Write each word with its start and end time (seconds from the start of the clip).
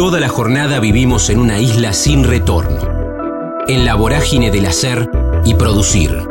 Toda 0.00 0.18
la 0.18 0.30
jornada 0.30 0.80
vivimos 0.80 1.28
en 1.28 1.38
una 1.38 1.58
isla 1.58 1.92
sin 1.92 2.24
retorno, 2.24 2.80
en 3.68 3.84
la 3.84 3.96
vorágine 3.96 4.50
del 4.50 4.64
hacer 4.64 5.10
y 5.44 5.52
producir. 5.52 6.22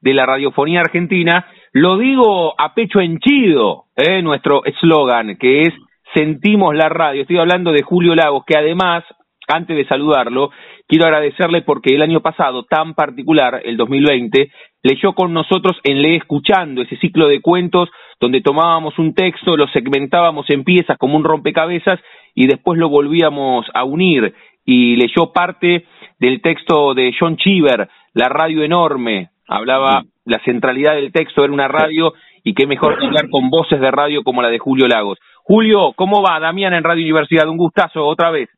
de 0.00 0.14
la 0.14 0.26
radiofonía 0.26 0.80
argentina. 0.80 1.46
Lo 1.72 1.98
digo 1.98 2.54
a 2.58 2.74
pecho 2.74 3.00
henchido, 3.00 3.84
¿eh? 3.94 4.22
nuestro 4.22 4.64
eslogan, 4.64 5.36
que 5.36 5.62
es 5.62 5.74
Sentimos 6.14 6.74
la 6.74 6.88
radio. 6.88 7.22
Estoy 7.22 7.36
hablando 7.36 7.70
de 7.70 7.82
Julio 7.82 8.14
Lagos, 8.14 8.44
que 8.46 8.56
además, 8.56 9.04
antes 9.46 9.76
de 9.76 9.86
saludarlo, 9.86 10.50
quiero 10.86 11.04
agradecerle 11.04 11.60
porque 11.60 11.94
el 11.94 12.02
año 12.02 12.20
pasado, 12.20 12.64
tan 12.64 12.94
particular, 12.94 13.60
el 13.62 13.76
2020, 13.76 14.50
leyó 14.82 15.12
con 15.12 15.34
nosotros 15.34 15.76
en 15.84 16.00
Lee 16.00 16.16
Escuchando, 16.16 16.80
ese 16.80 16.96
ciclo 16.96 17.28
de 17.28 17.42
cuentos 17.42 17.90
donde 18.20 18.40
tomábamos 18.40 18.98
un 18.98 19.14
texto, 19.14 19.56
lo 19.56 19.68
segmentábamos 19.68 20.48
en 20.48 20.64
piezas 20.64 20.96
como 20.96 21.16
un 21.16 21.24
rompecabezas 21.24 22.00
y 22.34 22.46
después 22.46 22.78
lo 22.78 22.88
volvíamos 22.88 23.66
a 23.74 23.84
unir 23.84 24.34
y 24.64 24.96
leyó 24.96 25.32
parte 25.32 25.84
del 26.18 26.40
texto 26.40 26.94
de 26.94 27.14
John 27.18 27.36
Cheever, 27.36 27.88
La 28.18 28.28
radio 28.28 28.64
enorme, 28.64 29.30
hablaba 29.46 30.02
la 30.24 30.40
centralidad 30.44 30.96
del 30.96 31.12
texto, 31.12 31.44
era 31.44 31.52
una 31.52 31.68
radio 31.68 32.14
y 32.42 32.52
qué 32.52 32.66
mejor 32.66 32.98
que 32.98 33.06
hablar 33.06 33.30
con 33.30 33.48
voces 33.48 33.80
de 33.80 33.92
radio 33.92 34.24
como 34.24 34.42
la 34.42 34.48
de 34.48 34.58
Julio 34.58 34.88
Lagos. 34.88 35.20
Julio, 35.44 35.92
¿cómo 35.94 36.20
va 36.20 36.40
Damián 36.40 36.74
en 36.74 36.82
Radio 36.82 37.04
Universidad? 37.04 37.48
Un 37.48 37.56
gustazo 37.56 38.04
otra 38.04 38.32
vez. 38.32 38.48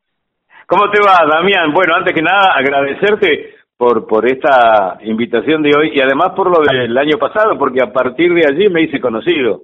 ¿Cómo 0.65 0.89
te 0.89 0.97
va, 1.05 1.27
Damián? 1.31 1.71
Bueno, 1.75 1.93
antes 1.93 2.11
que 2.11 2.23
nada, 2.23 2.55
agradecerte 2.55 3.53
por, 3.77 4.07
por 4.07 4.25
esta 4.25 4.97
invitación 5.03 5.61
de 5.61 5.77
hoy 5.77 5.91
y 5.93 6.01
además 6.01 6.31
por 6.35 6.49
lo 6.49 6.63
del 6.63 6.97
año 6.97 7.19
pasado, 7.19 7.55
porque 7.59 7.83
a 7.83 7.93
partir 7.93 8.33
de 8.33 8.47
allí 8.49 8.67
me 8.67 8.81
hice 8.81 8.99
conocido. 8.99 9.61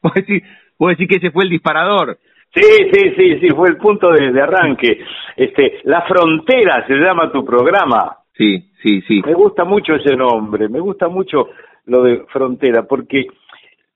¿Puedo 0.00 0.14
decir, 0.14 0.42
decir 0.78 1.06
que 1.06 1.16
ese 1.16 1.30
fue 1.32 1.44
el 1.44 1.50
disparador? 1.50 2.16
Sí, 2.54 2.62
sí, 2.92 3.14
sí, 3.14 3.40
sí, 3.40 3.48
fue 3.50 3.68
el 3.68 3.76
punto 3.76 4.10
de, 4.10 4.40
arranque. 4.40 5.04
Este, 5.36 5.80
La 5.84 6.00
Frontera 6.02 6.86
se 6.86 6.94
llama 6.94 7.30
tu 7.30 7.44
programa. 7.44 8.21
Sí, 8.34 8.70
sí, 8.82 9.00
sí. 9.02 9.22
Me 9.24 9.34
gusta 9.34 9.64
mucho 9.64 9.94
ese 9.94 10.16
nombre, 10.16 10.68
me 10.68 10.80
gusta 10.80 11.08
mucho 11.08 11.50
lo 11.86 12.02
de 12.02 12.24
frontera, 12.32 12.84
porque 12.84 13.26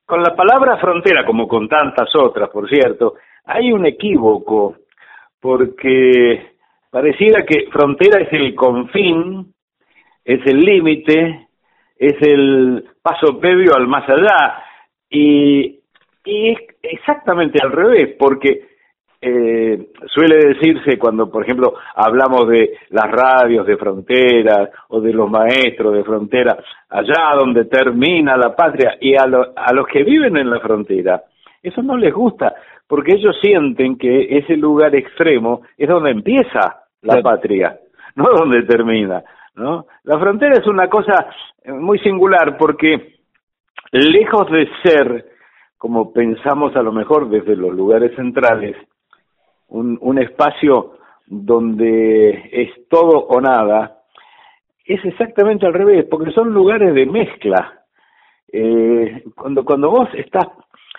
con 0.05 0.23
la 0.23 0.35
palabra 0.37 0.77
frontera, 0.79 1.25
como 1.25 1.49
con 1.49 1.69
tantas 1.69 2.15
otras, 2.15 2.51
por 2.51 2.69
cierto, 2.69 3.15
hay 3.45 3.73
un 3.73 3.87
equívoco, 3.87 4.77
porque 5.41 6.55
pareciera 6.91 7.45
que 7.45 7.69
frontera 7.71 8.23
es 8.23 8.33
el 8.33 8.55
confín, 8.55 9.53
es 10.25 10.41
el 10.47 10.61
límite, 10.61 11.49
es 11.97 12.15
el 12.21 12.85
paso 13.03 13.39
previo 13.39 13.75
al 13.75 13.87
más 13.87 14.09
allá, 14.09 14.63
y 15.09 15.81
y 16.27 16.51
es 16.51 16.59
exactamente 16.83 17.59
al 17.63 17.73
revés, 17.73 18.17
porque 18.19 18.76
eh, 19.21 19.89
suele 20.07 20.37
decirse 20.37 20.99
cuando, 20.99 21.31
por 21.31 21.43
ejemplo, 21.45 21.75
hablamos 21.95 22.49
de 22.49 22.79
las 22.91 23.11
radios 23.11 23.67
de 23.67 23.77
frontera 23.77 24.69
o 24.89 25.01
de 25.01 25.13
los 25.13 25.31
maestros 25.31 25.95
de 25.95 26.05
frontera, 26.05 26.57
allá 26.91 27.35
donde 27.39 27.65
termina 27.65 28.37
la 28.37 28.55
patria, 28.55 28.97
y 29.01 29.15
a, 29.17 29.25
a 29.25 29.73
los 29.73 29.87
que 29.87 30.03
viven 30.05 30.37
en 30.37 30.51
la 30.51 30.61
frontera, 30.61 31.23
eso 31.63 31.83
no 31.83 31.97
les 31.97 32.13
gusta, 32.13 32.55
porque 32.87 33.15
ellos 33.15 33.37
sienten 33.41 33.97
que 33.97 34.39
ese 34.39 34.57
lugar 34.57 34.95
extremo 34.95 35.63
es 35.77 35.89
donde 35.89 36.11
empieza 36.11 36.85
la 37.03 37.21
patria, 37.23 37.79
no 38.15 38.25
donde 38.37 38.63
termina. 38.63 39.23
¿no? 39.57 39.87
La 40.05 40.19
frontera 40.19 40.55
es 40.61 40.67
una 40.67 40.89
cosa 40.89 41.27
muy 41.67 41.99
singular 42.01 42.57
porque 42.59 43.17
lejos 43.93 44.51
de 44.51 44.69
ser 44.85 45.25
como 45.79 46.13
pensamos 46.13 46.75
a 46.77 46.83
lo 46.83 46.93
mejor 46.93 47.29
desde 47.29 47.55
los 47.57 47.75
lugares 47.75 48.15
centrales, 48.17 48.77
un, 49.69 49.99
un 50.01 50.19
espacio 50.19 50.93
donde 51.27 52.49
es 52.53 52.89
todo 52.89 53.27
o 53.27 53.41
nada, 53.41 53.99
es 54.85 55.05
exactamente 55.05 55.67
al 55.67 55.75
revés, 55.75 56.07
porque 56.09 56.31
son 56.31 56.53
lugares 56.53 56.95
de 56.95 57.07
mezcla. 57.07 57.83
Eh, 58.53 59.25
cuando, 59.35 59.65
cuando 59.65 59.91
vos 59.91 60.09
estás 60.15 60.47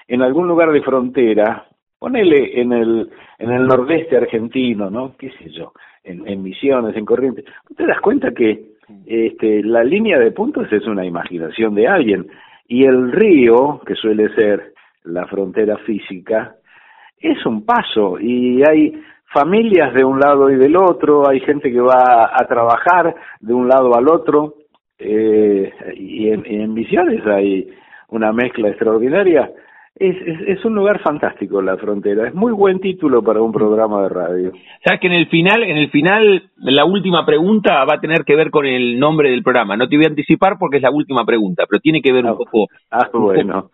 en 0.07 0.21
algún 0.21 0.47
lugar 0.47 0.71
de 0.71 0.81
frontera, 0.81 1.65
ponele 1.97 2.59
en 2.59 2.73
el, 2.73 3.09
en 3.39 3.51
el 3.51 3.65
nordeste 3.65 4.17
argentino, 4.17 4.89
¿no? 4.89 5.15
¿Qué 5.17 5.31
sé 5.31 5.49
yo? 5.51 5.71
En, 6.03 6.27
en 6.27 6.43
Misiones, 6.43 6.95
en 6.95 7.05
Corrientes, 7.05 7.45
te 7.75 7.85
das 7.85 7.99
cuenta 8.01 8.31
que 8.31 8.77
este, 9.05 9.63
la 9.63 9.83
línea 9.83 10.19
de 10.19 10.31
puntos 10.31 10.71
es 10.71 10.85
una 10.85 11.05
imaginación 11.05 11.75
de 11.75 11.87
alguien 11.87 12.27
y 12.67 12.83
el 12.83 13.11
río, 13.11 13.81
que 13.85 13.95
suele 13.95 14.33
ser 14.35 14.73
la 15.03 15.25
frontera 15.27 15.77
física, 15.77 16.55
es 17.19 17.45
un 17.45 17.65
paso 17.65 18.19
y 18.19 18.61
hay 18.67 18.93
familias 19.33 19.93
de 19.93 20.03
un 20.03 20.19
lado 20.19 20.49
y 20.49 20.55
del 20.55 20.75
otro, 20.75 21.27
hay 21.27 21.39
gente 21.41 21.71
que 21.71 21.81
va 21.81 22.31
a 22.33 22.47
trabajar 22.47 23.15
de 23.39 23.53
un 23.53 23.67
lado 23.67 23.95
al 23.95 24.07
otro, 24.07 24.55
eh, 24.97 25.71
y 25.95 26.29
en, 26.29 26.45
en 26.45 26.73
Misiones 26.73 27.25
hay 27.25 27.69
una 28.09 28.31
mezcla 28.31 28.69
extraordinaria. 28.69 29.51
Es, 29.99 30.15
es, 30.47 30.63
un 30.63 30.75
lugar 30.75 31.01
fantástico 31.01 31.59
la 31.59 31.75
frontera, 31.75 32.27
es 32.27 32.35
muy 32.35 32.51
buen 32.51 32.79
título 32.79 33.23
para 33.23 33.41
un 33.41 33.51
programa 33.51 34.03
de 34.03 34.09
radio. 34.09 34.51
Sabes 34.85 35.01
que 35.01 35.07
en 35.07 35.13
el 35.13 35.27
final, 35.27 35.63
en 35.63 35.75
el 35.75 35.89
final, 35.89 36.51
la 36.57 36.85
última 36.85 37.25
pregunta 37.25 37.83
va 37.83 37.95
a 37.95 37.99
tener 37.99 38.23
que 38.23 38.35
ver 38.35 38.51
con 38.51 38.67
el 38.67 38.99
nombre 38.99 39.31
del 39.31 39.41
programa. 39.41 39.75
No 39.75 39.89
te 39.89 39.95
voy 39.95 40.05
a 40.05 40.09
anticipar 40.09 40.57
porque 40.59 40.77
es 40.77 40.83
la 40.83 40.91
última 40.91 41.25
pregunta, 41.25 41.63
pero 41.67 41.79
tiene 41.79 42.03
que 42.03 42.13
ver 42.13 42.25
un 42.25 42.29
ah, 42.29 42.35
poco. 42.35 42.67
Ah, 42.91 43.09
bueno 43.11 43.55
un 43.55 43.61
poco 43.63 43.71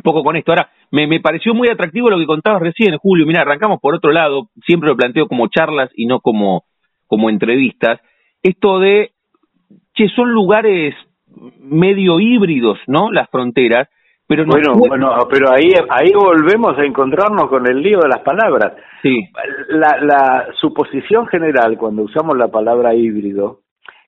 con 0.00 0.36
esto. 0.36 0.52
Ahora, 0.52 0.70
me, 0.90 1.06
me 1.06 1.20
pareció 1.20 1.54
muy 1.54 1.68
atractivo 1.68 2.10
lo 2.10 2.18
que 2.18 2.26
contabas 2.26 2.62
recién, 2.62 2.96
Julio. 2.98 3.26
Mira, 3.26 3.42
arrancamos 3.42 3.80
por 3.80 3.94
otro 3.94 4.12
lado, 4.12 4.48
siempre 4.64 4.88
lo 4.88 4.96
planteo 4.96 5.26
como 5.26 5.48
charlas 5.48 5.90
y 5.94 6.06
no 6.06 6.20
como, 6.20 6.64
como 7.06 7.30
entrevistas. 7.30 8.00
Esto 8.42 8.78
de, 8.78 9.10
que 9.94 10.08
son 10.08 10.32
lugares 10.32 10.94
medio 11.60 12.20
híbridos, 12.20 12.78
¿no? 12.86 13.10
Las 13.10 13.28
fronteras. 13.30 13.88
Pero 14.26 14.46
no 14.46 14.52
bueno, 14.52 14.74
bueno, 14.76 15.28
pero 15.28 15.50
ahí, 15.52 15.72
ahí 15.90 16.12
volvemos 16.14 16.78
a 16.78 16.84
encontrarnos 16.84 17.48
con 17.48 17.66
el 17.66 17.82
lío 17.82 17.98
de 17.98 18.08
las 18.08 18.20
palabras. 18.20 18.72
Sí. 19.02 19.28
La, 19.68 19.98
la 20.00 20.46
suposición 20.58 21.26
general 21.26 21.76
cuando 21.76 22.02
usamos 22.02 22.38
la 22.38 22.48
palabra 22.48 22.94
híbrido, 22.94 23.58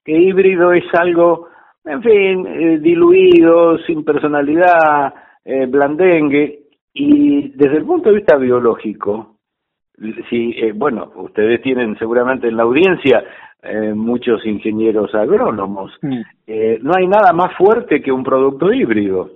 que 0.04 0.12
híbrido 0.12 0.72
es 0.72 0.84
algo, 0.94 1.48
en 1.84 2.02
fin, 2.02 2.46
eh, 2.46 2.78
diluido, 2.78 3.78
sin 3.86 4.04
personalidad, 4.04 5.12
eh, 5.44 5.66
blandengue, 5.66 6.60
y 6.92 7.48
desde 7.50 7.78
el 7.78 7.84
punto 7.84 8.08
de 8.08 8.16
vista 8.16 8.36
biológico, 8.36 9.34
si, 10.28 10.50
eh, 10.58 10.72
bueno, 10.72 11.12
ustedes 11.16 11.62
tienen 11.62 11.96
seguramente 11.98 12.48
en 12.48 12.56
la 12.56 12.64
audiencia 12.64 13.24
eh, 13.62 13.92
muchos 13.94 14.44
ingenieros 14.44 15.14
agrónomos, 15.14 15.92
mm. 16.02 16.20
eh, 16.46 16.78
no 16.82 16.92
hay 16.96 17.06
nada 17.06 17.32
más 17.32 17.56
fuerte 17.56 18.02
que 18.02 18.12
un 18.12 18.24
producto 18.24 18.72
híbrido, 18.72 19.30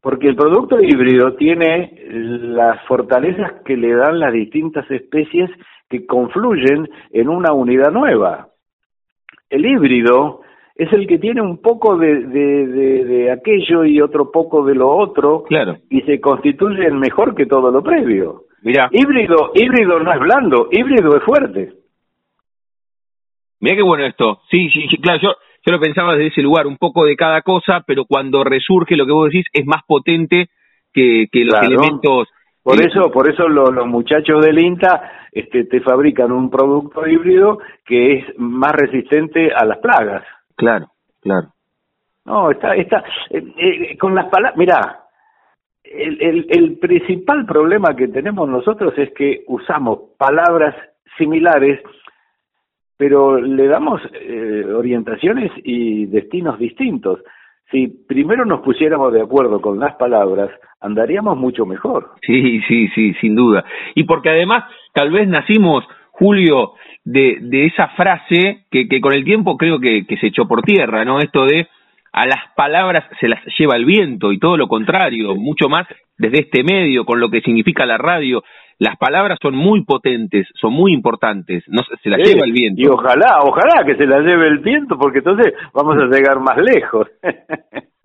porque 0.00 0.28
el 0.28 0.36
producto 0.36 0.76
híbrido 0.80 1.34
tiene 1.34 1.94
las 2.08 2.84
fortalezas 2.86 3.62
que 3.64 3.76
le 3.76 3.94
dan 3.94 4.18
las 4.18 4.32
distintas 4.32 4.90
especies 4.90 5.50
que 5.88 6.06
confluyen 6.06 6.88
en 7.10 7.28
una 7.28 7.52
unidad 7.52 7.90
nueva. 7.90 8.48
El 9.48 9.66
híbrido 9.66 10.42
es 10.74 10.92
el 10.92 11.06
que 11.06 11.18
tiene 11.18 11.42
un 11.42 11.60
poco 11.60 11.96
de, 11.96 12.26
de, 12.26 13.30
aquello 13.30 13.84
y 13.84 14.00
otro 14.00 14.30
poco 14.30 14.64
de 14.64 14.74
lo 14.74 14.90
otro 14.90 15.44
claro. 15.44 15.76
y 15.90 16.00
se 16.02 16.20
constituye 16.20 16.90
mejor 16.90 17.34
que 17.34 17.46
todo 17.46 17.70
lo 17.70 17.82
previo. 17.82 18.44
Mira. 18.62 18.88
Híbrido, 18.92 19.52
híbrido 19.54 20.00
no 20.00 20.12
es 20.12 20.20
blando, 20.20 20.68
híbrido 20.70 21.16
es 21.16 21.22
fuerte. 21.22 21.72
Mira 23.60 23.76
qué 23.76 23.82
bueno 23.82 24.06
esto. 24.06 24.40
Sí, 24.50 24.70
sí, 24.70 24.86
sí, 24.88 24.96
claro, 24.98 25.20
yo, 25.22 25.34
yo 25.66 25.72
lo 25.72 25.80
pensaba 25.80 26.14
desde 26.14 26.28
ese 26.28 26.42
lugar, 26.42 26.66
un 26.66 26.78
poco 26.78 27.04
de 27.04 27.16
cada 27.16 27.42
cosa, 27.42 27.82
pero 27.86 28.04
cuando 28.06 28.42
resurge 28.42 28.96
lo 28.96 29.06
que 29.06 29.12
vos 29.12 29.30
decís 29.30 29.46
es 29.52 29.66
más 29.66 29.82
potente 29.86 30.48
que, 30.92 31.26
que 31.30 31.44
los 31.44 31.60
elementos. 31.60 32.28
Por 32.62 32.82
eso, 32.82 33.10
por 33.10 33.30
eso 33.30 33.48
los, 33.48 33.72
los 33.72 33.86
muchachos 33.86 34.44
del 34.44 34.58
INTA 34.58 35.28
este, 35.32 35.64
te 35.64 35.80
fabrican 35.80 36.32
un 36.32 36.50
producto 36.50 37.06
híbrido 37.06 37.58
que 37.84 38.18
es 38.18 38.38
más 38.38 38.72
resistente 38.72 39.50
a 39.52 39.64
las 39.64 39.78
plagas. 39.78 40.24
Claro, 40.60 40.86
claro. 41.20 41.48
No, 42.24 42.50
está, 42.50 42.76
está, 42.76 43.02
eh, 43.30 43.42
eh, 43.56 43.98
con 43.98 44.14
las 44.14 44.26
palabras, 44.26 44.56
mira, 44.56 45.00
el, 45.82 46.22
el, 46.22 46.46
el 46.50 46.78
principal 46.78 47.46
problema 47.46 47.96
que 47.96 48.08
tenemos 48.08 48.48
nosotros 48.48 48.94
es 48.96 49.10
que 49.14 49.42
usamos 49.48 50.10
palabras 50.16 50.74
similares 51.18 51.80
pero 53.00 53.40
le 53.40 53.66
damos 53.66 54.02
eh, 54.12 54.62
orientaciones 54.76 55.50
y 55.64 56.04
destinos 56.04 56.58
distintos. 56.58 57.20
Si 57.70 57.88
primero 57.88 58.44
nos 58.44 58.60
pusiéramos 58.60 59.10
de 59.14 59.22
acuerdo 59.22 59.58
con 59.62 59.80
las 59.80 59.94
palabras, 59.94 60.50
andaríamos 60.82 61.38
mucho 61.38 61.64
mejor. 61.64 62.10
Sí, 62.20 62.60
sí, 62.68 62.88
sí, 62.88 63.14
sin 63.14 63.34
duda. 63.34 63.64
Y 63.94 64.04
porque 64.04 64.28
además 64.28 64.64
tal 64.92 65.10
vez 65.10 65.26
nacimos, 65.26 65.82
Julio, 66.20 66.74
de, 67.02 67.38
de 67.40 67.64
esa 67.64 67.88
frase 67.96 68.66
que, 68.70 68.86
que 68.88 69.00
con 69.00 69.14
el 69.14 69.24
tiempo 69.24 69.56
creo 69.56 69.80
que, 69.80 70.06
que 70.06 70.18
se 70.18 70.26
echó 70.26 70.46
por 70.46 70.60
tierra, 70.60 71.02
¿no? 71.02 71.18
Esto 71.18 71.46
de 71.46 71.66
a 72.12 72.26
las 72.26 72.52
palabras 72.54 73.04
se 73.20 73.26
las 73.26 73.40
lleva 73.58 73.76
el 73.76 73.86
viento 73.86 74.30
y 74.30 74.38
todo 74.38 74.58
lo 74.58 74.68
contrario, 74.68 75.34
mucho 75.34 75.70
más 75.70 75.86
desde 76.18 76.40
este 76.40 76.62
medio, 76.62 77.06
con 77.06 77.20
lo 77.20 77.30
que 77.30 77.40
significa 77.40 77.86
la 77.86 77.96
radio, 77.96 78.42
las 78.78 78.98
palabras 78.98 79.38
son 79.40 79.54
muy 79.54 79.82
potentes, 79.84 80.46
son 80.60 80.74
muy 80.74 80.92
importantes, 80.92 81.64
no 81.68 81.80
se 82.02 82.10
las 82.10 82.18
lleva 82.18 82.44
el 82.44 82.52
viento. 82.52 82.82
Y 82.82 82.86
ojalá, 82.86 83.38
ojalá 83.42 83.82
que 83.86 83.96
se 83.96 84.04
las 84.04 84.20
lleve 84.22 84.48
el 84.48 84.58
viento, 84.58 84.98
porque 84.98 85.18
entonces 85.18 85.54
vamos 85.72 85.96
a 85.96 86.04
llegar 86.04 86.38
más 86.40 86.58
lejos. 86.58 87.08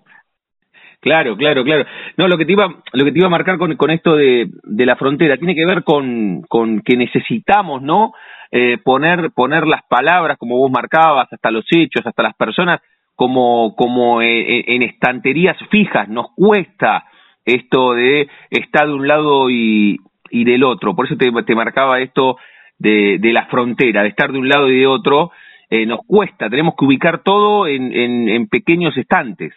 Claro, 1.06 1.38
claro, 1.38 1.63
claro. 1.63 1.86
No, 2.18 2.28
lo 2.28 2.36
que 2.36 2.46
te 2.48 2.54
iba, 2.54 2.68
lo 2.94 3.06
que 3.06 3.12
te 3.12 3.19
iba 3.19 3.28
a 3.28 3.30
marcar 3.30 3.60
con, 3.60 3.75
con 3.75 3.92
esto 3.92 4.16
de, 4.16 4.50
de 4.63 4.86
la 4.88 4.96
frontera 4.96 5.38
tiene 5.38 5.54
que 5.54 5.63
ver 5.63 5.84
con, 5.84 6.42
con 6.50 6.81
que 6.81 6.98
necesitamos, 6.98 7.84
¿no? 7.84 8.13
Eh, 8.52 8.80
poner, 8.84 9.30
poner 9.30 9.68
las 9.68 9.84
palabras, 9.88 10.40
como 10.40 10.57
vos 10.57 10.72
marcabas, 10.72 11.31
hasta 11.31 11.52
los 11.52 11.63
hechos, 11.69 12.04
hasta 12.07 12.24
las 12.24 12.34
personas, 12.34 12.81
como, 13.13 13.75
como 13.75 14.24
en, 14.24 14.63
en 14.66 14.81
estanterías 14.81 15.56
fijas. 15.69 16.10
Nos 16.10 16.34
cuesta 16.36 17.04
esto 17.46 17.94
de 17.94 18.28
estar 18.50 18.88
de 18.88 18.94
un 18.94 19.07
lado 19.07 19.52
y, 19.52 20.00
del 20.31 20.63
otro. 20.63 20.96
Por 20.96 21.06
eso 21.06 21.18
te, 21.18 21.30
marcaba 21.54 22.00
esto 22.00 22.38
de, 22.80 23.19
de, 23.19 23.31
la 23.31 23.46
frontera, 23.46 24.02
de 24.02 24.10
estar 24.10 24.31
de 24.31 24.40
un 24.40 24.50
lado 24.50 24.72
y 24.72 24.80
de 24.80 24.88
otro. 24.88 25.30
Eh, 25.69 25.86
nos 25.86 26.00
cuesta, 26.07 26.50
tenemos 26.50 26.74
que 26.75 26.86
ubicar 26.86 27.22
todo 27.22 27.68
en, 27.68 27.94
en 27.94 28.48
pequeños 28.48 28.98
estantes. 28.98 29.54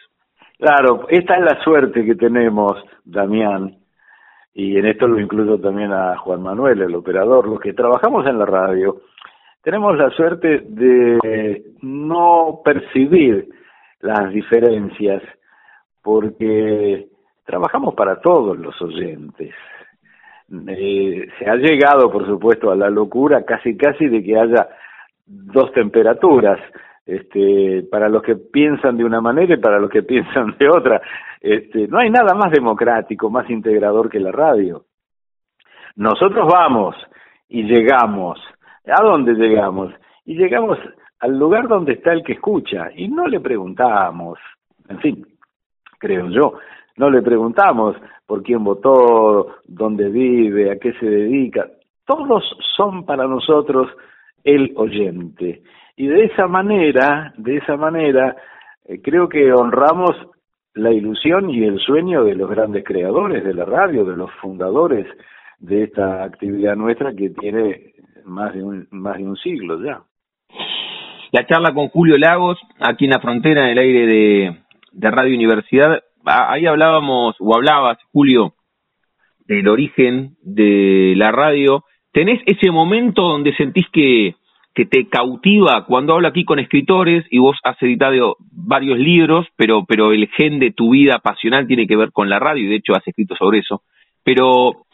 Claro, 0.58 1.06
esta 1.08 1.36
es 1.36 1.44
la 1.44 1.62
suerte 1.62 2.04
que 2.04 2.16
tenemos, 2.16 2.82
Damián, 3.04 3.76
y 4.54 4.76
en 4.76 4.86
esto 4.86 5.06
lo 5.06 5.20
incluyo 5.20 5.60
también 5.60 5.92
a 5.92 6.16
Juan 6.16 6.42
Manuel, 6.42 6.82
el 6.82 6.94
operador, 6.96 7.46
los 7.46 7.60
que 7.60 7.74
trabajamos 7.74 8.26
en 8.26 8.40
la 8.40 8.44
radio, 8.44 9.02
tenemos 9.62 9.96
la 9.96 10.10
suerte 10.10 10.64
de 10.68 11.62
no 11.82 12.60
percibir 12.64 13.48
las 14.00 14.32
diferencias 14.32 15.22
porque 16.02 17.06
trabajamos 17.44 17.94
para 17.94 18.20
todos 18.20 18.58
los 18.58 18.80
oyentes. 18.82 19.54
Eh, 20.68 21.28
se 21.38 21.48
ha 21.48 21.54
llegado, 21.54 22.10
por 22.10 22.26
supuesto, 22.26 22.72
a 22.72 22.76
la 22.76 22.90
locura 22.90 23.44
casi 23.44 23.76
casi 23.76 24.08
de 24.08 24.24
que 24.24 24.36
haya 24.36 24.68
dos 25.26 25.70
temperaturas, 25.72 26.58
este, 27.08 27.84
para 27.90 28.10
los 28.10 28.22
que 28.22 28.36
piensan 28.36 28.98
de 28.98 29.04
una 29.04 29.22
manera 29.22 29.54
y 29.54 29.56
para 29.58 29.80
los 29.80 29.90
que 29.90 30.02
piensan 30.04 30.54
de 30.58 30.68
otra. 30.68 31.00
Este, 31.40 31.88
no 31.88 31.98
hay 31.98 32.10
nada 32.10 32.34
más 32.34 32.52
democrático, 32.52 33.30
más 33.30 33.48
integrador 33.48 34.10
que 34.10 34.20
la 34.20 34.30
radio. 34.30 34.84
Nosotros 35.96 36.46
vamos 36.52 36.94
y 37.48 37.62
llegamos. 37.62 38.38
¿A 38.86 39.02
dónde 39.02 39.32
llegamos? 39.34 39.92
Y 40.26 40.36
llegamos 40.36 40.78
al 41.20 41.38
lugar 41.38 41.66
donde 41.66 41.94
está 41.94 42.12
el 42.12 42.22
que 42.22 42.34
escucha 42.34 42.90
y 42.94 43.08
no 43.08 43.26
le 43.26 43.40
preguntamos, 43.40 44.38
en 44.88 44.98
fin, 45.00 45.26
creo 45.98 46.28
yo, 46.28 46.58
no 46.96 47.10
le 47.10 47.22
preguntamos 47.22 47.96
por 48.26 48.42
quién 48.42 48.62
votó, 48.62 49.56
dónde 49.66 50.08
vive, 50.10 50.70
a 50.70 50.78
qué 50.78 50.92
se 50.92 51.06
dedica. 51.06 51.68
Todos 52.04 52.44
son 52.76 53.04
para 53.04 53.26
nosotros 53.26 53.88
el 54.44 54.72
oyente. 54.76 55.62
Y 55.98 56.06
de 56.06 56.26
esa 56.26 56.46
manera, 56.46 57.34
de 57.38 57.56
esa 57.56 57.76
manera, 57.76 58.36
eh, 58.84 59.00
creo 59.02 59.28
que 59.28 59.52
honramos 59.52 60.12
la 60.74 60.92
ilusión 60.92 61.50
y 61.50 61.64
el 61.64 61.80
sueño 61.80 62.22
de 62.22 62.36
los 62.36 62.48
grandes 62.48 62.84
creadores 62.84 63.42
de 63.42 63.52
la 63.52 63.64
radio, 63.64 64.04
de 64.04 64.16
los 64.16 64.30
fundadores 64.40 65.08
de 65.58 65.82
esta 65.82 66.22
actividad 66.22 66.76
nuestra 66.76 67.12
que 67.16 67.30
tiene 67.30 67.94
más 68.24 68.54
de 68.54 68.62
un, 68.62 68.86
más 68.92 69.16
de 69.16 69.24
un 69.24 69.36
siglo 69.38 69.82
ya. 69.82 70.02
La 71.32 71.44
charla 71.48 71.74
con 71.74 71.88
Julio 71.88 72.16
Lagos, 72.16 72.60
aquí 72.78 73.06
en 73.06 73.10
la 73.10 73.20
frontera, 73.20 73.64
en 73.64 73.70
el 73.70 73.78
aire 73.78 74.06
de, 74.06 74.56
de 74.92 75.10
Radio 75.10 75.34
Universidad, 75.34 76.00
ahí 76.24 76.64
hablábamos, 76.66 77.34
o 77.40 77.56
hablabas, 77.56 77.98
Julio, 78.12 78.54
del 79.48 79.66
origen 79.66 80.36
de 80.42 81.14
la 81.16 81.32
radio. 81.32 81.82
¿Tenés 82.12 82.40
ese 82.46 82.70
momento 82.70 83.22
donde 83.22 83.52
sentís 83.56 83.86
que, 83.92 84.36
que 84.78 84.86
te 84.86 85.08
cautiva 85.08 85.86
cuando 85.86 86.14
hablo 86.14 86.28
aquí 86.28 86.44
con 86.44 86.60
escritores 86.60 87.26
y 87.32 87.40
vos 87.40 87.58
has 87.64 87.82
editado 87.82 88.36
varios 88.52 88.96
libros, 88.96 89.44
pero, 89.56 89.84
pero 89.84 90.12
el 90.12 90.28
gen 90.28 90.60
de 90.60 90.70
tu 90.70 90.90
vida 90.90 91.18
pasional 91.18 91.66
tiene 91.66 91.88
que 91.88 91.96
ver 91.96 92.12
con 92.12 92.30
la 92.30 92.38
radio 92.38 92.62
y 92.62 92.68
de 92.68 92.76
hecho 92.76 92.92
has 92.94 93.02
escrito 93.04 93.34
sobre 93.34 93.58
eso. 93.58 93.82
Pero 94.22 94.84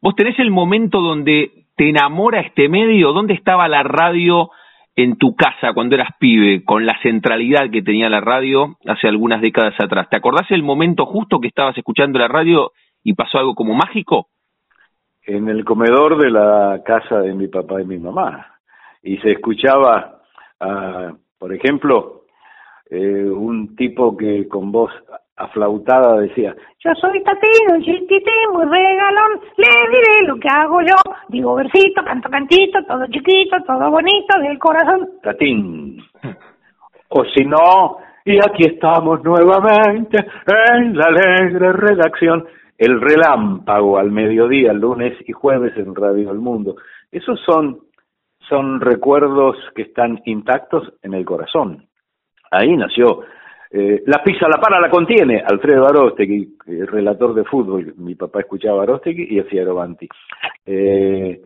vos 0.00 0.14
tenés 0.14 0.38
el 0.38 0.52
momento 0.52 1.00
donde 1.00 1.50
te 1.74 1.88
enamora 1.88 2.42
este 2.42 2.68
medio, 2.68 3.12
¿dónde 3.12 3.34
estaba 3.34 3.66
la 3.66 3.82
radio 3.82 4.50
en 4.94 5.16
tu 5.16 5.34
casa 5.34 5.72
cuando 5.74 5.96
eras 5.96 6.10
pibe, 6.20 6.62
con 6.62 6.86
la 6.86 6.96
centralidad 7.02 7.72
que 7.72 7.82
tenía 7.82 8.08
la 8.08 8.20
radio 8.20 8.76
hace 8.86 9.08
algunas 9.08 9.40
décadas 9.40 9.74
atrás. 9.80 10.08
¿Te 10.08 10.14
acordás 10.14 10.48
el 10.50 10.62
momento 10.62 11.06
justo 11.06 11.40
que 11.40 11.48
estabas 11.48 11.76
escuchando 11.76 12.20
la 12.20 12.28
radio 12.28 12.70
y 13.02 13.14
pasó 13.14 13.38
algo 13.38 13.56
como 13.56 13.74
mágico? 13.74 14.28
En 15.26 15.48
el 15.48 15.64
comedor 15.64 16.18
de 16.22 16.30
la 16.30 16.82
casa 16.86 17.18
de 17.18 17.34
mi 17.34 17.48
papá 17.48 17.82
y 17.82 17.84
mi 17.84 17.98
mamá. 17.98 18.53
Y 19.04 19.18
se 19.18 19.32
escuchaba, 19.32 20.20
uh, 20.60 21.14
por 21.38 21.54
ejemplo, 21.54 22.22
eh, 22.90 23.30
un 23.30 23.76
tipo 23.76 24.16
que 24.16 24.48
con 24.48 24.72
voz 24.72 24.90
aflautada 25.36 26.18
decía, 26.20 26.54
yo 26.78 26.92
soy 26.94 27.22
Tatino, 27.22 27.78
chiquitín, 27.80 28.52
muy 28.52 28.64
regalón, 28.64 29.40
le 29.56 29.66
diré 29.90 30.26
lo 30.26 30.36
que 30.36 30.48
hago 30.48 30.80
yo, 30.80 31.12
digo 31.28 31.54
versito, 31.54 32.02
canto 32.04 32.28
cantito, 32.30 32.78
todo 32.86 33.06
chiquito, 33.06 33.56
todo 33.66 33.90
bonito, 33.90 34.38
del 34.40 34.58
corazón. 34.58 35.08
Tatín. 35.22 35.98
O 37.16 37.24
si 37.26 37.44
no, 37.44 37.98
y 38.24 38.38
aquí 38.38 38.64
estamos 38.64 39.22
nuevamente 39.22 40.18
en 40.46 40.96
la 40.96 41.04
alegre 41.04 41.72
redacción, 41.72 42.44
el 42.76 43.00
relámpago 43.00 43.98
al 43.98 44.10
mediodía, 44.10 44.72
lunes 44.72 45.16
y 45.24 45.30
jueves 45.30 45.76
en 45.76 45.94
Radio 45.94 46.32
El 46.32 46.38
Mundo. 46.38 46.74
Esos 47.12 47.38
son, 47.46 47.78
son 48.48 48.80
recuerdos 48.80 49.56
que 49.74 49.82
están 49.82 50.20
intactos 50.24 50.92
en 51.02 51.14
el 51.14 51.24
corazón. 51.24 51.86
Ahí 52.50 52.76
nació 52.76 53.24
eh, 53.76 54.04
la 54.06 54.22
pizza 54.22 54.46
la 54.46 54.60
para 54.60 54.80
la 54.80 54.88
contiene 54.88 55.42
Alfredo 55.44 55.88
Arostegui, 55.88 56.56
relator 56.86 57.34
de 57.34 57.42
fútbol. 57.42 57.94
Mi 57.96 58.14
papá 58.14 58.38
escuchaba 58.38 58.80
a 58.80 58.82
Arostegui 58.84 59.26
y 59.30 59.40
hacía 59.40 59.62
Arobanti. 59.62 60.06
Eh, 60.64 61.40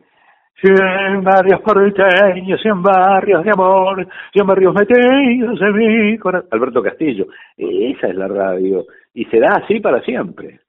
cien 0.60 1.24
barrios 1.24 1.62
porteños, 1.62 2.60
cien 2.60 2.82
barrios 2.82 3.42
de 3.44 3.50
amor, 3.50 4.06
cien 4.30 4.46
barrios 4.46 4.74
metidos 4.74 5.58
en 5.62 5.72
mi 5.74 6.18
corazón. 6.18 6.50
Alberto 6.52 6.82
Castillo. 6.82 7.28
Esa 7.56 8.08
es 8.08 8.14
la 8.14 8.28
radio. 8.28 8.84
Y 9.14 9.24
será 9.24 9.62
así 9.64 9.80
para 9.80 10.02
siempre. 10.02 10.60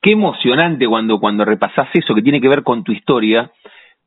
Qué 0.00 0.12
emocionante 0.12 0.86
cuando, 0.86 1.18
cuando 1.18 1.44
repasás 1.44 1.88
eso 1.94 2.14
que 2.14 2.22
tiene 2.22 2.40
que 2.40 2.48
ver 2.48 2.62
con 2.62 2.84
tu 2.84 2.92
historia 2.92 3.50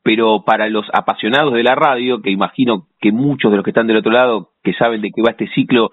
pero 0.03 0.44
para 0.46 0.70
los 0.70 0.86
apasionados 0.94 1.53
de 1.53 1.63
la 1.63 1.75
radio, 1.75 2.22
que 2.22 2.32
imagino 2.32 2.88
que 3.00 3.12
muchos 3.12 3.51
de 3.51 3.58
los 3.58 3.63
que 3.63 3.72
están 3.72 3.88
del 3.88 3.98
otro 3.98 4.12
lado, 4.12 4.50
que 4.63 4.74
saben 4.74 5.01
de 5.01 5.12
qué 5.12 5.22
va 5.22 5.32
este 5.32 5.50
ciclo, 5.50 5.91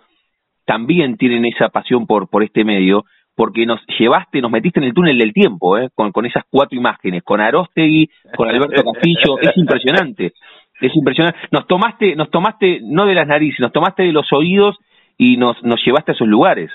también 0.64 1.16
tienen 1.16 1.44
esa 1.44 1.68
pasión 1.68 2.06
por, 2.06 2.28
por 2.28 2.42
este 2.42 2.64
medio, 2.64 3.04
porque 3.36 3.66
nos 3.66 3.80
llevaste, 3.98 4.40
nos 4.40 4.50
metiste 4.50 4.80
en 4.80 4.86
el 4.86 4.94
túnel 4.94 5.18
del 5.18 5.32
tiempo, 5.32 5.76
¿eh? 5.78 5.90
con, 5.94 6.10
con 6.10 6.24
esas 6.24 6.44
cuatro 6.50 6.76
imágenes, 6.76 7.22
con 7.22 7.40
Arostegui, 7.40 8.08
con 8.34 8.48
Alberto 8.48 8.82
Castillo, 8.82 9.38
es 9.40 9.56
impresionante, 9.56 10.32
es 10.80 10.96
impresionante. 10.96 11.38
Nos 11.52 11.66
tomaste, 11.66 12.16
nos 12.16 12.30
tomaste 12.30 12.80
no 12.82 13.04
de 13.04 13.14
las 13.14 13.28
narices, 13.28 13.60
nos 13.60 13.72
tomaste 13.72 14.04
de 14.04 14.12
los 14.12 14.32
oídos 14.32 14.76
y 15.18 15.36
nos, 15.36 15.62
nos 15.62 15.84
llevaste 15.84 16.12
a 16.12 16.14
esos 16.14 16.26
lugares. 16.26 16.70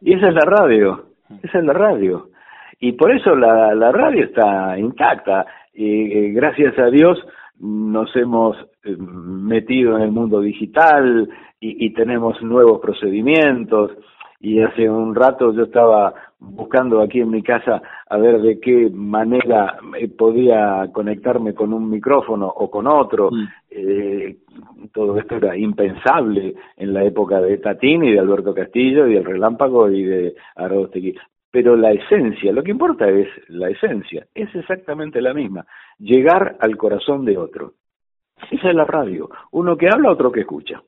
Y 0.00 0.14
esa 0.14 0.28
es 0.28 0.34
la 0.34 0.44
radio, 0.44 1.06
esa 1.42 1.58
es 1.58 1.64
la 1.64 1.72
radio. 1.72 2.28
Y 2.78 2.92
por 2.92 3.12
eso 3.12 3.34
la, 3.34 3.74
la 3.74 3.90
radio 3.90 4.24
está 4.24 4.78
intacta 4.78 5.46
eh, 5.74 6.32
gracias 6.34 6.78
a 6.78 6.86
Dios 6.86 7.18
nos 7.58 8.14
hemos 8.16 8.56
eh, 8.84 8.96
metido 8.96 9.96
en 9.96 10.02
el 10.02 10.12
mundo 10.12 10.40
digital 10.40 11.28
y, 11.60 11.86
y 11.86 11.92
tenemos 11.94 12.40
nuevos 12.42 12.80
procedimientos 12.80 13.92
y 14.44 14.60
hace 14.60 14.90
un 14.90 15.14
rato 15.14 15.54
yo 15.54 15.62
estaba 15.62 16.12
buscando 16.38 17.00
aquí 17.00 17.20
en 17.20 17.30
mi 17.30 17.42
casa 17.42 17.80
a 18.06 18.18
ver 18.18 18.42
de 18.42 18.60
qué 18.60 18.90
manera 18.92 19.78
eh, 19.98 20.08
podía 20.08 20.90
conectarme 20.92 21.54
con 21.54 21.72
un 21.72 21.88
micrófono 21.88 22.46
o 22.48 22.70
con 22.70 22.86
otro. 22.86 23.30
Mm. 23.30 23.44
Eh, 23.70 24.36
todo 24.92 25.18
esto 25.18 25.36
era 25.36 25.56
impensable 25.56 26.54
en 26.76 26.92
la 26.92 27.04
época 27.04 27.40
de 27.40 27.56
Tatín 27.58 28.04
y 28.04 28.12
de 28.12 28.20
Alberto 28.20 28.54
Castillo 28.54 29.06
y 29.06 29.14
del 29.14 29.24
Relámpago 29.24 29.88
y 29.88 30.02
de 30.02 30.34
Arostegui. 30.56 31.14
Pero 31.54 31.76
la 31.76 31.92
esencia, 31.92 32.52
lo 32.52 32.64
que 32.64 32.72
importa 32.72 33.08
es 33.08 33.28
la 33.46 33.70
esencia, 33.70 34.26
es 34.34 34.52
exactamente 34.56 35.20
la 35.20 35.32
misma, 35.32 35.64
llegar 36.00 36.56
al 36.58 36.76
corazón 36.76 37.24
de 37.24 37.38
otro. 37.38 37.74
Esa 38.50 38.70
es 38.70 38.74
la 38.74 38.84
radio, 38.84 39.30
uno 39.52 39.76
que 39.76 39.86
habla, 39.88 40.10
otro 40.10 40.32
que 40.32 40.40
escucha. 40.40 40.82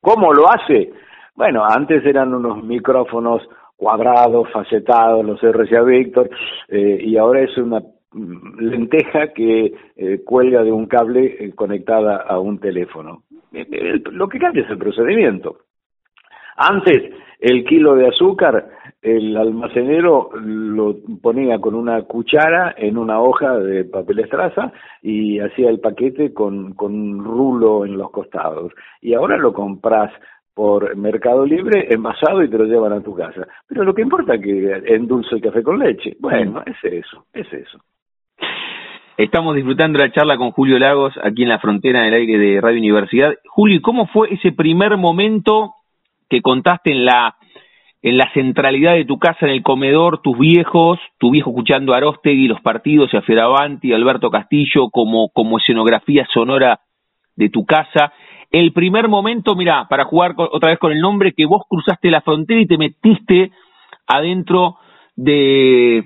¿Cómo 0.00 0.32
lo 0.32 0.48
hace? 0.48 0.94
Bueno, 1.34 1.62
antes 1.62 2.06
eran 2.06 2.32
unos 2.32 2.64
micrófonos 2.64 3.46
cuadrados, 3.76 4.50
facetados, 4.50 5.22
los 5.22 5.42
RCA 5.42 5.82
Victor, 5.82 6.30
eh, 6.68 6.98
y 7.02 7.18
ahora 7.18 7.42
es 7.42 7.54
una 7.58 7.82
lenteja 8.58 9.34
que 9.34 9.74
eh, 9.94 10.22
cuelga 10.24 10.62
de 10.62 10.72
un 10.72 10.86
cable 10.86 11.36
eh, 11.38 11.52
conectada 11.54 12.16
a 12.26 12.38
un 12.38 12.58
teléfono. 12.60 13.24
lo 13.52 14.26
que 14.26 14.38
cambia 14.38 14.64
es 14.64 14.70
el 14.70 14.78
procedimiento. 14.78 15.58
Antes, 16.56 17.12
el 17.40 17.64
kilo 17.64 17.94
de 17.94 18.08
azúcar, 18.08 18.68
el 19.02 19.36
almacenero 19.36 20.30
lo 20.34 20.96
ponía 21.22 21.58
con 21.58 21.74
una 21.74 22.02
cuchara 22.02 22.74
en 22.76 22.98
una 22.98 23.20
hoja 23.20 23.58
de 23.58 23.84
papel 23.84 24.20
estraza 24.20 24.72
y 25.02 25.38
hacía 25.38 25.70
el 25.70 25.80
paquete 25.80 26.32
con, 26.32 26.74
con 26.74 26.94
un 26.94 27.24
rulo 27.24 27.84
en 27.84 27.96
los 27.96 28.10
costados. 28.10 28.72
Y 29.00 29.14
ahora 29.14 29.36
lo 29.36 29.52
compras 29.52 30.12
por 30.54 30.96
Mercado 30.96 31.44
Libre 31.44 31.86
envasado 31.90 32.42
y 32.42 32.48
te 32.48 32.56
lo 32.56 32.64
llevan 32.64 32.94
a 32.94 33.02
tu 33.02 33.14
casa. 33.14 33.46
Pero 33.68 33.84
lo 33.84 33.94
que 33.94 34.02
importa 34.02 34.34
es 34.34 34.42
que 34.42 34.94
endulce 34.94 35.34
el 35.34 35.42
café 35.42 35.62
con 35.62 35.78
leche. 35.78 36.16
Bueno, 36.18 36.62
es 36.64 36.76
eso, 36.82 37.26
es 37.34 37.52
eso. 37.52 37.78
Estamos 39.18 39.54
disfrutando 39.54 39.98
la 39.98 40.10
charla 40.10 40.36
con 40.36 40.50
Julio 40.52 40.78
Lagos 40.78 41.14
aquí 41.22 41.42
en 41.42 41.50
la 41.50 41.58
frontera 41.58 42.02
del 42.02 42.14
aire 42.14 42.38
de 42.38 42.60
Radio 42.60 42.78
Universidad. 42.78 43.34
Julio, 43.46 43.80
¿cómo 43.82 44.06
fue 44.06 44.32
ese 44.32 44.52
primer 44.52 44.96
momento 44.96 45.75
que 46.28 46.42
contaste 46.42 46.92
en 46.92 47.04
la 47.04 47.36
en 48.02 48.18
la 48.18 48.30
centralidad 48.34 48.94
de 48.94 49.04
tu 49.04 49.18
casa, 49.18 49.46
en 49.46 49.50
el 49.50 49.64
comedor, 49.64 50.22
tus 50.22 50.38
viejos, 50.38 51.00
tu 51.18 51.32
viejo 51.32 51.50
escuchando 51.50 51.92
a 51.92 51.96
Arostegui, 51.96 52.46
los 52.46 52.60
partidos, 52.60 53.12
y 53.12 53.16
a 53.16 53.22
Feravanti, 53.22 53.92
Alberto 53.92 54.30
Castillo, 54.30 54.90
como, 54.90 55.30
como 55.30 55.58
escenografía 55.58 56.24
sonora 56.32 56.80
de 57.34 57.48
tu 57.48 57.64
casa? 57.64 58.12
el 58.52 58.72
primer 58.72 59.08
momento, 59.08 59.54
mira, 59.54 59.86
para 59.88 60.04
jugar 60.04 60.34
otra 60.36 60.70
vez 60.70 60.78
con 60.78 60.92
el 60.92 61.00
nombre, 61.00 61.32
que 61.32 61.46
vos 61.46 61.62
cruzaste 61.68 62.10
la 62.10 62.20
frontera 62.20 62.60
y 62.60 62.66
te 62.66 62.78
metiste 62.78 63.50
adentro 64.06 64.76
de, 65.16 66.04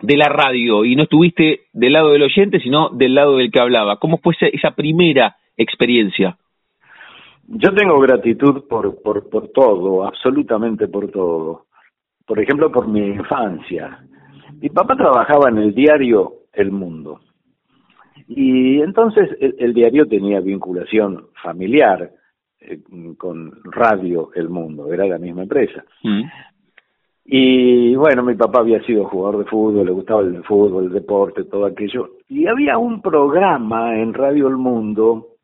de 0.00 0.16
la 0.16 0.28
radio 0.28 0.84
y 0.84 0.96
no 0.96 1.04
estuviste 1.04 1.62
del 1.72 1.94
lado 1.94 2.10
del 2.10 2.22
oyente, 2.22 2.60
sino 2.60 2.90
del 2.90 3.14
lado 3.14 3.38
del 3.38 3.50
que 3.50 3.60
hablaba. 3.60 3.96
¿Cómo 3.98 4.18
fue 4.18 4.34
esa, 4.52 4.72
primera 4.72 5.36
experiencia? 5.56 6.36
Yo 7.48 7.72
tengo 7.74 8.00
gratitud 8.00 8.64
por, 8.68 9.00
por, 9.02 9.28
por 9.28 9.48
todo, 9.48 10.04
absolutamente 10.04 10.88
por 10.88 11.10
todo. 11.10 11.66
Por 12.26 12.40
ejemplo, 12.40 12.72
por 12.72 12.88
mi 12.88 13.06
infancia. 13.06 14.00
Mi 14.60 14.68
papá 14.68 14.96
trabajaba 14.96 15.48
en 15.50 15.58
el 15.58 15.74
diario 15.74 16.32
El 16.52 16.72
Mundo. 16.72 17.20
Y 18.28 18.80
entonces 18.80 19.30
el, 19.40 19.72
diario 19.72 20.06
tenía 20.06 20.40
vinculación 20.40 21.28
familiar 21.40 22.10
eh, 22.58 22.80
con 23.16 23.52
Radio 23.64 24.30
El 24.34 24.48
Mundo, 24.48 24.92
era 24.92 25.06
la 25.06 25.18
misma 25.18 25.42
empresa. 25.42 25.84
Mm. 26.02 26.22
Y 27.26 27.94
bueno, 27.96 28.22
mi 28.22 28.34
papá 28.34 28.60
había 28.60 28.82
sido 28.84 29.04
jugador 29.04 29.44
de 29.44 29.50
fútbol, 29.50 29.86
le 29.86 29.92
gustaba 29.92 30.22
el 30.22 30.42
fútbol, 30.44 30.84
el 30.84 30.92
deporte, 30.92 31.44
todo 31.44 31.66
aquello. 31.66 32.10
Y 32.28 32.46
había 32.46 32.78
un 32.78 33.02
programa 33.02 33.96
en 34.00 34.14
Radio 34.14 34.48
El 34.48 34.56
Mundo 34.56 35.35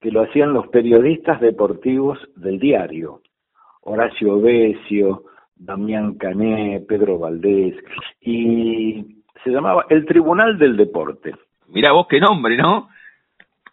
que 0.00 0.10
lo 0.10 0.22
hacían 0.22 0.52
los 0.52 0.68
periodistas 0.68 1.40
deportivos 1.40 2.18
del 2.36 2.58
diario. 2.58 3.20
Horacio 3.82 4.40
Besio, 4.40 5.22
Damián 5.54 6.14
Cané, 6.14 6.84
Pedro 6.86 7.18
Valdés, 7.18 7.74
y 8.20 9.22
se 9.42 9.50
llamaba 9.50 9.86
El 9.88 10.04
Tribunal 10.04 10.58
del 10.58 10.76
Deporte. 10.76 11.34
Mira 11.68 11.92
vos 11.92 12.06
qué 12.08 12.20
nombre, 12.20 12.56
¿no? 12.56 12.88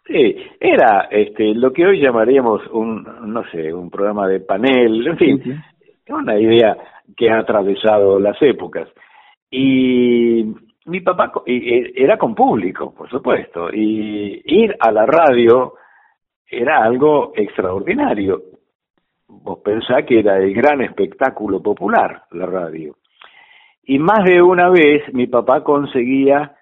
Sí, 0.06 0.36
era 0.60 1.08
este, 1.10 1.54
lo 1.54 1.72
que 1.72 1.86
hoy 1.86 2.00
llamaríamos 2.00 2.66
un, 2.68 3.06
no 3.32 3.42
sé, 3.50 3.72
un 3.72 3.90
programa 3.90 4.28
de 4.28 4.40
panel, 4.40 5.06
en 5.06 5.16
fin, 5.16 5.62
una 6.08 6.38
idea 6.38 6.76
que 7.16 7.30
ha 7.30 7.38
atravesado 7.38 8.20
las 8.20 8.40
épocas. 8.42 8.88
Y 9.50 10.44
mi 10.86 11.00
papá 11.00 11.32
era 11.46 12.18
con 12.18 12.34
público, 12.34 12.94
por 12.94 13.08
supuesto, 13.08 13.72
y 13.72 14.42
ir 14.44 14.76
a 14.78 14.92
la 14.92 15.06
radio 15.06 15.74
era 16.60 16.82
algo 16.82 17.32
extraordinario. 17.34 18.42
Vos 19.28 19.58
pensás 19.64 20.04
que 20.06 20.20
era 20.20 20.38
el 20.38 20.54
gran 20.54 20.80
espectáculo 20.82 21.62
popular, 21.62 22.24
la 22.32 22.46
radio. 22.46 22.96
Y 23.84 23.98
más 23.98 24.24
de 24.24 24.40
una 24.40 24.70
vez 24.70 25.12
mi 25.12 25.26
papá 25.26 25.62
conseguía 25.62 26.54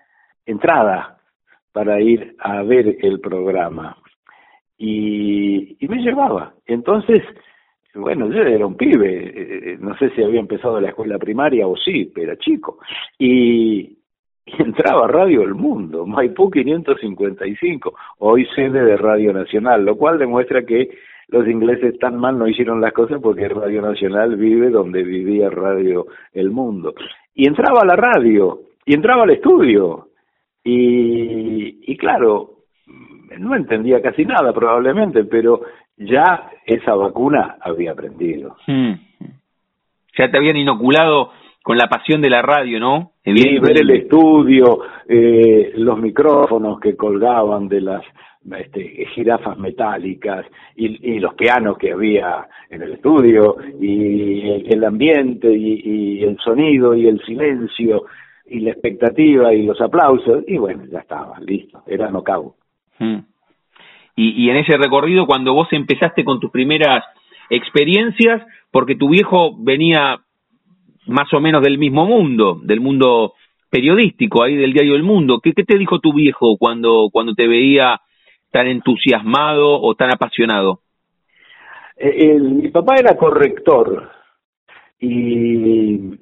entrada 0.44 1.18
para 1.72 2.00
ir 2.00 2.34
a 2.38 2.62
ver 2.62 2.96
el 3.00 3.20
programa. 3.20 3.96
Y, 4.76 5.76
y 5.78 5.88
me 5.88 6.02
llevaba. 6.02 6.54
Entonces, 6.66 7.22
bueno, 7.94 8.30
yo 8.30 8.42
era 8.42 8.66
un 8.66 8.76
pibe, 8.76 9.72
eh, 9.72 9.76
no 9.78 9.96
sé 9.98 10.10
si 10.10 10.22
había 10.22 10.40
empezado 10.40 10.80
la 10.80 10.88
escuela 10.88 11.18
primaria 11.18 11.66
o 11.66 11.76
sí, 11.76 12.10
pero 12.14 12.32
era 12.32 12.40
chico. 12.40 12.78
Y, 13.18 13.98
entraba 14.46 15.06
Radio 15.06 15.42
El 15.42 15.54
Mundo, 15.54 16.06
Maipú 16.06 16.50
555, 16.50 17.94
hoy 18.18 18.46
sede 18.54 18.84
de 18.84 18.96
Radio 18.96 19.32
Nacional, 19.32 19.84
lo 19.84 19.96
cual 19.96 20.18
demuestra 20.18 20.64
que 20.64 20.90
los 21.28 21.46
ingleses 21.48 21.98
tan 21.98 22.18
mal 22.18 22.38
no 22.38 22.48
hicieron 22.48 22.80
las 22.80 22.92
cosas 22.92 23.20
porque 23.22 23.48
Radio 23.48 23.80
Nacional 23.80 24.36
vive 24.36 24.70
donde 24.70 25.02
vivía 25.02 25.48
Radio 25.48 26.06
El 26.32 26.50
Mundo. 26.50 26.94
Y 27.34 27.46
entraba 27.46 27.84
la 27.86 27.96
radio, 27.96 28.60
y 28.84 28.94
entraba 28.94 29.22
al 29.22 29.30
estudio, 29.30 30.08
y, 30.64 31.90
y 31.90 31.96
claro, 31.96 32.50
no 33.38 33.54
entendía 33.54 34.02
casi 34.02 34.24
nada 34.24 34.52
probablemente, 34.52 35.24
pero 35.24 35.62
ya 35.96 36.50
esa 36.66 36.94
vacuna 36.94 37.56
había 37.60 37.92
aprendido. 37.92 38.56
Hmm. 38.66 38.92
Ya 40.18 40.30
te 40.30 40.36
habían 40.36 40.56
inoculado 40.56 41.30
con 41.62 41.76
la 41.76 41.88
pasión 41.88 42.20
de 42.20 42.30
la 42.30 42.42
radio, 42.42 42.80
¿no? 42.80 43.12
Y 43.24 43.58
ver 43.58 43.80
el 43.80 43.90
estudio, 43.90 44.80
eh, 45.08 45.72
los 45.76 45.98
micrófonos 45.98 46.80
que 46.80 46.96
colgaban 46.96 47.68
de 47.68 47.80
las 47.80 48.02
este, 48.58 49.06
jirafas 49.14 49.56
metálicas 49.56 50.44
y, 50.74 51.20
los 51.20 51.34
pianos 51.34 51.78
que 51.78 51.92
había 51.92 52.48
en 52.68 52.82
el 52.82 52.94
estudio 52.94 53.56
y 53.80 54.64
el, 54.68 54.84
ambiente 54.84 55.52
y, 55.52 55.80
y, 55.84 56.24
el 56.24 56.36
sonido 56.38 56.94
y 56.94 57.06
el 57.06 57.20
silencio 57.24 58.04
y 58.46 58.60
la 58.60 58.72
expectativa 58.72 59.54
y 59.54 59.62
los 59.62 59.80
aplausos, 59.80 60.44
y 60.48 60.58
bueno, 60.58 60.84
ya 60.90 60.98
estaba, 60.98 61.38
listo, 61.40 61.82
era 61.86 62.10
no 62.10 62.24
cabo. 62.24 62.56
Hmm. 62.98 63.20
Y, 64.16 64.44
y 64.44 64.50
en 64.50 64.56
ese 64.56 64.76
recorrido, 64.76 65.26
cuando 65.26 65.54
vos 65.54 65.68
empezaste 65.70 66.24
con 66.24 66.40
tus 66.40 66.50
primeras 66.50 67.04
experiencias, 67.48 68.42
porque 68.72 68.96
tu 68.96 69.08
viejo 69.08 69.56
venía 69.56 70.20
más 71.06 71.32
o 71.32 71.40
menos 71.40 71.62
del 71.62 71.78
mismo 71.78 72.06
mundo, 72.06 72.60
del 72.62 72.80
mundo 72.80 73.34
periodístico, 73.70 74.42
ahí 74.42 74.56
del 74.56 74.72
diario 74.72 74.94
El 74.94 75.02
Mundo. 75.02 75.40
¿Qué, 75.42 75.52
qué 75.52 75.64
te 75.64 75.78
dijo 75.78 75.98
tu 75.98 76.12
viejo 76.12 76.56
cuando, 76.58 77.08
cuando 77.10 77.34
te 77.34 77.48
veía 77.48 78.00
tan 78.50 78.66
entusiasmado 78.66 79.80
o 79.80 79.94
tan 79.94 80.12
apasionado? 80.12 80.80
Eh, 81.96 82.38
mi 82.38 82.68
papá 82.68 82.96
era 82.98 83.16
corrector 83.16 84.10
y 85.00 86.18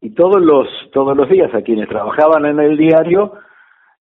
y 0.00 0.10
todos 0.10 0.40
los 0.40 0.66
todos 0.92 1.16
los 1.16 1.28
días 1.28 1.54
a 1.54 1.62
quienes 1.62 1.88
trabajaban 1.88 2.46
en 2.46 2.58
el 2.58 2.76
diario 2.76 3.34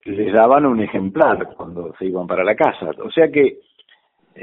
les 0.06 0.34
daban 0.34 0.66
un 0.66 0.82
ejemplar 0.82 1.54
cuando 1.56 1.94
se 2.00 2.06
iban 2.06 2.26
para 2.26 2.44
la 2.44 2.56
casa. 2.56 2.92
O 3.04 3.12
sea 3.12 3.30
que 3.30 3.60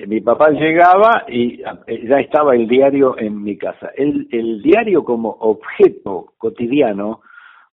mi 0.06 0.20
papá 0.20 0.50
llegaba 0.50 1.24
y 1.28 1.62
eh, 1.86 2.06
ya 2.06 2.18
estaba 2.18 2.54
el 2.54 2.68
diario 2.68 3.18
en 3.18 3.42
mi 3.42 3.56
casa. 3.56 3.90
El, 3.96 4.28
el 4.30 4.62
diario 4.62 5.04
como 5.04 5.30
objeto 5.30 6.32
cotidiano 6.36 7.20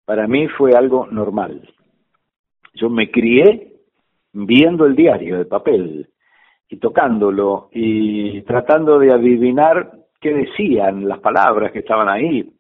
para 0.05 0.27
mí 0.27 0.49
fue 0.49 0.73
algo 0.77 1.07
normal. 1.07 1.69
Yo 2.75 2.91
me 2.91 3.11
crié 3.11 3.73
viendo 4.33 4.87
el 4.87 4.95
diario 4.95 5.39
de 5.39 5.45
papel 5.45 6.09
y 6.69 6.77
tocándolo 6.77 7.69
y 7.73 8.43
tratando 8.43 8.99
de 8.99 9.13
adivinar 9.13 9.93
qué 10.21 10.33
decían 10.33 11.09
las 11.09 11.19
palabras 11.19 11.73
que 11.73 11.81
estaban 11.81 12.09
ahí 12.09 12.52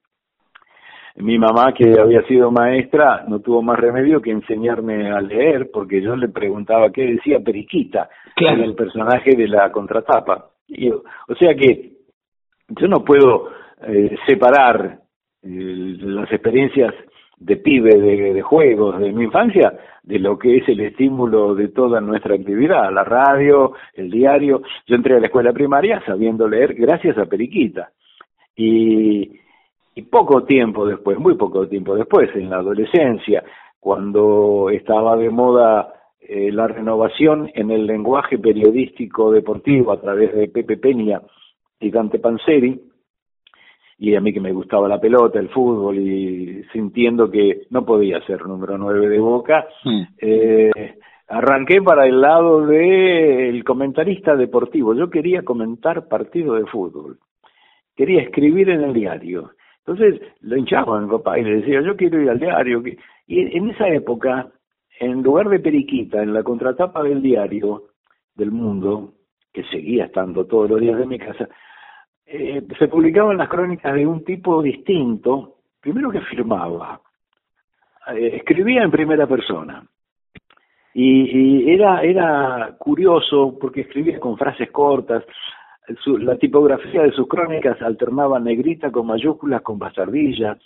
mi 1.16 1.38
mamá, 1.38 1.74
que 1.74 2.00
había 2.00 2.22
sido 2.22 2.50
maestra, 2.50 3.24
no 3.28 3.40
tuvo 3.40 3.62
más 3.62 3.78
remedio 3.78 4.20
que 4.20 4.30
enseñarme 4.30 5.10
a 5.10 5.20
leer, 5.20 5.70
porque 5.72 6.00
yo 6.00 6.16
le 6.16 6.28
preguntaba 6.28 6.90
qué 6.90 7.02
decía 7.02 7.40
Periquita, 7.40 8.08
en 8.36 8.60
el 8.60 8.74
personaje 8.74 9.36
de 9.36 9.46
la 9.46 9.70
contratapa. 9.70 10.50
Y, 10.66 10.88
o 10.90 11.02
sea 11.38 11.54
que 11.54 11.92
yo 12.68 12.88
no 12.88 13.04
puedo 13.04 13.50
eh, 13.86 14.16
separar 14.26 15.00
eh, 15.42 15.96
las 16.00 16.32
experiencias 16.32 16.94
de 17.36 17.56
pibe, 17.56 17.98
de, 17.98 18.32
de, 18.32 18.42
juegos, 18.42 18.98
de 18.98 19.12
mi 19.12 19.24
infancia, 19.24 19.72
de 20.02 20.18
lo 20.18 20.38
que 20.38 20.58
es 20.58 20.68
el 20.68 20.80
estímulo 20.80 21.54
de 21.54 21.68
toda 21.68 22.00
nuestra 22.00 22.36
actividad, 22.36 22.92
la 22.92 23.04
radio, 23.04 23.72
el 23.94 24.10
diario. 24.10 24.62
Yo 24.86 24.94
entré 24.94 25.16
a 25.16 25.20
la 25.20 25.26
escuela 25.26 25.52
primaria 25.52 26.02
sabiendo 26.06 26.48
leer 26.48 26.74
gracias 26.74 27.18
a 27.18 27.26
Periquita. 27.26 27.90
Y, 28.56 29.41
y 29.94 30.02
poco 30.02 30.44
tiempo 30.44 30.86
después, 30.86 31.18
muy 31.18 31.34
poco 31.34 31.68
tiempo 31.68 31.94
después, 31.94 32.30
en 32.34 32.50
la 32.50 32.56
adolescencia, 32.56 33.42
cuando 33.78 34.70
estaba 34.70 35.16
de 35.16 35.30
moda 35.30 35.92
eh, 36.20 36.50
la 36.52 36.68
renovación 36.68 37.50
en 37.54 37.70
el 37.70 37.86
lenguaje 37.86 38.38
periodístico 38.38 39.32
deportivo 39.32 39.92
a 39.92 40.00
través 40.00 40.34
de 40.34 40.48
Pepe 40.48 40.76
Peña 40.76 41.20
y 41.80 41.90
Dante 41.90 42.18
Panzeri, 42.18 42.80
y 43.98 44.14
a 44.14 44.20
mí 44.20 44.32
que 44.32 44.40
me 44.40 44.52
gustaba 44.52 44.88
la 44.88 45.00
pelota, 45.00 45.38
el 45.38 45.48
fútbol, 45.50 45.98
y 45.98 46.64
sintiendo 46.72 47.30
que 47.30 47.66
no 47.70 47.84
podía 47.84 48.20
ser 48.22 48.46
número 48.46 48.78
nueve 48.78 49.08
de 49.08 49.18
Boca, 49.18 49.66
hmm. 49.84 50.02
eh, 50.18 50.94
arranqué 51.28 51.80
para 51.82 52.06
el 52.06 52.20
lado 52.20 52.66
del 52.66 53.62
comentarista 53.64 54.34
deportivo. 54.34 54.94
Yo 54.94 55.08
quería 55.08 55.42
comentar 55.42 56.08
partido 56.08 56.54
de 56.54 56.66
fútbol, 56.66 57.18
quería 57.94 58.22
escribir 58.22 58.70
en 58.70 58.82
el 58.82 58.92
diario. 58.92 59.50
Entonces 59.86 60.20
lo 60.40 60.56
hinchaba 60.56 60.98
a 60.98 61.00
mi 61.00 61.10
papá 61.10 61.38
y 61.38 61.44
le 61.44 61.56
decía, 61.56 61.80
yo 61.80 61.96
quiero 61.96 62.20
ir 62.20 62.30
al 62.30 62.38
diario. 62.38 62.82
Y 63.26 63.56
en 63.56 63.70
esa 63.70 63.88
época, 63.88 64.48
en 65.00 65.22
lugar 65.22 65.48
de 65.48 65.58
Periquita, 65.58 66.22
en 66.22 66.32
la 66.32 66.42
contratapa 66.42 67.02
del 67.02 67.20
diario 67.20 67.88
del 68.34 68.52
mundo, 68.52 69.14
que 69.52 69.64
seguía 69.64 70.06
estando 70.06 70.46
todos 70.46 70.70
los 70.70 70.80
días 70.80 70.98
de 70.98 71.06
mi 71.06 71.18
casa, 71.18 71.48
eh, 72.26 72.62
se 72.78 72.88
publicaban 72.88 73.36
las 73.36 73.48
crónicas 73.48 73.92
de 73.94 74.06
un 74.06 74.24
tipo 74.24 74.62
distinto, 74.62 75.56
primero 75.80 76.10
que 76.10 76.20
firmaba, 76.20 77.00
eh, 78.14 78.36
escribía 78.36 78.82
en 78.84 78.90
primera 78.90 79.26
persona. 79.26 79.84
Y, 80.94 81.64
y, 81.64 81.70
era, 81.70 82.02
era 82.02 82.76
curioso 82.78 83.58
porque 83.60 83.82
escribía 83.82 84.20
con 84.20 84.38
frases 84.38 84.70
cortas, 84.70 85.24
la 86.06 86.36
tipografía 86.36 87.02
de 87.02 87.12
sus 87.12 87.26
crónicas 87.26 87.80
alternaba 87.82 88.38
negrita 88.38 88.90
con 88.90 89.06
mayúsculas 89.06 89.62
con 89.62 89.78
bastardilla 89.78 90.56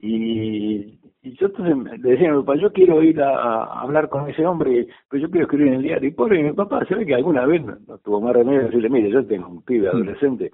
y, 0.00 0.98
yo 1.22 1.46
entonces 1.46 2.00
le 2.02 2.10
decía 2.10 2.30
a 2.30 2.34
mi 2.34 2.42
papá 2.42 2.56
yo 2.56 2.70
quiero 2.70 3.02
ir 3.02 3.22
a, 3.22 3.80
hablar 3.80 4.10
con 4.10 4.28
ese 4.28 4.44
hombre 4.44 4.86
pero 5.08 5.22
yo 5.22 5.30
quiero 5.30 5.46
escribir 5.46 5.68
en 5.68 5.74
el 5.74 5.82
diario 5.82 6.08
y 6.08 6.12
pobre 6.12 6.42
mi 6.42 6.52
papá 6.52 6.84
se 6.84 6.94
ve 6.94 7.06
que 7.06 7.14
alguna 7.14 7.46
vez 7.46 7.64
no, 7.64 7.98
tuvo 7.98 8.20
más 8.20 8.34
remedio 8.34 8.60
de 8.60 8.66
decirle 8.66 8.90
mire 8.90 9.10
yo 9.10 9.24
tengo 9.26 9.48
un 9.48 9.62
pibe 9.62 9.86
mm. 9.86 9.96
adolescente 9.96 10.52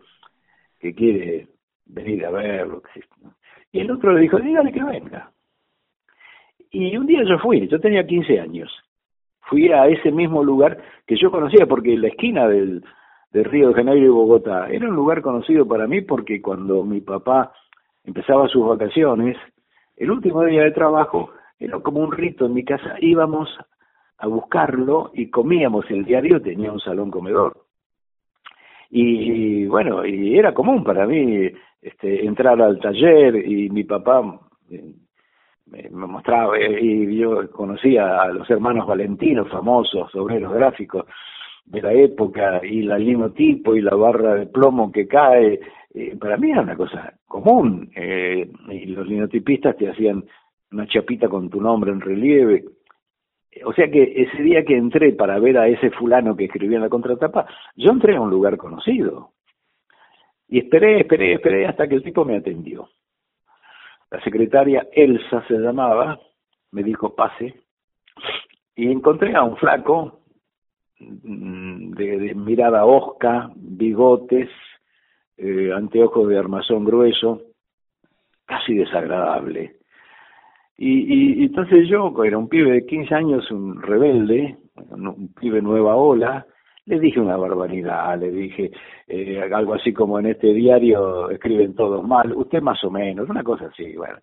que 0.78 0.94
quiere 0.94 1.48
venir 1.86 2.24
a 2.24 2.30
verlo 2.30 2.82
y 3.72 3.80
el 3.80 3.90
otro 3.90 4.12
le 4.12 4.20
dijo 4.20 4.38
dígale 4.38 4.70
que 4.70 4.84
venga 4.84 5.32
y 6.70 6.96
un 6.96 7.06
día 7.06 7.24
yo 7.24 7.38
fui 7.40 7.66
yo 7.66 7.80
tenía 7.80 8.06
15 8.06 8.38
años 8.38 8.72
fui 9.40 9.72
a 9.72 9.88
ese 9.88 10.12
mismo 10.12 10.44
lugar 10.44 10.78
que 11.04 11.16
yo 11.16 11.32
conocía 11.32 11.66
porque 11.66 11.96
la 11.96 12.06
esquina 12.06 12.46
del 12.46 12.84
de 13.32 13.42
Río 13.44 13.68
de 13.68 13.74
Janeiro 13.74 14.06
y 14.06 14.08
Bogotá. 14.08 14.68
Era 14.68 14.88
un 14.88 14.94
lugar 14.94 15.22
conocido 15.22 15.66
para 15.66 15.86
mí 15.86 16.00
porque 16.02 16.40
cuando 16.42 16.82
mi 16.84 17.00
papá 17.00 17.52
empezaba 18.04 18.48
sus 18.48 18.66
vacaciones, 18.66 19.36
el 19.96 20.10
último 20.10 20.44
día 20.44 20.62
de 20.62 20.72
trabajo 20.72 21.30
era 21.58 21.78
como 21.80 22.00
un 22.00 22.12
rito 22.12 22.46
en 22.46 22.54
mi 22.54 22.64
casa, 22.64 22.96
íbamos 23.00 23.48
a 24.18 24.26
buscarlo 24.26 25.10
y 25.14 25.30
comíamos 25.30 25.84
el 25.90 26.04
diario, 26.04 26.40
tenía 26.40 26.72
un 26.72 26.80
salón 26.80 27.10
comedor. 27.10 27.64
Y, 28.90 29.66
bueno, 29.66 30.04
y 30.04 30.36
era 30.36 30.52
común 30.52 30.82
para 30.82 31.06
mí 31.06 31.48
este, 31.80 32.26
entrar 32.26 32.60
al 32.60 32.80
taller 32.80 33.36
y 33.36 33.70
mi 33.70 33.84
papá 33.84 34.22
me, 35.66 35.88
mostraba, 35.90 36.58
eh, 36.58 36.78
y 36.82 37.16
yo 37.16 37.48
conocía 37.52 38.20
a 38.20 38.28
los 38.32 38.50
hermanos 38.50 38.86
Valentinos, 38.86 39.48
famosos 39.48 40.12
obreros 40.16 40.52
gráficos, 40.52 41.06
de 41.70 41.82
la 41.82 41.92
época 41.92 42.60
y 42.64 42.82
la 42.82 42.98
linotipo 42.98 43.76
y 43.76 43.80
la 43.80 43.94
barra 43.94 44.34
de 44.34 44.46
plomo 44.46 44.90
que 44.90 45.06
cae, 45.06 45.60
eh, 45.94 46.16
para 46.18 46.36
mí 46.36 46.50
era 46.50 46.62
una 46.62 46.76
cosa 46.76 47.14
común. 47.26 47.90
Eh, 47.94 48.50
y 48.70 48.86
los 48.86 49.06
linotipistas 49.06 49.76
te 49.76 49.88
hacían 49.88 50.24
una 50.72 50.86
chapita 50.88 51.28
con 51.28 51.48
tu 51.48 51.60
nombre 51.60 51.92
en 51.92 52.00
relieve. 52.00 52.64
O 53.64 53.72
sea 53.72 53.88
que 53.88 54.02
ese 54.02 54.42
día 54.42 54.64
que 54.64 54.76
entré 54.76 55.12
para 55.12 55.38
ver 55.38 55.58
a 55.58 55.68
ese 55.68 55.90
fulano 55.90 56.36
que 56.36 56.46
escribía 56.46 56.76
en 56.76 56.82
la 56.82 56.88
contratapa, 56.88 57.46
yo 57.76 57.92
entré 57.92 58.16
a 58.16 58.20
un 58.20 58.30
lugar 58.30 58.56
conocido. 58.56 59.30
Y 60.48 60.58
esperé, 60.58 61.00
esperé, 61.00 61.34
esperé 61.34 61.66
hasta 61.66 61.86
que 61.86 61.94
el 61.94 62.02
tipo 62.02 62.24
me 62.24 62.36
atendió. 62.36 62.88
La 64.10 64.20
secretaria 64.22 64.88
Elsa 64.92 65.44
se 65.46 65.54
llamaba, 65.54 66.18
me 66.72 66.82
dijo 66.82 67.14
pase, 67.14 67.54
y 68.74 68.90
encontré 68.90 69.36
a 69.36 69.44
un 69.44 69.56
flaco 69.56 70.20
Mirada 72.34 72.84
osca, 72.84 73.50
bigotes, 73.56 74.48
eh, 75.36 75.72
anteojos 75.74 76.28
de 76.28 76.38
armazón 76.38 76.84
grueso, 76.84 77.42
casi 78.46 78.74
desagradable. 78.74 79.76
Y, 80.76 81.42
y, 81.42 81.44
entonces 81.44 81.88
yo, 81.88 82.12
era 82.24 82.38
un 82.38 82.48
pibe 82.48 82.72
de 82.72 82.86
15 82.86 83.14
años, 83.14 83.50
un 83.50 83.80
rebelde, 83.82 84.56
un 84.90 85.32
pibe 85.34 85.60
nueva 85.60 85.94
ola, 85.96 86.46
le 86.86 86.98
dije 86.98 87.20
una 87.20 87.36
barbaridad, 87.36 88.18
le 88.18 88.30
dije 88.30 88.70
eh, 89.06 89.40
algo 89.52 89.74
así 89.74 89.92
como 89.92 90.18
en 90.18 90.26
este 90.26 90.52
diario 90.52 91.30
escriben 91.30 91.74
todos 91.74 92.06
mal, 92.06 92.32
usted 92.34 92.60
más 92.62 92.82
o 92.84 92.90
menos, 92.90 93.28
una 93.28 93.44
cosa 93.44 93.66
así, 93.66 93.94
bueno. 93.96 94.18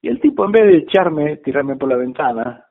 Y 0.00 0.08
el 0.08 0.20
tipo 0.20 0.44
en 0.44 0.52
vez 0.52 0.66
de 0.66 0.76
echarme, 0.78 1.36
tirarme 1.38 1.76
por 1.76 1.88
la 1.88 1.96
ventana, 1.96 2.64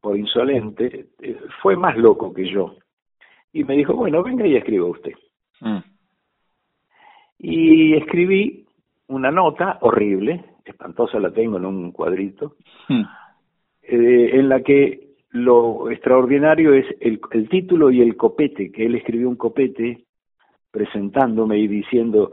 por 0.00 0.16
insolente, 0.16 1.06
eh, 1.20 1.40
fue 1.62 1.76
más 1.76 1.96
loco 1.96 2.32
que 2.32 2.50
yo. 2.50 2.74
Y 3.52 3.64
me 3.64 3.76
dijo, 3.76 3.94
bueno, 3.94 4.22
venga 4.22 4.46
y 4.46 4.56
escriba 4.56 4.86
usted. 4.86 5.12
Mm. 5.60 5.78
Y 7.38 7.94
escribí 7.94 8.66
una 9.08 9.30
nota 9.30 9.78
horrible, 9.82 10.44
espantosa 10.64 11.18
la 11.18 11.32
tengo 11.32 11.58
en 11.58 11.66
un 11.66 11.92
cuadrito, 11.92 12.56
mm. 12.88 13.02
eh, 13.82 14.30
en 14.38 14.48
la 14.48 14.62
que 14.62 15.12
lo 15.30 15.90
extraordinario 15.90 16.74
es 16.74 16.86
el, 17.00 17.20
el 17.30 17.48
título 17.48 17.90
y 17.90 18.00
el 18.00 18.16
copete, 18.16 18.70
que 18.70 18.86
él 18.86 18.94
escribió 18.94 19.28
un 19.28 19.36
copete 19.36 20.04
presentándome 20.70 21.58
y 21.58 21.68
diciendo 21.68 22.32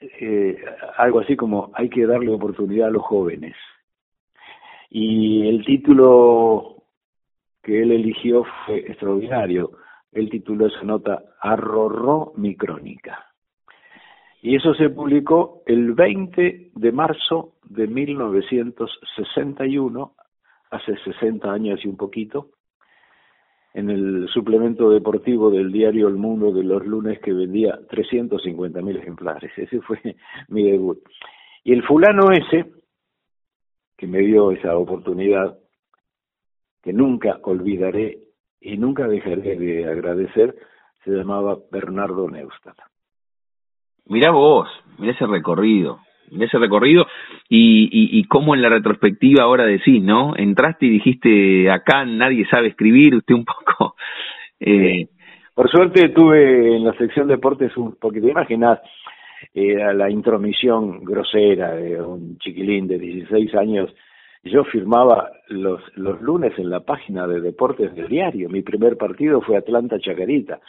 eh, 0.00 0.62
algo 0.96 1.20
así 1.20 1.36
como 1.36 1.70
hay 1.74 1.88
que 1.88 2.06
darle 2.06 2.30
oportunidad 2.30 2.88
a 2.88 2.92
los 2.92 3.02
jóvenes. 3.02 3.54
Y 4.90 5.48
el 5.48 5.64
título 5.64 6.82
que 7.62 7.82
él 7.82 7.92
eligió 7.92 8.44
fue 8.66 8.78
extraordinario. 8.78 9.72
Él 10.14 10.30
tituló 10.30 10.66
esa 10.66 10.82
nota 10.82 11.22
Arrorró 11.40 12.32
mi 12.36 12.56
crónica. 12.56 13.26
Y 14.40 14.56
eso 14.56 14.74
se 14.74 14.90
publicó 14.90 15.62
el 15.66 15.92
20 15.94 16.72
de 16.74 16.92
marzo 16.92 17.54
de 17.64 17.86
1961, 17.86 20.14
hace 20.70 20.96
60 20.98 21.50
años 21.50 21.82
y 21.84 21.88
un 21.88 21.96
poquito, 21.96 22.50
en 23.72 23.88
el 23.90 24.28
suplemento 24.28 24.90
deportivo 24.90 25.50
del 25.50 25.72
diario 25.72 26.08
El 26.08 26.16
Mundo 26.16 26.52
de 26.52 26.62
los 26.62 26.84
lunes 26.86 27.18
que 27.20 27.32
vendía 27.32 27.80
350 27.88 28.82
mil 28.82 28.98
ejemplares. 28.98 29.50
Ese 29.56 29.80
fue 29.80 29.98
mi 30.48 30.70
debut. 30.70 30.98
Y 31.64 31.72
el 31.72 31.82
fulano 31.82 32.30
ese, 32.30 32.66
que 33.96 34.06
me 34.06 34.18
dio 34.18 34.52
esa 34.52 34.76
oportunidad, 34.76 35.58
que 36.82 36.92
nunca 36.92 37.40
olvidaré 37.42 38.24
y 38.64 38.78
nunca 38.78 39.06
dejaré 39.06 39.56
de 39.56 39.86
agradecer, 39.86 40.54
se 41.04 41.10
llamaba 41.10 41.58
Bernardo 41.70 42.28
Neustadt. 42.30 42.78
Mirá 44.06 44.30
vos, 44.30 44.68
mirá 44.98 45.12
ese 45.12 45.26
recorrido, 45.26 46.00
mirá 46.30 46.46
ese 46.46 46.58
recorrido 46.58 47.06
y, 47.48 47.84
y, 47.84 48.18
y 48.18 48.24
cómo 48.24 48.54
en 48.54 48.62
la 48.62 48.70
retrospectiva 48.70 49.44
ahora 49.44 49.66
decís, 49.66 50.02
¿no? 50.02 50.34
Entraste 50.36 50.86
y 50.86 50.90
dijiste, 50.90 51.70
acá 51.70 52.06
nadie 52.06 52.46
sabe 52.50 52.68
escribir, 52.68 53.14
usted 53.14 53.34
un 53.34 53.44
poco... 53.44 53.94
Eh... 54.58 55.08
Por 55.54 55.70
suerte 55.70 56.08
tuve 56.08 56.76
en 56.76 56.84
la 56.84 56.94
sección 56.94 57.28
deportes 57.28 57.76
un 57.76 57.94
poquito, 57.94 58.28
imaginás, 58.28 58.80
era 59.52 59.92
la 59.92 60.10
intromisión 60.10 61.04
grosera 61.04 61.74
de 61.74 62.00
un 62.02 62.38
chiquilín 62.38 62.88
de 62.88 62.98
16 62.98 63.54
años 63.54 63.94
yo 64.44 64.64
firmaba 64.64 65.30
los, 65.48 65.80
los 65.96 66.20
lunes 66.20 66.52
en 66.58 66.70
la 66.70 66.80
página 66.80 67.26
de 67.26 67.40
deportes 67.40 67.94
del 67.94 68.08
diario. 68.08 68.48
Mi 68.48 68.62
primer 68.62 68.96
partido 68.96 69.40
fue 69.40 69.56
Atlanta 69.56 69.98
Chacarita, 69.98 70.60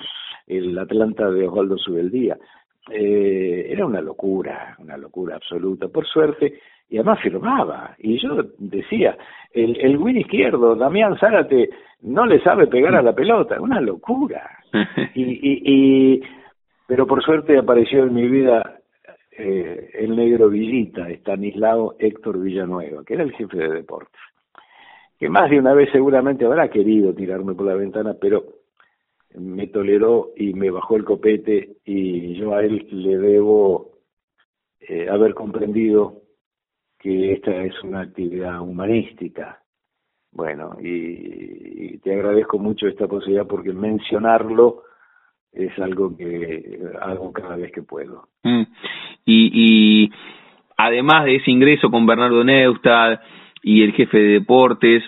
el 0.47 0.77
Atlanta 0.77 1.29
de 1.29 1.47
Osvaldo 1.47 1.77
Subeldía. 1.77 2.37
eh, 2.91 3.67
era 3.69 3.85
una 3.85 4.01
locura, 4.01 4.75
una 4.79 4.95
locura 4.97 5.35
absoluta. 5.35 5.87
Por 5.87 6.05
suerte, 6.05 6.59
y 6.89 6.97
además 6.97 7.19
firmaba. 7.21 7.95
Y 7.97 8.19
yo 8.21 8.37
decía, 8.59 9.17
el, 9.51 9.75
el 9.81 9.97
win 9.97 10.17
izquierdo, 10.17 10.75
Damián 10.75 11.17
Zárate, 11.17 11.69
no 12.01 12.25
le 12.25 12.39
sabe 12.41 12.67
pegar 12.67 12.95
a 12.95 13.01
la 13.01 13.13
pelota, 13.13 13.59
una 13.59 13.81
locura. 13.81 14.49
y, 15.15 15.23
y, 15.23 15.61
y 15.65 16.21
pero 16.87 17.07
por 17.07 17.23
suerte 17.23 17.57
apareció 17.57 18.03
en 18.03 18.13
mi 18.13 18.27
vida 18.27 18.79
eh, 19.37 19.89
el 19.93 20.15
negro 20.15 20.49
Villita, 20.49 21.09
Estanislao 21.09 21.95
Héctor 21.99 22.39
Villanueva, 22.39 23.03
que 23.03 23.15
era 23.15 23.23
el 23.23 23.33
jefe 23.33 23.57
de 23.57 23.69
deportes, 23.69 24.21
que 25.19 25.29
más 25.29 25.49
de 25.49 25.59
una 25.59 25.73
vez 25.73 25.89
seguramente 25.91 26.45
habrá 26.45 26.69
querido 26.69 27.13
tirarme 27.13 27.53
por 27.53 27.65
la 27.65 27.75
ventana, 27.75 28.15
pero 28.19 28.45
me 29.37 29.67
toleró 29.67 30.31
y 30.35 30.53
me 30.53 30.69
bajó 30.71 30.95
el 30.95 31.03
copete 31.03 31.77
y 31.83 32.35
yo 32.35 32.53
a 32.55 32.63
él 32.63 32.87
le 32.91 33.17
debo 33.17 33.91
eh, 34.79 35.09
haber 35.09 35.33
comprendido 35.33 36.21
que 36.99 37.33
esta 37.33 37.51
es 37.63 37.73
una 37.83 38.01
actividad 38.01 38.61
humanística. 38.61 39.61
Bueno, 40.31 40.77
y, 40.81 41.97
te 41.99 42.13
agradezco 42.13 42.59
mucho 42.59 42.87
esta 42.87 43.07
posibilidad 43.07 43.47
porque 43.47 43.73
mencionarlo 43.73 44.83
es 45.51 45.77
algo 45.79 46.15
que 46.15 46.79
hago 47.01 47.31
cada 47.31 47.55
vez 47.55 47.71
que 47.71 47.81
puedo. 47.81 48.27
Mm. 48.43 48.63
Y, 49.25 49.51
y 49.53 50.11
además 50.77 51.25
de 51.25 51.37
ese 51.37 51.51
ingreso 51.51 51.89
con 51.89 52.05
Bernardo 52.05 52.43
Neustad 52.43 53.19
y 53.63 53.83
el 53.83 53.93
jefe 53.93 54.17
de 54.17 54.33
deportes, 54.39 55.03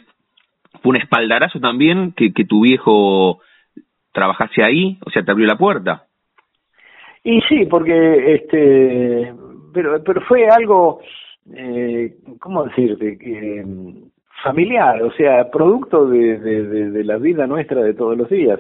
fue 0.82 0.92
un 0.92 0.96
espaldarazo 0.98 1.60
también 1.60 2.14
que, 2.14 2.32
tu 2.46 2.62
viejo 2.62 3.40
trabajase 4.12 4.64
ahí, 4.64 4.98
o 5.06 5.12
sea, 5.12 5.24
te 5.24 5.32
abrió 5.32 5.46
la 5.46 5.58
puerta. 5.58 6.04
Y 7.24 7.42
sí, 7.42 7.66
porque 7.66 8.36
este, 8.36 9.34
pero, 9.74 10.02
pero 10.04 10.22
fue 10.22 10.48
algo 10.48 11.02
eh, 11.56 12.16
¿cómo 12.40 12.66
decirte? 12.66 13.18
que 13.18 13.64
familiar, 14.44 15.02
o 15.02 15.12
sea, 15.14 15.50
producto 15.50 16.08
de, 16.08 16.38
de, 16.38 17.04
la 17.04 17.18
vida 17.18 17.48
nuestra 17.48 17.82
de 17.82 17.94
todos 17.94 18.18
los 18.18 18.30
días. 18.30 18.60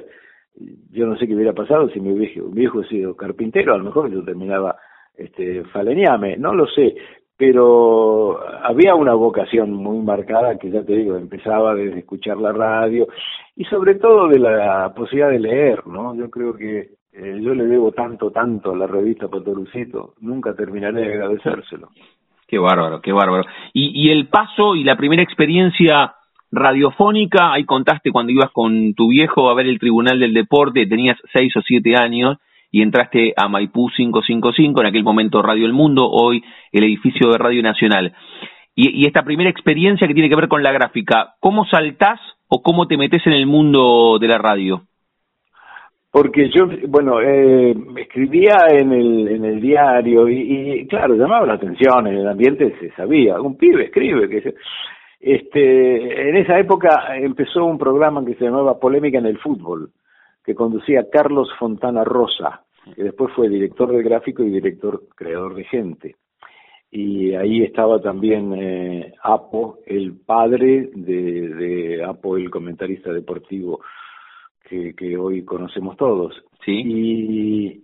Yo 0.92 1.06
no 1.06 1.18
sé 1.18 1.28
qué 1.28 1.36
hubiera 1.36 1.54
pasado 1.54 1.90
si 1.90 2.00
mi 2.00 2.18
viejo, 2.18 2.48
mi 2.48 2.62
viejo 2.62 2.84
sido 2.86 3.16
carpintero, 3.16 3.76
a 3.76 3.78
lo 3.78 3.84
mejor 3.84 4.12
yo 4.12 4.24
terminaba 4.24 4.76
este 5.18 5.64
faleñame, 5.66 6.38
no 6.38 6.54
lo 6.54 6.68
sé, 6.68 6.96
pero 7.38 8.40
había 8.64 8.96
una 8.96 9.14
vocación 9.14 9.72
muy 9.74 10.04
marcada 10.04 10.58
que 10.58 10.72
ya 10.72 10.84
te 10.84 10.96
digo, 10.96 11.16
empezaba 11.16 11.76
desde 11.76 12.00
escuchar 12.00 12.38
la 12.38 12.52
radio 12.52 13.08
y 13.56 13.64
sobre 13.66 13.96
todo 13.96 14.28
de 14.28 14.40
la 14.40 14.94
posibilidad 14.96 15.30
de 15.30 15.40
leer, 15.40 15.88
¿no? 15.88 16.16
Yo 16.16 16.30
creo 16.30 16.56
que 16.56 16.90
eh, 17.14 17.40
yo 17.42 17.54
le 17.54 17.66
debo 17.66 17.92
tanto, 17.92 18.32
tanto 18.32 18.72
a 18.72 18.76
la 18.76 18.88
revista 18.88 19.28
Potorucito, 19.28 20.14
nunca 20.22 20.56
terminaré 20.56 21.02
de 21.02 21.14
agradecérselo. 21.14 21.90
Qué 22.48 22.58
bárbaro, 22.58 23.02
qué 23.02 23.12
bárbaro. 23.12 23.44
Y, 23.74 24.08
y 24.08 24.10
el 24.10 24.30
paso 24.30 24.74
y 24.74 24.86
la 24.86 24.96
primera 24.96 25.22
experiencia 25.22 26.16
radiofónica, 26.50 27.52
ahí 27.52 27.66
contaste 27.66 28.10
cuando 28.10 28.32
ibas 28.32 28.52
con 28.52 28.94
tu 28.94 29.10
viejo 29.10 29.50
a 29.50 29.54
ver 29.54 29.68
el 29.68 29.80
Tribunal 29.80 30.18
del 30.18 30.34
Deporte, 30.34 30.88
tenías 30.88 31.18
seis 31.34 31.54
o 31.58 31.62
siete 31.62 31.98
años 31.98 32.38
y 32.72 32.82
entraste 32.82 33.34
a 33.36 33.48
Maipú 33.48 33.90
555, 33.96 34.82
en 34.82 34.88
aquel 34.88 35.04
momento 35.04 35.42
Radio 35.42 35.66
El 35.66 35.74
Mundo, 35.74 36.10
hoy 36.10 36.44
el 36.72 36.84
edificio 36.84 37.30
de 37.32 37.38
Radio 37.38 37.64
Nacional. 37.64 38.14
Y, 38.76 39.08
esta 39.08 39.24
primera 39.24 39.50
experiencia 39.50 40.08
que 40.08 40.14
tiene 40.14 40.30
que 40.30 40.36
ver 40.36 40.48
con 40.48 40.64
la 40.64 40.72
gráfica, 40.72 41.36
¿cómo 41.40 41.66
saltás 41.66 42.20
o 42.48 42.62
cómo 42.62 42.88
te 42.88 42.98
metes 42.98 43.26
en 43.26 43.34
el 43.34 43.48
mundo 43.48 44.18
de 44.20 44.28
la 44.28 44.38
radio? 44.38 44.84
porque 46.10 46.50
yo, 46.50 46.68
bueno, 46.88 47.22
eh, 47.22 47.76
escribía 47.98 48.56
en 48.72 48.92
el, 48.92 49.28
en 49.28 49.46
el 49.46 49.62
diario 49.62 50.28
y, 50.28 50.88
claro, 50.88 51.14
llamaba 51.14 51.46
la 51.46 51.54
atención, 51.54 52.08
en 52.08 52.16
el 52.16 52.28
ambiente 52.28 52.74
se 52.80 52.90
sabía, 52.94 53.40
un 53.40 53.56
pibe 53.56 53.86
escribe, 53.86 54.28
que 54.28 54.56
este, 55.20 56.30
en 56.30 56.38
esa 56.38 56.58
época 56.58 57.16
empezó 57.18 57.66
un 57.66 57.78
programa 57.78 58.26
que 58.26 58.34
se 58.34 58.46
llamaba 58.46 58.80
Polémica 58.80 59.20
en 59.20 59.28
el 59.28 59.38
Fútbol, 59.38 59.92
que 60.48 60.56
conducía 60.56 61.10
Carlos 61.12 61.50
Fontana 61.60 62.06
Rosa, 62.06 62.64
que 62.96 63.04
después 63.04 63.34
fue 63.36 63.50
director 63.50 63.92
de 63.92 64.02
gráfico 64.02 64.44
y 64.44 64.50
director 64.50 65.04
creador 65.14 65.56
de 65.56 65.66
gente. 65.66 66.16
Y 66.90 67.36
ahí 67.36 67.64
estaba 67.64 68.02
también 68.02 68.54
eh, 68.54 69.14
Apo, 69.22 69.80
el 69.86 70.16
padre 70.26 70.90
de, 70.96 71.50
de 71.50 72.06
Apo, 72.06 72.38
el 72.38 72.50
comentarista 72.50 73.12
deportivo 73.12 73.82
que, 74.64 75.18
hoy 75.18 75.44
conocemos 75.44 75.98
todos. 75.98 76.34
Sí. 76.64 76.82
Y, 76.86 77.84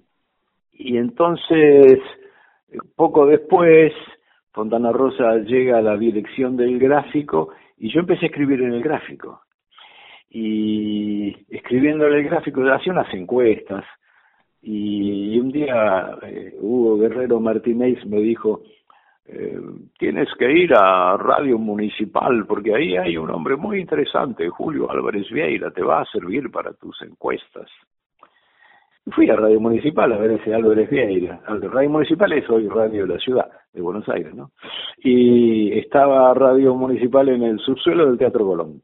y 0.71 0.97
entonces, 0.97 1.99
poco 2.95 3.26
después, 3.26 3.91
Fontana 4.54 4.93
Rosa 4.93 5.36
llega 5.39 5.80
a 5.80 5.82
la 5.82 5.97
dirección 5.97 6.56
del 6.56 6.80
gráfico 6.80 7.49
y 7.78 7.91
yo 7.91 7.99
empecé 7.99 8.28
a 8.28 8.30
escribir 8.30 8.62
en 8.62 8.71
el 8.71 8.82
gráfico. 8.82 9.41
Y 10.33 11.45
escribiendo 11.49 12.07
en 12.07 12.13
el 12.13 12.23
gráfico, 12.23 12.61
hacía 12.63 12.91
unas 12.91 13.13
encuestas. 13.13 13.85
Y, 14.63 15.39
un 15.39 15.51
día 15.51 16.17
eh, 16.23 16.55
Hugo 16.59 16.97
Guerrero 16.97 17.39
Martínez 17.39 18.03
me 18.07 18.19
dijo, 18.19 18.63
eh, 19.25 19.59
tienes 19.99 20.27
que 20.37 20.51
ir 20.51 20.73
a 20.73 21.15
Radio 21.17 21.57
Municipal 21.59 22.45
porque 22.47 22.73
ahí 22.73 22.97
hay 22.97 23.15
un 23.15 23.29
hombre 23.29 23.55
muy 23.55 23.79
interesante, 23.79 24.49
Julio 24.49 24.89
Álvarez 24.89 25.29
Vieira, 25.29 25.71
te 25.71 25.83
va 25.83 26.01
a 26.01 26.05
servir 26.05 26.49
para 26.49 26.73
tus 26.73 27.01
encuestas. 27.03 27.69
fui 29.11 29.29
a 29.29 29.35
Radio 29.35 29.59
Municipal 29.59 30.11
a 30.13 30.17
ver 30.17 30.31
ese 30.31 30.53
Álvarez 30.53 30.89
Vieira. 30.89 31.41
Radio 31.47 31.89
Municipal 31.89 32.31
es 32.33 32.49
hoy 32.49 32.67
Radio 32.69 33.05
de 33.05 33.13
la 33.13 33.19
Ciudad 33.19 33.49
de 33.71 33.81
Buenos 33.81 34.07
Aires, 34.09 34.33
¿no? 34.33 34.51
Y 34.97 35.77
estaba 35.77 36.33
Radio 36.33 36.73
Municipal 36.73 37.29
en 37.29 37.43
el 37.43 37.59
subsuelo 37.59 38.07
del 38.07 38.17
Teatro 38.17 38.45
Colón, 38.45 38.81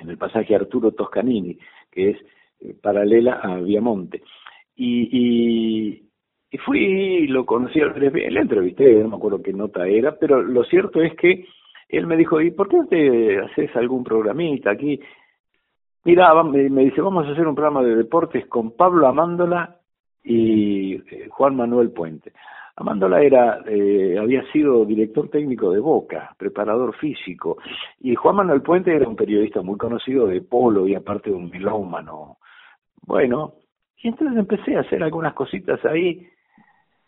en 0.00 0.10
el 0.10 0.18
pasaje 0.18 0.54
Arturo 0.54 0.92
Toscanini, 0.92 1.58
que 1.90 2.10
es 2.10 2.16
eh, 2.60 2.74
paralela 2.80 3.40
a 3.42 3.56
Viamonte. 3.56 4.22
Y, 4.76 5.08
y, 5.12 6.02
y 6.50 6.58
fui, 6.58 7.26
lo 7.26 7.44
conocí 7.44 7.80
le 7.80 8.40
entrevisté, 8.40 8.94
no 9.02 9.10
me 9.10 9.16
acuerdo 9.16 9.42
qué 9.42 9.52
nota 9.52 9.86
era, 9.86 10.16
pero 10.16 10.42
lo 10.42 10.64
cierto 10.64 11.00
es 11.02 11.14
que 11.16 11.44
él 11.88 12.06
me 12.06 12.16
dijo, 12.16 12.40
¿y 12.40 12.52
por 12.52 12.68
qué 12.68 12.76
no 12.76 12.86
te 12.86 13.38
haces 13.40 13.74
algún 13.76 14.04
programita 14.04 14.70
aquí? 14.70 15.00
Mira, 16.04 16.42
me, 16.44 16.84
dice, 16.84 17.00
vamos 17.00 17.26
a 17.26 17.32
hacer 17.32 17.46
un 17.46 17.54
programa 17.54 17.82
de 17.82 17.94
deportes 17.94 18.46
con 18.46 18.72
Pablo 18.72 19.06
Amándola 19.06 19.76
y 20.22 20.94
eh, 20.94 21.28
Juan 21.28 21.56
Manuel 21.56 21.90
Puente. 21.90 22.32
Amándola 22.80 23.20
era, 23.20 23.60
eh, 23.66 24.16
había 24.18 24.42
sido 24.52 24.86
director 24.86 25.28
técnico 25.28 25.70
de 25.70 25.80
Boca, 25.80 26.34
preparador 26.38 26.96
físico, 26.96 27.58
y 28.00 28.14
Juan 28.14 28.36
Manuel 28.36 28.62
Puente 28.62 28.94
era 28.96 29.06
un 29.06 29.16
periodista 29.16 29.60
muy 29.60 29.76
conocido 29.76 30.26
de 30.26 30.40
polo 30.40 30.88
y 30.88 30.94
aparte 30.94 31.28
de 31.28 31.36
un 31.36 31.50
melómano. 31.50 32.38
Bueno, 33.02 33.52
y 34.02 34.08
entonces 34.08 34.38
empecé 34.38 34.76
a 34.76 34.80
hacer 34.80 35.02
algunas 35.02 35.34
cositas 35.34 35.84
ahí, 35.84 36.26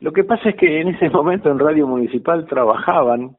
lo 0.01 0.13
que 0.13 0.25
pasa 0.25 0.51
es 0.51 0.57
que 0.57 0.83
en 0.83 0.89
ese 0.89 1.09
momento 1.09 1.51
en 1.51 1.59
Radio 1.59 1.87
Municipal 1.87 2.45
trabajaban 2.47 3.39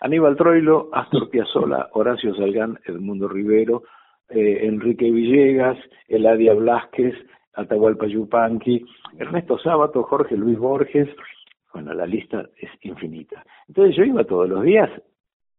Aníbal 0.00 0.36
Troilo, 0.36 0.88
Astor 0.90 1.28
Piazzolla, 1.28 1.88
Horacio 1.92 2.34
Salgán, 2.34 2.78
Edmundo 2.86 3.28
Rivero, 3.28 3.82
eh, 4.30 4.60
Enrique 4.62 5.10
Villegas, 5.10 5.76
Eladia 6.08 6.54
Blasquez, 6.54 7.14
Atahualpa 7.56 8.06
Yupanqui, 8.06 8.84
Ernesto 9.18 9.58
Sábato, 9.58 10.02
Jorge 10.04 10.36
Luis 10.36 10.58
Borges, 10.58 11.08
bueno, 11.72 11.92
la 11.92 12.06
lista 12.06 12.46
es 12.56 12.70
infinita. 12.82 13.44
Entonces 13.68 13.96
yo 13.96 14.04
iba 14.04 14.24
todos 14.24 14.48
los 14.48 14.62
días 14.62 14.90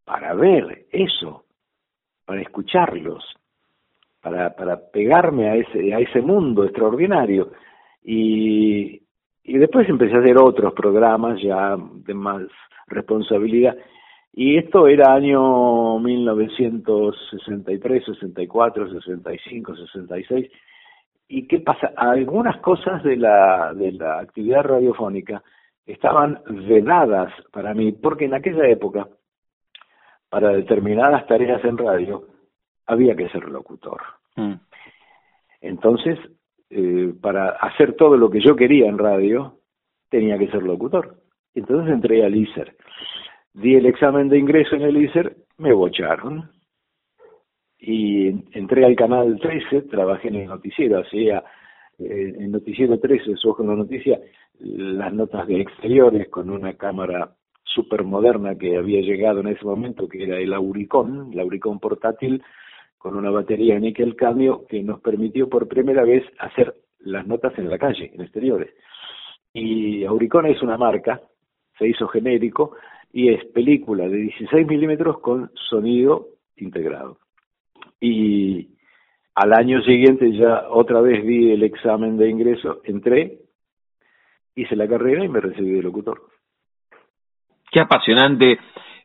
para 0.06 0.34
ver 0.34 0.86
eso, 0.92 1.44
para 2.26 2.42
escucharlos, 2.42 3.24
para, 4.22 4.56
para 4.56 4.90
pegarme 4.90 5.50
a 5.50 5.56
ese, 5.56 5.94
a 5.94 6.00
ese 6.00 6.22
mundo 6.22 6.64
extraordinario. 6.64 7.52
Y, 8.04 9.02
y 9.44 9.58
después 9.58 9.88
empecé 9.90 10.16
a 10.16 10.20
hacer 10.20 10.38
otros 10.38 10.74
programas 10.74 11.42
ya 11.42 11.76
de 11.78 12.14
más 12.14 12.44
responsabilidad. 12.88 13.76
Y 14.34 14.58
esto 14.58 14.88
era 14.88 15.14
año 15.14 16.00
1963, 16.00 18.06
64, 18.06 18.92
65, 18.92 19.76
66. 19.76 20.52
¿Y 21.28 21.48
qué 21.48 21.60
pasa? 21.60 21.94
Algunas 21.96 22.58
cosas 22.62 23.04
de 23.04 23.18
la, 23.18 23.74
de 23.74 23.92
la 23.92 24.20
actividad 24.20 24.64
radiofónica 24.64 25.44
estaban 25.86 26.42
vedadas 26.48 27.34
para 27.52 27.74
mí, 27.74 27.92
porque 27.92 28.26
en 28.26 28.34
aquella 28.34 28.68
época, 28.68 29.08
para 30.30 30.50
determinadas 30.50 31.26
tareas 31.28 31.64
en 31.66 31.78
radio, 31.78 32.26
había 32.86 33.16
que 33.16 33.30
ser 33.30 33.50
locutor. 33.50 34.02
Mm. 34.36 34.54
Entonces, 35.62 36.18
eh, 36.70 37.14
para 37.22 37.50
hacer 37.50 37.96
todo 37.96 38.18
lo 38.18 38.30
que 38.30 38.42
yo 38.42 38.56
quería 38.56 38.88
en 38.88 38.98
radio, 38.98 39.60
tenía 40.10 40.38
que 40.38 40.50
ser 40.50 40.64
locutor. 40.64 41.16
Entonces 41.56 41.94
entré 41.94 42.24
al 42.26 42.36
ISER. 42.36 42.76
Di 43.54 43.76
el 43.76 43.86
examen 43.86 44.30
de 44.30 44.38
ingreso 44.38 44.76
en 44.76 44.84
el 44.84 44.98
ISER, 44.98 45.36
me 45.58 45.74
bocharon. 45.74 46.52
Y 47.80 48.28
entré 48.58 48.86
al 48.86 48.96
canal 48.96 49.40
13, 49.40 49.84
trabajé 49.84 50.30
en 50.30 50.36
el 50.36 50.48
noticiero, 50.48 51.00
hacía 51.00 51.44
eh, 52.00 52.34
en 52.38 52.52
Noticiero 52.52 53.00
13, 53.00 53.36
su 53.36 53.50
ojo 53.50 53.64
en 53.64 53.70
la 53.70 53.76
noticia, 53.76 54.20
las 54.60 55.14
notas 55.14 55.48
de 55.48 55.62
exteriores 55.62 56.30
con 56.30 56.50
una 56.50 56.74
cámara 56.74 57.32
súper 57.64 58.04
moderna 58.04 58.56
que 58.56 58.78
había 58.78 59.02
llegado 59.02 59.42
en 59.42 59.48
ese 59.48 59.66
momento, 59.66 60.08
que 60.08 60.24
era 60.24 60.38
el 60.38 60.54
Auricón, 60.54 61.30
el 61.34 61.40
Auricón 61.40 61.80
portátil, 61.80 62.42
con 62.98 63.16
una 63.16 63.30
batería 63.30 63.80
níquel 63.80 64.16
cadmio 64.16 64.66
que 64.68 64.82
nos 64.82 65.00
permitió 65.02 65.48
por 65.48 65.68
primera 65.68 66.04
vez 66.04 66.24
hacer 66.40 66.76
las 67.00 67.28
notas 67.28 67.58
en 67.58 67.70
la 67.70 67.78
calle, 67.78 68.12
en 68.14 68.22
exteriores. 68.22 68.74
Y 69.54 70.04
Auricón 70.06 70.48
es 70.48 70.62
una 70.62 70.78
marca, 70.78 71.22
se 71.78 71.88
hizo 71.88 72.08
genérico, 72.08 72.76
y 73.12 73.30
es 73.30 73.46
película 73.46 74.08
de 74.08 74.18
16 74.18 74.68
milímetros 74.68 75.20
con 75.20 75.52
sonido 75.70 76.28
integrado. 76.58 77.18
Y 78.00 78.70
al 79.36 79.54
año 79.54 79.82
siguiente 79.84 80.32
ya 80.34 80.66
otra 80.70 81.02
vez 81.02 81.26
di 81.26 81.52
el 81.52 81.64
examen 81.64 82.18
de 82.18 82.30
ingreso, 82.30 82.82
entré, 82.84 83.40
hice 84.56 84.76
la 84.76 84.88
carrera 84.88 85.24
y 85.24 85.30
me 85.30 85.40
recibí 85.40 85.72
de 85.72 85.84
locutor. 85.84 86.22
Qué 87.72 87.80
apasionante 87.80 88.58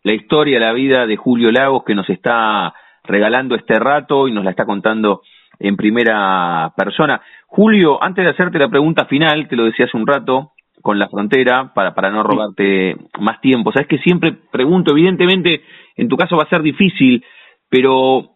la 0.05 0.15
historia, 0.15 0.59
la 0.59 0.73
vida 0.73 1.07
de 1.07 1.17
Julio 1.17 1.51
Lagos 1.51 1.85
que 1.85 1.95
nos 1.95 2.09
está 2.09 2.73
regalando 3.05 3.55
este 3.55 3.79
rato 3.79 4.29
y 4.29 4.33
nos 4.33 4.45
la 4.45 4.51
está 4.51 4.65
contando 4.65 5.23
en 5.59 5.77
primera 5.77 6.73
persona. 6.77 7.21
Julio, 7.47 8.03
antes 8.03 8.25
de 8.25 8.31
hacerte 8.31 8.59
la 8.59 8.69
pregunta 8.69 9.05
final, 9.07 9.49
te 9.49 9.57
lo 9.57 9.65
decía 9.65 9.87
hace 9.87 9.97
un 9.97 10.07
rato, 10.07 10.53
con 10.81 10.99
la 10.99 11.09
frontera, 11.09 11.73
para, 11.75 11.95
para 11.95 12.11
no 12.11 12.23
robarte 12.23 12.97
más 13.21 13.41
tiempo. 13.41 13.73
Sabes 13.73 13.87
que 13.87 13.99
siempre 13.99 14.33
pregunto, 14.33 14.93
evidentemente, 14.93 15.63
en 15.97 16.09
tu 16.09 16.17
caso 16.17 16.37
va 16.37 16.43
a 16.45 16.49
ser 16.49 16.63
difícil, 16.63 17.25
pero 17.69 18.32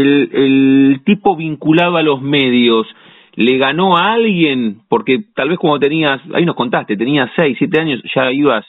el, 0.00 0.30
el 0.32 1.00
tipo 1.04 1.36
vinculado 1.36 1.96
a 1.96 2.02
los 2.02 2.20
medios, 2.20 2.86
¿le 3.34 3.58
ganó 3.58 3.96
a 3.96 4.12
alguien? 4.12 4.82
Porque 4.88 5.24
tal 5.34 5.48
vez 5.48 5.58
cuando 5.58 5.80
tenías, 5.80 6.20
ahí 6.34 6.44
nos 6.44 6.56
contaste, 6.56 6.96
tenías 6.96 7.30
seis, 7.36 7.56
siete 7.58 7.80
años, 7.80 8.02
ya 8.14 8.30
ibas 8.32 8.64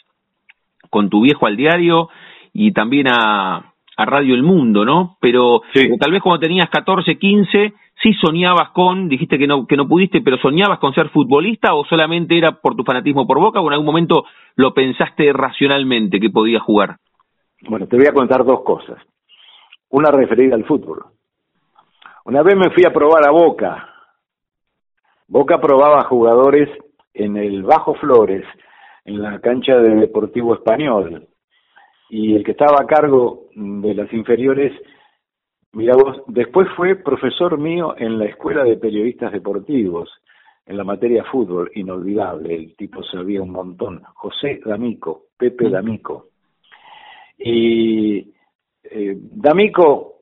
con 0.89 1.09
tu 1.09 1.21
viejo 1.21 1.45
al 1.45 1.57
diario 1.57 2.09
y 2.53 2.71
también 2.71 3.07
a, 3.07 3.73
a 3.97 4.05
Radio 4.05 4.35
El 4.35 4.43
Mundo, 4.43 4.85
¿no? 4.85 5.17
Pero, 5.19 5.61
tal 5.99 6.11
vez 6.11 6.21
cuando 6.21 6.39
tenías 6.39 6.69
14, 6.69 7.17
15, 7.17 7.73
sí 8.01 8.13
soñabas 8.13 8.69
con, 8.69 9.09
dijiste 9.09 9.37
que 9.37 9.47
no, 9.47 9.65
que 9.65 9.75
no 9.75 9.87
pudiste, 9.87 10.21
pero 10.21 10.37
soñabas 10.37 10.79
con 10.79 10.93
ser 10.93 11.09
futbolista 11.09 11.73
o 11.73 11.83
solamente 11.85 12.37
era 12.37 12.51
por 12.51 12.75
tu 12.75 12.83
fanatismo 12.83 13.25
por 13.25 13.39
Boca 13.39 13.59
o 13.59 13.67
en 13.67 13.73
algún 13.73 13.87
momento 13.87 14.25
lo 14.55 14.73
pensaste 14.73 15.33
racionalmente 15.33 16.19
que 16.19 16.29
podías 16.29 16.61
jugar? 16.61 16.97
Bueno, 17.67 17.87
te 17.87 17.97
voy 17.97 18.05
a 18.05 18.13
contar 18.13 18.45
dos 18.45 18.61
cosas. 18.63 18.97
Una 19.89 20.11
referida 20.11 20.55
al 20.55 20.65
fútbol. 20.65 21.05
Una 22.27 22.43
vez 22.43 22.57
me 22.57 22.69
fui 22.71 22.83
a 22.85 22.91
probar 22.91 23.25
a 23.25 23.31
Boca. 23.31 23.87
Boca 25.29 25.61
probaba 25.61 26.03
jugadores 26.09 26.67
en 27.13 27.37
el 27.37 27.63
Bajo 27.63 27.95
Flores, 27.95 28.43
en 29.05 29.21
la 29.21 29.39
cancha 29.39 29.77
de 29.77 29.95
Deportivo 29.95 30.53
Español 30.53 31.25
y 32.09 32.35
el 32.35 32.43
que 32.43 32.51
estaba 32.51 32.81
a 32.81 32.85
cargo 32.85 33.45
de 33.55 33.93
las 33.93 34.11
inferiores, 34.11 34.73
mira 35.71 35.95
vos, 35.95 36.21
después 36.27 36.67
fue 36.75 36.95
profesor 36.95 37.57
mío 37.57 37.95
en 37.97 38.19
la 38.19 38.25
Escuela 38.25 38.65
de 38.65 38.75
Periodistas 38.75 39.31
Deportivos, 39.31 40.09
en 40.65 40.75
la 40.75 40.83
materia 40.83 41.23
fútbol, 41.23 41.71
inolvidable, 41.75 42.55
el 42.55 42.75
tipo 42.75 43.03
sabía 43.03 43.41
un 43.41 43.51
montón, 43.51 44.03
José 44.15 44.59
D'Amico, 44.65 45.27
Pepe 45.37 45.69
D'Amico. 45.69 46.25
Y 47.37 48.33
eh, 48.83 49.15
D'Amico, 49.15 50.16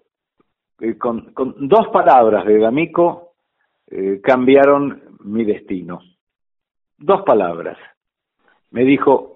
eh, 0.80 0.98
con, 0.98 1.34
con, 1.34 1.68
dos 1.68 1.88
palabras 1.90 2.46
de 2.46 2.60
D'Amico, 2.60 3.34
eh, 3.88 4.20
cambiaron 4.24 5.18
mi 5.24 5.46
destino. 5.46 6.02
Dos 6.98 7.22
palabras. 7.24 7.78
Me 8.72 8.84
dijo, 8.84 9.36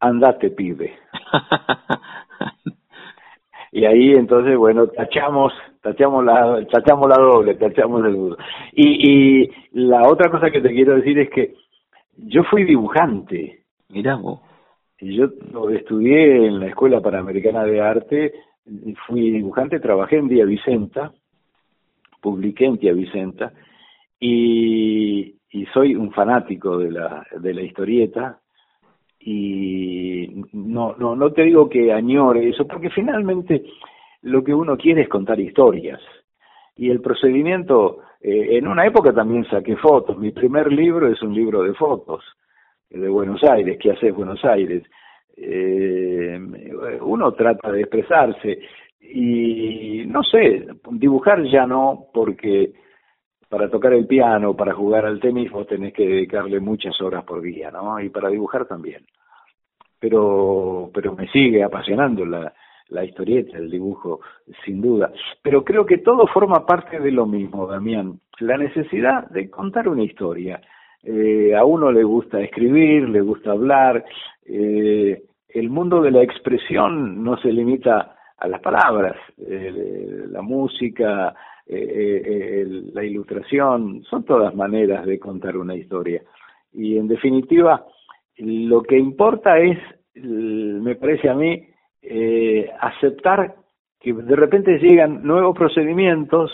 andate 0.00 0.50
pibe. 0.50 0.98
y 3.72 3.84
ahí 3.84 4.12
entonces, 4.12 4.56
bueno, 4.56 4.88
tachamos, 4.88 5.52
tachamos 5.80 6.24
la, 6.24 6.64
tachamos 6.70 7.08
la 7.08 7.16
doble, 7.16 7.54
tachamos 7.54 8.04
el 8.04 8.14
duro. 8.14 8.36
Y, 8.72 9.42
y 9.42 9.50
la 9.72 10.08
otra 10.08 10.30
cosa 10.30 10.50
que 10.50 10.60
te 10.60 10.70
quiero 10.70 10.96
decir 10.96 11.18
es 11.18 11.30
que 11.30 11.54
yo 12.16 12.44
fui 12.44 12.64
dibujante. 12.64 13.64
Mirá 13.88 14.16
vos. 14.16 14.40
Y 15.00 15.16
yo 15.16 15.28
estudié 15.70 16.46
en 16.46 16.60
la 16.60 16.66
Escuela 16.66 17.00
Panamericana 17.00 17.64
de 17.64 17.80
Arte, 17.80 18.32
fui 19.06 19.30
dibujante, 19.30 19.80
trabajé 19.80 20.16
en 20.16 20.28
Día 20.28 20.44
Vicenta, 20.44 21.12
publiqué 22.20 22.66
en 22.66 22.76
Día 22.76 22.92
Vicenta, 22.92 23.52
y, 24.20 25.34
soy 25.72 25.94
un 25.96 26.12
fanático 26.12 26.78
de 26.78 26.90
la, 26.90 27.26
de 27.38 27.54
la 27.54 27.62
historieta, 27.62 28.38
y 29.20 30.44
no, 30.52 30.94
no, 30.96 31.16
no 31.16 31.32
te 31.32 31.42
digo 31.42 31.68
que 31.68 31.92
añore 31.92 32.48
eso, 32.48 32.66
porque 32.66 32.90
finalmente 32.90 33.64
lo 34.22 34.42
que 34.44 34.54
uno 34.54 34.76
quiere 34.76 35.02
es 35.02 35.08
contar 35.08 35.40
historias. 35.40 36.00
Y 36.76 36.90
el 36.90 37.00
procedimiento, 37.00 37.98
eh, 38.20 38.56
en 38.56 38.68
una 38.68 38.86
época 38.86 39.12
también 39.12 39.44
saqué 39.46 39.76
fotos. 39.76 40.16
Mi 40.18 40.30
primer 40.30 40.72
libro 40.72 41.08
es 41.08 41.20
un 41.22 41.34
libro 41.34 41.62
de 41.62 41.74
fotos 41.74 42.24
de 42.90 43.08
Buenos 43.08 43.42
Aires, 43.44 43.78
¿qué 43.80 43.92
haces 43.92 44.14
Buenos 44.14 44.44
Aires? 44.44 44.82
Eh, 45.40 46.38
uno 47.00 47.32
trata 47.32 47.70
de 47.70 47.80
expresarse 47.80 48.58
y 49.00 50.04
no 50.06 50.22
sé, 50.22 50.66
dibujar 50.92 51.44
ya 51.44 51.66
no, 51.66 52.06
porque 52.12 52.72
para 53.48 53.70
tocar 53.70 53.94
el 53.94 54.06
piano, 54.06 54.54
para 54.54 54.74
jugar 54.74 55.06
al 55.06 55.20
tenis, 55.20 55.50
vos 55.50 55.66
tenés 55.66 55.94
que 55.94 56.06
dedicarle 56.06 56.60
muchas 56.60 57.00
horas 57.00 57.24
por 57.24 57.40
día, 57.40 57.70
¿no? 57.70 58.00
Y 58.00 58.10
para 58.10 58.28
dibujar 58.28 58.66
también. 58.66 59.06
Pero, 59.98 60.90
pero 60.92 61.14
me 61.14 61.26
sigue 61.28 61.62
apasionando 61.62 62.24
la, 62.26 62.52
la 62.88 63.04
historieta, 63.04 63.56
el 63.56 63.70
dibujo, 63.70 64.20
sin 64.64 64.80
duda. 64.80 65.12
Pero 65.42 65.64
creo 65.64 65.86
que 65.86 65.98
todo 65.98 66.26
forma 66.26 66.66
parte 66.66 67.00
de 67.00 67.10
lo 67.10 67.26
mismo, 67.26 67.66
Damián. 67.66 68.20
La 68.40 68.56
necesidad 68.56 69.28
de 69.30 69.50
contar 69.50 69.88
una 69.88 70.04
historia. 70.04 70.60
Eh, 71.02 71.54
a 71.54 71.64
uno 71.64 71.92
le 71.92 72.02
gusta 72.02 72.40
escribir, 72.40 73.08
le 73.08 73.20
gusta 73.20 73.52
hablar. 73.52 74.04
Eh, 74.44 75.22
el 75.48 75.70
mundo 75.70 76.02
de 76.02 76.10
la 76.10 76.22
expresión 76.22 77.22
no 77.22 77.36
se 77.38 77.52
limita 77.52 78.16
a 78.36 78.48
las 78.48 78.60
palabras. 78.60 79.16
Eh, 79.38 80.26
la 80.30 80.42
música, 80.42 81.34
eh, 81.66 82.22
eh 82.24 82.66
la 82.92 83.04
ilustración, 83.04 84.02
son 84.04 84.24
todas 84.24 84.54
maneras 84.54 85.06
de 85.06 85.18
contar 85.18 85.56
una 85.56 85.74
historia. 85.74 86.22
Y 86.72 86.96
en 86.98 87.08
definitiva, 87.08 87.84
lo 88.36 88.82
que 88.82 88.98
importa 88.98 89.58
es, 89.58 89.78
me 90.14 90.94
parece 90.96 91.28
a 91.28 91.34
mí, 91.34 91.66
eh, 92.02 92.70
aceptar 92.80 93.56
que 94.00 94.12
de 94.12 94.36
repente 94.36 94.78
llegan 94.78 95.22
nuevos 95.24 95.56
procedimientos 95.56 96.52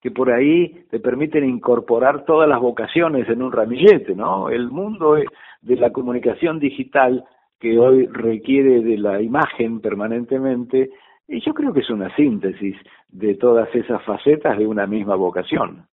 que 0.00 0.10
por 0.10 0.30
ahí 0.30 0.84
te 0.90 1.00
permiten 1.00 1.48
incorporar 1.48 2.24
todas 2.24 2.48
las 2.48 2.60
vocaciones 2.60 3.28
en 3.28 3.40
un 3.40 3.52
ramillete, 3.52 4.14
¿no? 4.14 4.50
El 4.50 4.68
mundo 4.70 5.14
de 5.14 5.76
la 5.76 5.90
comunicación 5.90 6.58
digital 6.58 7.24
que 7.64 7.78
hoy 7.78 8.06
requiere 8.08 8.82
de 8.82 8.98
la 8.98 9.22
imagen 9.22 9.80
permanentemente, 9.80 10.90
y 11.26 11.40
yo 11.40 11.54
creo 11.54 11.72
que 11.72 11.80
es 11.80 11.88
una 11.88 12.14
síntesis 12.14 12.76
de 13.08 13.36
todas 13.36 13.74
esas 13.74 14.02
facetas 14.02 14.58
de 14.58 14.66
una 14.66 14.86
misma 14.86 15.14
vocación. 15.14 15.86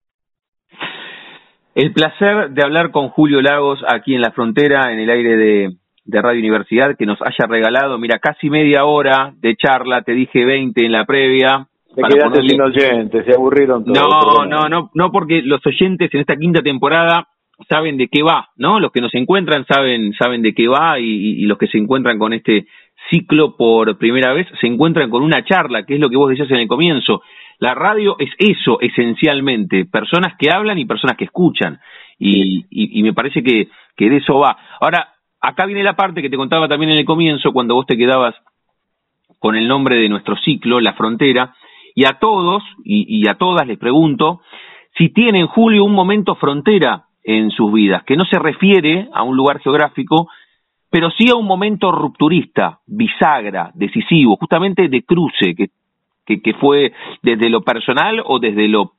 El 1.73 1.93
placer 1.93 2.49
de 2.49 2.61
hablar 2.61 2.91
con 2.91 3.07
Julio 3.07 3.41
Lagos 3.41 3.79
aquí 3.87 4.13
en 4.13 4.19
la 4.19 4.31
frontera, 4.31 4.91
en 4.91 4.99
el 4.99 5.09
aire 5.09 5.37
de, 5.37 5.77
Radio 6.21 6.41
Universidad, 6.41 6.97
que 6.97 7.05
nos 7.05 7.21
haya 7.21 7.47
regalado, 7.47 7.97
mira, 7.97 8.19
casi 8.19 8.49
media 8.49 8.83
hora 8.83 9.31
de 9.37 9.55
charla, 9.55 10.01
te 10.01 10.11
dije 10.11 10.43
20 10.43 10.85
en 10.85 10.91
la 10.91 11.05
previa. 11.05 11.67
Te 11.95 12.01
quedaste 12.01 12.41
sin 12.49 12.61
oyentes, 12.61 13.25
se 13.25 13.33
aburrieron 13.33 13.85
todos. 13.85 13.97
No, 13.97 14.45
no, 14.45 14.67
no, 14.67 14.89
no, 14.93 15.11
porque 15.13 15.41
los 15.41 15.65
oyentes 15.65 16.13
en 16.13 16.19
esta 16.19 16.35
quinta 16.35 16.61
temporada 16.61 17.29
saben 17.69 17.97
de 17.97 18.07
qué 18.07 18.23
va, 18.23 18.49
¿no? 18.55 18.79
Los 18.79 18.91
que 18.91 19.01
nos 19.01 19.13
encuentran 19.15 19.65
saben, 19.65 20.13
saben 20.13 20.41
de 20.41 20.53
qué 20.53 20.67
va 20.67 20.99
y 20.99 21.43
los 21.45 21.57
que 21.57 21.67
se 21.67 21.77
encuentran 21.77 22.19
con 22.19 22.33
este 22.33 22.67
ciclo 23.09 23.55
por 23.57 23.97
primera 23.97 24.33
vez 24.33 24.47
se 24.59 24.67
encuentran 24.67 25.09
con 25.09 25.23
una 25.23 25.43
charla, 25.43 25.85
que 25.85 25.95
es 25.95 25.99
lo 25.99 26.09
que 26.09 26.17
vos 26.17 26.29
decías 26.29 26.51
en 26.51 26.57
el 26.57 26.67
comienzo. 26.67 27.21
La 27.59 27.73
radio 27.73 28.15
es 28.19 28.29
eso 28.37 28.79
esencialmente, 28.81 29.85
personas 29.85 30.33
que 30.37 30.49
hablan 30.51 30.77
y 30.77 30.85
personas 30.85 31.17
que 31.17 31.25
escuchan. 31.25 31.79
Y, 32.17 32.65
y, 32.69 33.01
me 33.01 33.13
parece 33.13 33.41
que, 33.41 33.69
que 33.95 34.09
de 34.09 34.17
eso 34.17 34.37
va. 34.37 34.55
Ahora, 34.79 35.09
acá 35.39 35.65
viene 35.65 35.83
la 35.83 35.95
parte 35.95 36.21
que 36.21 36.29
te 36.29 36.37
contaba 36.37 36.67
también 36.67 36.91
en 36.91 36.99
el 36.99 37.05
comienzo, 37.05 37.51
cuando 37.51 37.73
vos 37.73 37.87
te 37.87 37.97
quedabas 37.97 38.35
con 39.39 39.55
el 39.55 39.67
nombre 39.67 39.95
de 39.95 40.07
nuestro 40.07 40.35
ciclo, 40.37 40.79
La 40.79 40.93
Frontera, 40.93 41.55
y 41.95 42.05
a 42.05 42.19
todos 42.19 42.63
y, 42.85 43.05
y 43.07 43.27
a 43.27 43.33
todas 43.33 43.67
les 43.67 43.79
pregunto 43.79 44.41
si 44.97 45.09
tienen, 45.09 45.47
Julio, 45.47 45.83
un 45.83 45.93
momento 45.93 46.35
frontera 46.35 47.05
en 47.23 47.51
sus 47.51 47.71
vidas, 47.71 48.03
que 48.03 48.15
no 48.15 48.25
se 48.25 48.39
refiere 48.39 49.07
a 49.13 49.23
un 49.23 49.35
lugar 49.35 49.59
geográfico, 49.59 50.27
pero 50.89 51.09
sí 51.11 51.29
a 51.29 51.35
un 51.35 51.45
momento 51.45 51.91
rupturista, 51.91 52.79
bisagra, 52.85 53.71
decisivo, 53.73 54.35
justamente 54.35 54.89
de 54.89 55.03
cruce, 55.03 55.55
que, 55.55 56.41
que, 56.41 56.53
fue 56.55 56.93
desde 57.21 57.49
lo 57.49 57.61
personal 57.61 58.21
o 58.25 58.39
desde 58.39 58.67
lo 58.67 58.93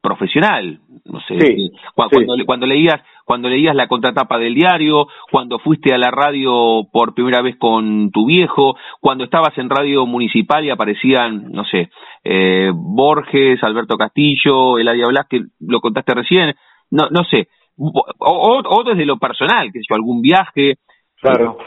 profesional, 0.00 0.80
no 1.04 1.20
sé, 1.20 1.34
eh, 1.34 1.70
cuando, 1.94 2.18
cuando, 2.44 2.66
leías 2.66 3.00
cuando 3.24 3.48
leías 3.48 3.74
la 3.74 3.86
contratapa 3.86 4.36
del 4.36 4.54
diario, 4.54 5.06
cuando 5.30 5.60
fuiste 5.60 5.94
a 5.94 5.98
la 5.98 6.10
radio 6.10 6.88
por 6.92 7.14
primera 7.14 7.40
vez 7.40 7.56
con 7.56 8.10
tu 8.10 8.26
viejo, 8.26 8.76
cuando 9.00 9.24
estabas 9.24 9.56
en 9.58 9.70
radio 9.70 10.04
municipal 10.06 10.64
y 10.64 10.70
aparecían, 10.70 11.52
no 11.52 11.64
sé, 11.64 11.90
eh, 12.24 12.70
Borges, 12.74 13.62
Alberto 13.62 13.96
Castillo, 13.96 14.78
Eladia 14.78 15.06
Blas, 15.06 15.26
que 15.28 15.42
lo 15.60 15.80
contaste 15.80 16.14
recién, 16.14 16.54
no, 16.90 17.08
no 17.10 17.24
sé, 17.24 17.48
o, 17.78 18.82
desde 18.84 19.06
lo 19.06 19.18
personal, 19.18 19.72
que 19.72 19.80
sé 19.80 19.94
algún 19.94 20.20
viaje. 20.22 20.74
Claro. 21.20 21.58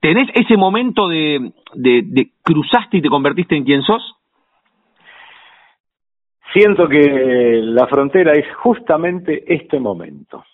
¿Tenés 0.00 0.28
ese 0.34 0.56
momento 0.56 1.08
de, 1.08 1.52
de, 1.74 2.02
de 2.04 2.30
cruzaste 2.42 2.98
y 2.98 3.02
te 3.02 3.08
convertiste 3.08 3.56
en 3.56 3.64
quien 3.64 3.82
sos? 3.82 4.02
Siento 6.52 6.86
que 6.88 7.60
la 7.62 7.86
frontera 7.86 8.32
es 8.34 8.46
justamente 8.56 9.44
este 9.52 9.80
momento. 9.80 10.44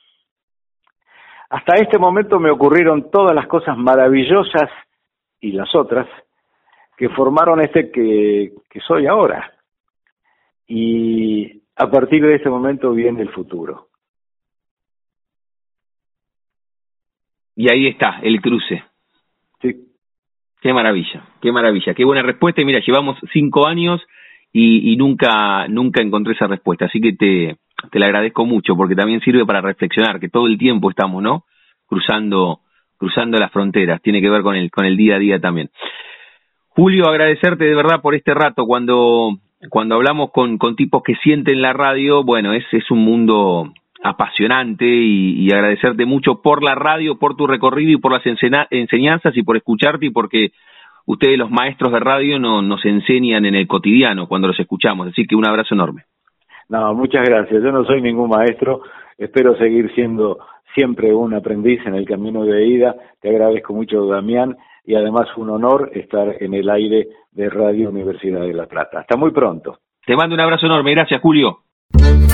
Hasta 1.50 1.74
este 1.82 1.98
momento 1.98 2.38
me 2.38 2.50
ocurrieron 2.50 3.10
todas 3.10 3.34
las 3.34 3.46
cosas 3.48 3.76
maravillosas 3.76 4.70
y 5.40 5.52
las 5.52 5.74
otras 5.74 6.06
que 6.96 7.08
formaron 7.08 7.60
este 7.60 7.90
que, 7.90 8.52
que 8.70 8.80
soy 8.80 9.06
ahora. 9.06 9.52
Y 10.68 11.60
a 11.76 11.90
partir 11.90 12.24
de 12.24 12.36
este 12.36 12.48
momento 12.48 12.92
viene 12.92 13.22
el 13.22 13.30
futuro. 13.30 13.89
Y 17.60 17.68
ahí 17.70 17.88
está, 17.88 18.20
el 18.22 18.40
cruce. 18.40 18.82
Sí. 19.60 19.74
Qué 20.62 20.72
maravilla, 20.72 21.24
qué 21.42 21.52
maravilla, 21.52 21.92
qué 21.92 22.06
buena 22.06 22.22
respuesta. 22.22 22.62
Y 22.62 22.64
mira, 22.64 22.80
llevamos 22.80 23.18
cinco 23.34 23.66
años 23.66 24.00
y, 24.50 24.90
y 24.90 24.96
nunca, 24.96 25.68
nunca 25.68 26.00
encontré 26.00 26.32
esa 26.32 26.46
respuesta. 26.46 26.86
Así 26.86 27.02
que 27.02 27.12
te, 27.12 27.58
te 27.90 27.98
la 27.98 28.06
agradezco 28.06 28.46
mucho 28.46 28.74
porque 28.76 28.94
también 28.94 29.20
sirve 29.20 29.44
para 29.44 29.60
reflexionar 29.60 30.18
que 30.20 30.30
todo 30.30 30.46
el 30.46 30.56
tiempo 30.56 30.88
estamos, 30.88 31.22
¿no? 31.22 31.44
Cruzando, 31.86 32.60
cruzando 32.96 33.36
las 33.36 33.52
fronteras. 33.52 34.00
Tiene 34.00 34.22
que 34.22 34.30
ver 34.30 34.40
con 34.40 34.56
el, 34.56 34.70
con 34.70 34.86
el 34.86 34.96
día 34.96 35.16
a 35.16 35.18
día 35.18 35.38
también. 35.38 35.68
Julio, 36.68 37.10
agradecerte 37.10 37.66
de 37.66 37.74
verdad 37.74 38.00
por 38.00 38.14
este 38.14 38.32
rato. 38.32 38.64
Cuando, 38.64 39.36
cuando 39.68 39.96
hablamos 39.96 40.30
con, 40.30 40.56
con 40.56 40.76
tipos 40.76 41.02
que 41.02 41.14
sienten 41.16 41.60
la 41.60 41.74
radio, 41.74 42.24
bueno, 42.24 42.54
es, 42.54 42.64
es 42.72 42.90
un 42.90 43.00
mundo 43.00 43.70
apasionante 44.02 44.86
y, 44.86 45.46
y, 45.46 45.52
agradecerte 45.52 46.06
mucho 46.06 46.40
por 46.42 46.62
la 46.62 46.74
radio, 46.74 47.18
por 47.18 47.36
tu 47.36 47.46
recorrido 47.46 47.92
y 47.92 48.00
por 48.00 48.12
las 48.12 48.22
enseñanzas 48.70 49.36
y 49.36 49.42
por 49.42 49.56
escucharte 49.56 50.06
y 50.06 50.10
porque 50.10 50.52
ustedes 51.06 51.38
los 51.38 51.50
maestros 51.50 51.92
de 51.92 52.00
radio 52.00 52.38
no, 52.38 52.62
nos 52.62 52.84
enseñan 52.84 53.44
en 53.44 53.54
el 53.54 53.66
cotidiano 53.66 54.26
cuando 54.26 54.48
los 54.48 54.58
escuchamos. 54.58 55.08
Así 55.08 55.26
que 55.26 55.36
un 55.36 55.46
abrazo 55.46 55.74
enorme. 55.74 56.04
No, 56.68 56.94
muchas 56.94 57.28
gracias. 57.28 57.62
Yo 57.62 57.72
no 57.72 57.84
soy 57.84 58.00
ningún 58.00 58.30
maestro. 58.30 58.82
Espero 59.18 59.56
seguir 59.56 59.92
siendo 59.94 60.38
siempre 60.74 61.12
un 61.12 61.34
aprendiz 61.34 61.84
en 61.84 61.94
el 61.94 62.06
camino 62.06 62.44
de 62.44 62.66
ida. 62.66 62.94
Te 63.20 63.28
agradezco 63.28 63.74
mucho, 63.74 64.06
Damián, 64.06 64.56
y 64.84 64.94
además 64.94 65.26
un 65.36 65.50
honor 65.50 65.90
estar 65.94 66.36
en 66.40 66.54
el 66.54 66.70
aire 66.70 67.08
de 67.32 67.50
Radio 67.50 67.90
Universidad 67.90 68.42
de 68.42 68.54
La 68.54 68.66
Plata. 68.66 69.00
Hasta 69.00 69.16
muy 69.16 69.32
pronto. 69.32 69.78
Te 70.06 70.16
mando 70.16 70.34
un 70.34 70.40
abrazo 70.40 70.66
enorme. 70.66 70.92
Gracias, 70.92 71.20
Julio. 71.20 71.58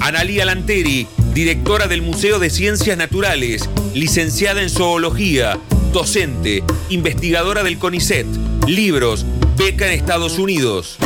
Analía 0.00 0.44
Lanteri 0.44 1.06
directora 1.34 1.86
del 1.86 2.02
Museo 2.02 2.38
de 2.38 2.50
Ciencias 2.50 2.98
Naturales, 2.98 3.70
licenciada 3.94 4.62
en 4.62 4.68
Zoología, 4.68 5.58
docente, 5.92 6.62
investigadora 6.88 7.62
del 7.62 7.78
CONICET, 7.78 8.26
libros, 8.66 9.24
beca 9.56 9.86
en 9.86 9.92
Estados 9.92 10.38
Unidos. 10.38 10.98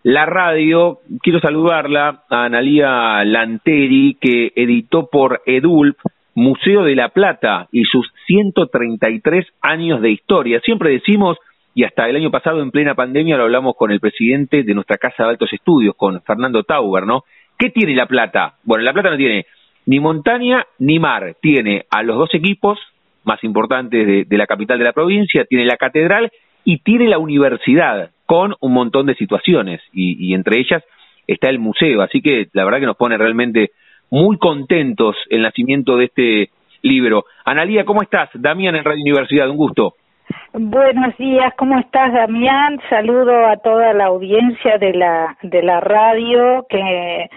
la 0.05 0.27
radio, 0.27 0.99
quiero 1.23 1.41
saludarla 1.41 2.25
a 2.29 2.45
Analía 2.45 3.25
Lanteri, 3.25 4.19
que 4.21 4.53
editó 4.55 5.09
por 5.11 5.41
EDULP 5.47 5.97
Museo 6.35 6.83
de 6.83 6.95
la 6.95 7.09
Plata 7.09 7.69
y 7.73 7.85
sus 7.85 8.13
133 8.27 9.47
años 9.63 10.03
de 10.03 10.11
historia. 10.11 10.61
Siempre 10.61 10.91
decimos, 10.91 11.39
y 11.75 11.85
hasta 11.85 12.07
el 12.07 12.17
año 12.17 12.31
pasado 12.31 12.61
en 12.61 12.71
plena 12.71 12.95
pandemia 12.95 13.39
lo 13.39 13.45
hablamos 13.45 13.77
con 13.79 13.93
el 13.93 14.01
presidente 14.01 14.63
de 14.63 14.75
nuestra 14.75 14.99
Casa 14.99 15.25
de 15.25 15.31
Altos 15.31 15.55
Estudios, 15.55 15.95
con 15.97 16.21
Fernando 16.21 16.65
Tauber, 16.65 17.07
¿no? 17.07 17.25
¿Qué 17.59 17.71
tiene 17.71 17.95
La 17.95 18.05
Plata? 18.05 18.57
Bueno, 18.63 18.85
La 18.85 18.93
Plata 18.93 19.09
no 19.09 19.17
tiene 19.17 19.47
ni 19.87 20.01
montaña 20.01 20.67
ni 20.81 20.99
mar, 20.99 21.35
tiene 21.41 21.87
a 21.89 22.03
los 22.03 22.19
dos 22.19 22.35
equipos 22.35 22.79
más 23.25 23.43
importantes 23.43 24.07
de, 24.07 24.25
de 24.25 24.37
la 24.37 24.47
capital 24.47 24.77
de 24.77 24.85
la 24.85 24.93
provincia, 24.93 25.47
tiene 25.47 25.65
la 25.65 25.79
catedral 25.79 26.31
y 26.63 26.81
tiene 26.81 27.09
la 27.09 27.17
universidad 27.17 28.11
con 28.27 28.55
un 28.61 28.73
montón 28.73 29.07
de 29.07 29.15
situaciones 29.15 29.81
y, 29.93 30.29
y, 30.29 30.35
entre 30.35 30.61
ellas 30.61 30.83
está 31.27 31.51
el 31.51 31.59
museo. 31.59 32.03
Así 32.03 32.21
que 32.21 32.49
la 32.53 32.65
verdad 32.65 32.81
que 32.81 32.87
nos 32.87 32.97
pone 32.97 33.19
realmente 33.19 33.71
muy 34.11 34.39
contentos 34.39 35.17
el 35.31 35.43
nacimiento 35.43 35.97
de 35.97 36.05
este 36.05 36.51
libro. 36.83 37.25
Analía, 37.45 37.85
¿cómo 37.85 38.03
estás? 38.03 38.31
Damián 38.35 38.77
en 38.77 38.85
Radio 38.85 39.03
Universidad, 39.03 39.51
un 39.51 39.57
gusto. 39.57 39.95
Buenos 40.53 41.17
días, 41.19 41.53
¿cómo 41.57 41.79
estás 41.79 42.13
Damián? 42.13 42.81
Saludo 42.89 43.47
a 43.47 43.57
toda 43.59 43.93
la 43.93 44.07
audiencia 44.07 44.79
de 44.79 44.95
la 44.95 45.37
de 45.43 45.63
la 45.63 45.81
radio 45.81 46.67
que 46.69 47.29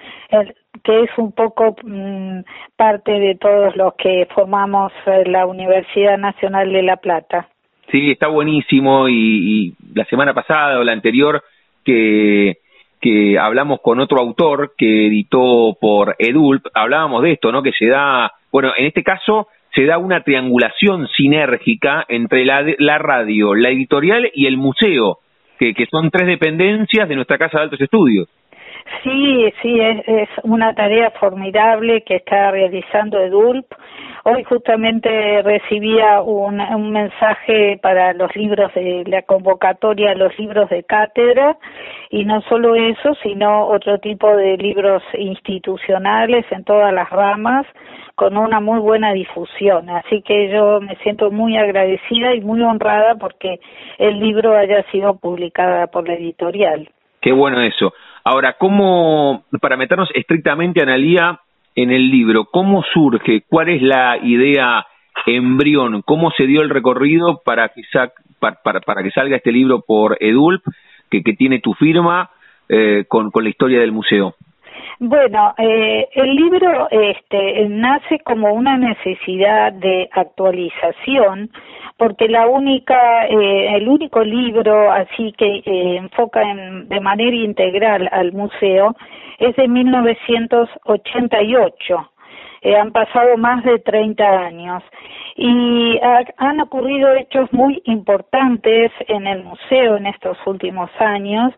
que 0.83 1.03
es 1.03 1.09
un 1.17 1.31
poco 1.31 1.75
mm, 1.83 2.41
parte 2.75 3.11
de 3.11 3.35
todos 3.35 3.75
los 3.75 3.93
que 3.95 4.27
formamos 4.33 4.93
eh, 5.05 5.23
la 5.25 5.45
Universidad 5.45 6.17
Nacional 6.17 6.71
de 6.71 6.83
La 6.83 6.97
Plata. 6.97 7.49
Sí, 7.91 8.11
está 8.11 8.27
buenísimo 8.27 9.07
y, 9.07 9.73
la 9.93 10.05
semana 10.05 10.33
pasada 10.33 10.79
o 10.79 10.83
la 10.83 10.91
anterior 10.91 11.43
que, 11.85 12.57
que 12.99 13.39
hablamos 13.39 13.79
con 13.81 13.99
otro 13.99 14.19
autor 14.19 14.73
que 14.77 15.07
editó 15.07 15.77
por 15.79 16.15
Edulp, 16.19 16.65
hablábamos 16.73 17.23
de 17.23 17.33
esto, 17.33 17.51
¿no? 17.51 17.63
Que 17.63 17.71
se 17.71 17.87
da, 17.87 18.33
bueno, 18.51 18.73
en 18.75 18.85
este 18.87 19.03
caso 19.03 19.47
se 19.73 19.85
da 19.85 19.97
una 19.97 20.21
triangulación 20.23 21.07
sinérgica 21.07 22.05
entre 22.09 22.45
la, 22.45 22.65
la 22.79 22.97
radio, 22.97 23.55
la 23.55 23.69
editorial 23.69 24.29
y 24.33 24.47
el 24.47 24.57
museo, 24.57 25.19
que, 25.57 25.73
que 25.73 25.85
son 25.85 26.09
tres 26.09 26.27
dependencias 26.27 27.07
de 27.07 27.15
nuestra 27.15 27.37
Casa 27.37 27.59
de 27.59 27.63
Altos 27.65 27.81
Estudios. 27.81 28.27
Sí, 29.03 29.53
sí, 29.61 29.79
es, 29.79 30.07
es 30.07 30.29
una 30.43 30.73
tarea 30.73 31.11
formidable 31.11 32.03
que 32.03 32.17
está 32.17 32.51
realizando 32.51 33.19
EDULP 33.19 33.65
Hoy 34.29 34.43
justamente 34.43 35.41
recibía 35.41 36.21
un, 36.21 36.59
un 36.59 36.91
mensaje 36.91 37.79
para 37.81 38.11
los 38.11 38.35
libros 38.35 38.73
de 38.73 39.05
la 39.07 39.21
convocatoria 39.21 40.15
los 40.15 40.37
libros 40.37 40.69
de 40.69 40.83
cátedra 40.83 41.55
y 42.09 42.25
no 42.25 42.41
solo 42.41 42.75
eso, 42.75 43.15
sino 43.23 43.67
otro 43.67 43.99
tipo 43.99 44.35
de 44.35 44.57
libros 44.57 45.01
institucionales 45.17 46.45
en 46.51 46.65
todas 46.65 46.93
las 46.93 47.09
ramas 47.09 47.65
con 48.15 48.35
una 48.35 48.59
muy 48.59 48.79
buena 48.81 49.13
difusión. 49.13 49.89
Así 49.89 50.21
que 50.23 50.49
yo 50.49 50.81
me 50.81 50.97
siento 50.97 51.31
muy 51.31 51.55
agradecida 51.55 52.35
y 52.35 52.41
muy 52.41 52.61
honrada 52.63 53.15
porque 53.15 53.61
el 53.97 54.19
libro 54.19 54.57
haya 54.57 54.83
sido 54.91 55.17
publicado 55.17 55.87
por 55.87 56.05
la 56.05 56.15
editorial. 56.15 56.89
Qué 57.21 57.31
bueno 57.31 57.61
eso. 57.61 57.93
Ahora, 58.29 58.57
¿cómo, 58.59 59.45
para 59.61 59.77
meternos 59.77 60.09
estrictamente, 60.13 60.81
Analía, 60.81 61.39
en 61.75 61.91
el 61.91 62.11
libro, 62.11 62.43
¿cómo 62.51 62.83
surge? 62.93 63.43
¿Cuál 63.47 63.69
es 63.69 63.81
la 63.81 64.17
idea 64.21 64.85
embrión? 65.25 66.01
¿Cómo 66.01 66.31
se 66.31 66.45
dio 66.45 66.61
el 66.61 66.69
recorrido 66.69 67.39
para 67.45 67.69
que, 67.69 67.83
para, 68.41 68.81
para, 68.81 69.01
que 69.01 69.11
salga 69.11 69.37
este 69.37 69.53
libro 69.53 69.81
por 69.87 70.17
Edulp, 70.19 70.61
que, 71.09 71.23
que 71.23 71.35
tiene 71.35 71.61
tu 71.61 71.73
firma, 71.75 72.29
eh, 72.67 73.05
con 73.07 73.31
la 73.33 73.47
historia 73.47 73.79
del 73.79 73.93
museo? 73.93 74.35
Bueno, 74.99 75.53
eh, 75.59 76.09
el 76.13 76.35
libro 76.35 76.89
este, 76.89 77.67
nace 77.69 78.17
como 78.21 78.51
una 78.51 78.77
necesidad 78.77 79.71
de 79.73 80.09
actualización, 80.11 81.51
porque 81.97 82.27
la 82.27 82.47
única, 82.47 83.27
eh, 83.27 83.75
el 83.75 83.87
único 83.87 84.23
libro 84.23 84.91
así 84.91 85.33
que 85.37 85.61
eh, 85.65 85.97
enfoca 85.97 86.41
en, 86.41 86.89
de 86.89 86.99
manera 86.99 87.35
integral 87.35 88.09
al 88.11 88.33
museo 88.33 88.95
es 89.37 89.55
de 89.55 89.67
1988. 89.67 92.11
Eh, 92.63 92.75
han 92.75 92.91
pasado 92.91 93.37
más 93.37 93.63
de 93.63 93.77
30 93.77 94.27
años 94.27 94.81
y 95.37 95.99
han 96.37 96.59
ocurrido 96.61 97.13
hechos 97.13 97.51
muy 97.53 97.79
importantes 97.85 98.91
en 99.07 99.27
el 99.27 99.43
museo 99.43 99.97
en 99.97 100.07
estos 100.07 100.35
últimos 100.47 100.89
años. 100.99 101.53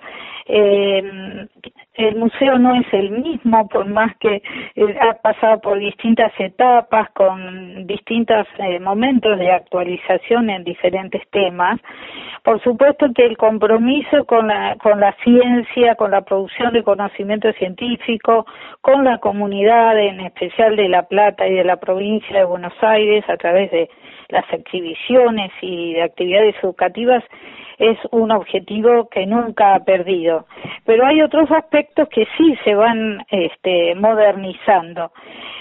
Eh, 0.51 1.47
el 1.93 2.15
museo 2.15 2.57
no 2.57 2.75
es 2.75 2.87
el 2.93 3.11
mismo, 3.11 3.67
por 3.67 3.85
más 3.85 4.15
que 4.17 4.41
eh, 4.75 4.97
ha 4.99 5.13
pasado 5.15 5.61
por 5.61 5.77
distintas 5.77 6.31
etapas, 6.39 7.09
con 7.11 7.85
distintos 7.85 8.47
eh, 8.57 8.79
momentos 8.79 9.37
de 9.37 9.51
actualización 9.51 10.49
en 10.49 10.63
diferentes 10.63 11.21
temas. 11.29 11.79
Por 12.43 12.63
supuesto 12.63 13.07
que 13.13 13.25
el 13.25 13.37
compromiso 13.37 14.25
con 14.25 14.47
la, 14.47 14.75
con 14.81 14.99
la 14.99 15.13
ciencia, 15.23 15.95
con 15.95 16.11
la 16.11 16.21
producción 16.21 16.73
de 16.73 16.83
conocimiento 16.83 17.51
científico, 17.53 18.45
con 18.81 19.03
la 19.03 19.19
comunidad, 19.19 19.99
en 19.99 20.21
especial 20.21 20.77
de 20.77 20.89
La 20.89 21.03
Plata 21.03 21.47
y 21.47 21.53
de 21.53 21.63
la 21.63 21.77
provincia 21.77 22.39
de 22.39 22.45
Buenos 22.45 22.73
Aires, 22.81 23.23
a 23.29 23.37
través 23.37 23.68
de 23.69 23.89
las 24.29 24.45
exhibiciones 24.51 25.51
y 25.61 25.93
de 25.93 26.03
actividades 26.03 26.55
educativas, 26.63 27.23
es 27.77 27.97
un 28.11 28.31
objetivo 28.31 29.07
que 29.09 29.25
nunca 29.25 29.75
ha 29.75 29.83
perdido. 29.83 30.45
Pero 30.85 31.05
hay 31.05 31.21
otros 31.21 31.49
aspectos 31.51 32.07
que 32.09 32.27
sí 32.37 32.55
se 32.63 32.75
van 32.75 33.25
este, 33.31 33.95
modernizando. 33.95 35.11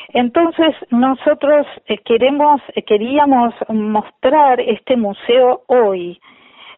Entonces 0.09 0.75
nosotros 0.91 1.67
eh, 1.87 1.99
queremos, 1.99 2.61
eh, 2.75 2.83
queríamos 2.83 3.55
mostrar 3.69 4.61
este 4.61 4.97
museo 4.97 5.63
hoy 5.67 6.21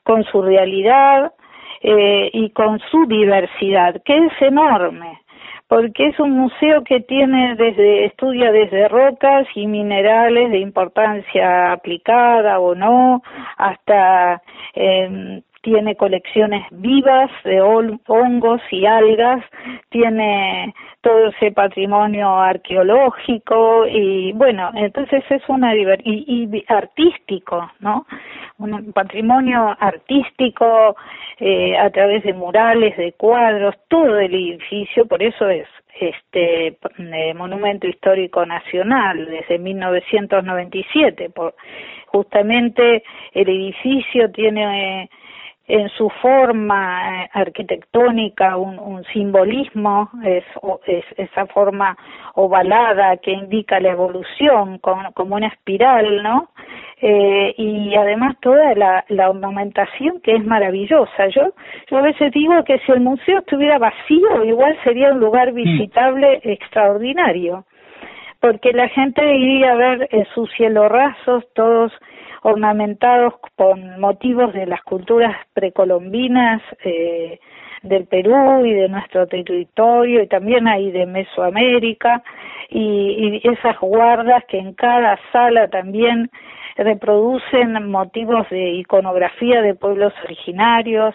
con 0.03 0.24
su 0.24 0.43
realidad 0.43 1.33
eh, 1.81 2.31
y 2.33 2.51
con 2.51 2.78
su 2.91 3.07
diversidad, 3.07 4.03
que 4.05 4.16
es 4.16 4.33
enorme 4.43 5.20
porque 5.71 6.09
es 6.09 6.18
un 6.18 6.33
museo 6.33 6.83
que 6.83 6.99
tiene 6.99 7.55
desde 7.55 8.07
estudia 8.07 8.51
desde 8.51 8.89
rocas 8.89 9.47
y 9.55 9.68
minerales 9.68 10.51
de 10.51 10.59
importancia 10.59 11.71
aplicada 11.71 12.59
o 12.59 12.75
no 12.75 13.23
hasta 13.57 14.43
eh, 14.75 15.41
tiene 15.63 15.97
colecciones 15.97 16.67
vivas 16.71 17.31
de 17.45 17.61
hongos 17.61 18.61
y 18.71 18.87
algas, 18.87 19.45
tiene 19.91 20.75
todo 21.03 21.29
ese 21.29 21.53
patrimonio 21.53 22.39
arqueológico 22.41 23.87
y 23.87 24.33
bueno, 24.33 24.71
entonces 24.75 25.23
es 25.31 25.43
una 25.49 25.75
y, 25.75 25.85
y 26.05 26.65
artístico, 26.69 27.71
¿no? 27.81 28.07
Un 28.59 28.93
patrimonio 28.93 29.77
artístico 29.79 30.97
eh, 31.39 31.77
a 31.79 31.91
través 31.91 32.23
de 32.25 32.33
murales, 32.33 32.97
de 32.97 33.13
cuadros, 33.13 33.75
todo 33.89 34.19
el 34.19 34.35
edificio, 34.35 35.07
por 35.07 35.23
eso 35.23 35.49
es 35.49 35.67
este 36.01 36.79
eh, 36.99 37.35
monumento 37.35 37.87
histórico 37.87 38.47
nacional 38.47 39.27
desde 39.27 39.59
1997 39.59 41.31
por 41.31 41.55
justamente 42.07 43.03
el 43.33 43.49
edificio 43.49 44.31
tiene 44.31 45.03
eh, 45.03 45.11
en 45.71 45.89
su 45.91 46.11
forma 46.21 47.23
eh, 47.23 47.31
arquitectónica 47.33 48.57
un, 48.57 48.79
un 48.79 49.05
simbolismo, 49.05 50.11
es, 50.25 50.45
es, 50.87 51.05
esa 51.16 51.47
forma 51.47 51.97
ovalada 52.35 53.16
que 53.18 53.31
indica 53.31 53.79
la 53.79 53.91
evolución 53.91 54.79
como, 54.79 55.12
como 55.12 55.37
una 55.37 55.47
espiral, 55.47 56.23
¿no? 56.23 56.49
Eh, 57.01 57.55
y 57.57 57.95
además 57.95 58.37
toda 58.41 58.75
la, 58.75 59.05
la, 59.09 59.31
ornamentación 59.31 60.21
que 60.21 60.35
es 60.35 60.45
maravillosa. 60.45 61.29
Yo, 61.29 61.53
yo 61.91 61.99
a 61.99 62.03
veces 62.03 62.33
digo 62.33 62.62
que 62.64 62.79
si 62.81 62.93
el 62.93 63.01
museo 63.01 63.39
estuviera 63.39 63.79
vacío, 63.79 64.45
igual 64.45 64.77
sería 64.85 65.12
un 65.12 65.21
lugar 65.21 65.53
mm. 65.53 65.55
visitable 65.55 66.41
extraordinario, 66.43 67.64
porque 68.41 68.73
la 68.73 68.89
gente 68.89 69.25
iría 69.35 69.73
a 69.73 69.77
ver 69.77 70.09
eh, 70.11 70.27
sus 70.35 70.51
cielos 70.53 70.91
rasos, 70.91 71.45
todos 71.55 71.93
ornamentados 72.43 73.34
con 73.57 74.01
motivos 74.01 74.53
de 74.53 74.66
las 74.66 74.82
culturas 74.82 75.36
precolombinas 75.53 76.62
eh, 76.84 77.38
del 77.82 78.07
Perú 78.07 78.64
y 78.64 78.74
de 78.74 78.88
nuestro 78.88 79.26
territorio 79.26 80.22
y 80.22 80.26
también 80.26 80.68
hay 80.68 80.91
de 80.91 81.07
Mesoamérica 81.07 82.22
y, 82.68 83.41
y 83.43 83.49
esas 83.49 83.78
guardas 83.80 84.45
que 84.47 84.59
en 84.59 84.74
cada 84.74 85.18
sala 85.32 85.68
también 85.68 86.30
reproducen 86.76 87.91
motivos 87.91 88.49
de 88.51 88.70
iconografía 88.72 89.62
de 89.62 89.74
pueblos 89.74 90.12
originarios 90.24 91.14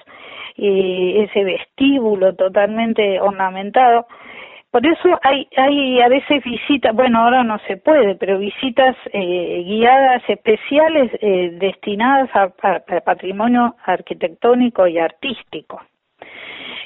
y 0.55 1.19
ese 1.19 1.43
vestíbulo 1.43 2.34
totalmente 2.36 3.19
ornamentado 3.19 4.07
por 4.76 4.86
eso 4.86 5.17
hay, 5.23 5.47
hay 5.55 6.01
a 6.01 6.09
veces 6.09 6.43
visitas, 6.43 6.93
bueno, 6.93 7.19
ahora 7.19 7.45
no 7.45 7.57
se 7.59 7.78
puede, 7.78 8.15
pero 8.15 8.38
visitas 8.38 8.93
eh, 9.13 9.63
guiadas 9.65 10.21
especiales 10.28 11.13
eh, 11.21 11.51
destinadas 11.53 12.30
a, 12.36 12.49
patrimonio 12.99 13.78
arquitectónico 13.86 14.86
y 14.86 14.99
artístico. 14.99 15.82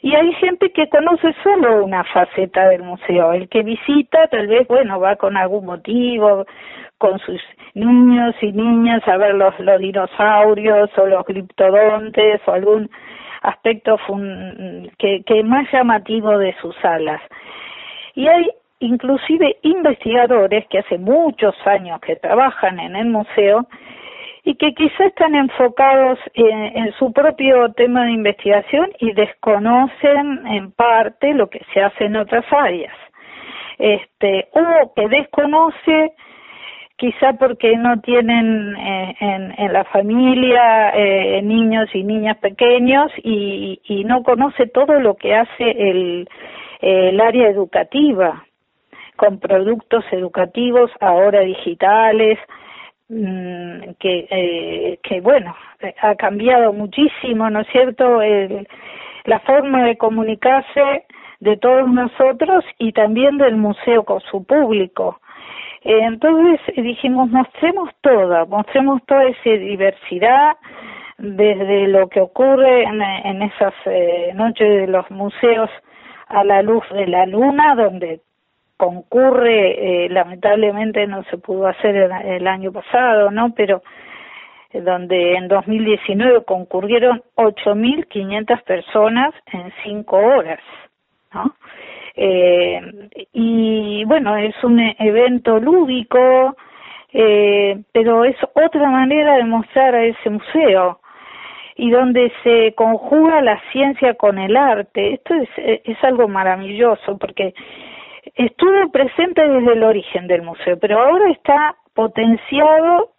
Y 0.03 0.13
hay 0.13 0.31
gente 0.33 0.71
que 0.71 0.87
conoce 0.87 1.33
solo 1.41 1.83
una 1.83 2.03
faceta 2.03 2.69
del 2.69 2.83
museo. 2.83 3.33
El 3.33 3.49
que 3.49 3.63
visita 3.63 4.27
tal 4.27 4.45
vez, 4.45 4.67
bueno, 4.67 4.99
va 4.99 5.15
con 5.15 5.35
algún 5.35 5.65
motivo, 5.65 6.45
con 6.99 7.17
sus 7.17 7.41
niños 7.73 8.35
y 8.39 8.51
niñas 8.51 9.01
a 9.07 9.17
ver 9.17 9.33
los, 9.33 9.59
los 9.61 9.79
dinosaurios 9.79 10.91
o 10.95 11.07
los 11.07 11.25
criptodontes 11.25 12.39
o 12.45 12.51
algún 12.51 12.87
aspecto 13.41 13.97
que, 14.99 15.23
que 15.25 15.43
más 15.43 15.67
llamativo 15.71 16.37
de 16.37 16.53
sus 16.61 16.75
salas 16.83 17.19
y 18.19 18.27
hay 18.27 18.49
inclusive 18.79 19.55
investigadores 19.61 20.67
que 20.67 20.79
hace 20.79 20.97
muchos 20.97 21.55
años 21.65 22.01
que 22.01 22.17
trabajan 22.17 22.77
en 22.77 22.97
el 22.97 23.07
museo 23.07 23.65
y 24.43 24.55
que 24.55 24.73
quizá 24.73 25.05
están 25.05 25.35
enfocados 25.35 26.19
en, 26.33 26.91
su 26.99 27.13
propio 27.13 27.71
tema 27.71 28.03
de 28.03 28.11
investigación 28.11 28.91
y 28.99 29.13
desconocen 29.13 30.45
en 30.47 30.71
parte 30.73 31.33
lo 31.33 31.49
que 31.49 31.61
se 31.73 31.81
hace 31.81 32.05
en 32.05 32.17
otras 32.17 32.43
áreas. 32.51 32.93
Este, 33.77 34.49
o 34.51 34.93
que 34.93 35.07
desconoce 35.07 36.11
quizá 36.97 37.31
porque 37.39 37.77
no 37.77 38.01
tienen 38.01 38.75
eh, 38.75 39.15
en, 39.21 39.53
en, 39.57 39.71
la 39.71 39.85
familia 39.85 40.89
eh, 40.89 41.41
niños 41.41 41.87
y 41.93 42.03
niñas 42.03 42.37
pequeños 42.39 43.13
y, 43.23 43.79
y 43.85 44.03
no 44.03 44.23
conoce 44.23 44.67
todo 44.67 44.99
lo 44.99 45.15
que 45.15 45.35
hace 45.35 45.71
el, 45.71 46.27
el 46.79 47.19
área 47.19 47.49
educativa, 47.49 48.45
con 49.15 49.39
productos 49.39 50.05
educativos 50.11 50.89
ahora 51.01 51.41
digitales, 51.41 52.39
mm, 53.09 53.93
que, 53.99 54.27
eh, 54.29 54.99
que 55.03 55.21
bueno, 55.21 55.55
ha 56.01 56.15
cambiado 56.15 56.73
muchísimo, 56.73 57.49
¿no 57.49 57.61
es 57.61 57.67
cierto?, 57.67 58.21
el, 58.21 58.67
la 59.25 59.39
forma 59.41 59.83
de 59.83 59.97
comunicarse 59.97 61.05
de 61.39 61.57
todos 61.57 61.89
nosotros 61.89 62.63
y 62.77 62.91
también 62.93 63.37
del 63.37 63.55
museo 63.55 64.03
con 64.03 64.21
su 64.21 64.45
público. 64.45 65.19
Eh, 65.83 65.99
entonces 66.01 66.59
dijimos, 66.75 67.29
mostremos 67.29 67.89
toda, 68.01 68.45
mostremos 68.45 69.01
toda 69.05 69.25
esa 69.25 69.49
diversidad, 69.49 70.57
desde 71.17 71.87
lo 71.87 72.07
que 72.07 72.21
ocurre 72.21 72.83
en, 72.83 73.01
en 73.01 73.41
esas 73.41 73.73
eh, 73.85 74.31
noches 74.35 74.67
de 74.67 74.87
los 74.87 75.09
museos 75.11 75.69
a 76.29 76.43
la 76.43 76.61
luz 76.61 76.83
de 76.91 77.07
la 77.07 77.25
luna, 77.25 77.75
donde 77.75 78.21
concurre, 78.77 80.05
eh, 80.05 80.09
lamentablemente 80.09 81.05
no 81.05 81.23
se 81.25 81.37
pudo 81.37 81.67
hacer 81.67 81.95
el, 82.23 82.47
año 82.47 82.71
pasado, 82.71 83.29
¿no? 83.29 83.53
Pero 83.53 83.81
eh, 84.71 84.79
donde 84.79 85.33
en 85.33 85.49
2019 85.49 86.45
concurrieron 86.45 87.21
8.500 87.35 88.63
personas 88.63 89.33
en 89.51 89.73
cinco 89.83 90.17
horas, 90.17 90.61
¿no? 91.33 91.55
Eh, 92.15 92.81
y 93.33 94.03
bueno, 94.05 94.37
es 94.37 94.55
un 94.63 94.79
evento 94.79 95.59
lúdico, 95.59 96.55
eh, 97.11 97.81
pero 97.91 98.23
es 98.23 98.35
otra 98.53 98.89
manera 98.89 99.37
de 99.37 99.45
mostrar 99.45 99.95
a 99.95 100.03
ese 100.03 100.29
museo 100.29 100.99
y 101.79 101.91
donde 101.91 102.29
se 102.43 102.73
conjuga 102.75 103.41
la 103.41 103.57
ciencia 103.71 104.13
con 104.15 104.37
el 104.37 104.57
arte. 104.57 105.13
Esto 105.13 105.33
es, 105.35 105.49
es 105.85 106.03
algo 106.03 106.27
maravilloso 106.27 107.17
porque 107.17 107.53
estuvo 108.35 108.91
presente 108.91 109.47
desde 109.47 109.73
el 109.73 109.83
origen 109.83 110.27
del 110.27 110.41
museo, 110.41 110.77
pero 110.77 110.99
ahora 110.99 111.31
está 111.31 111.75
potenciado 111.93 113.11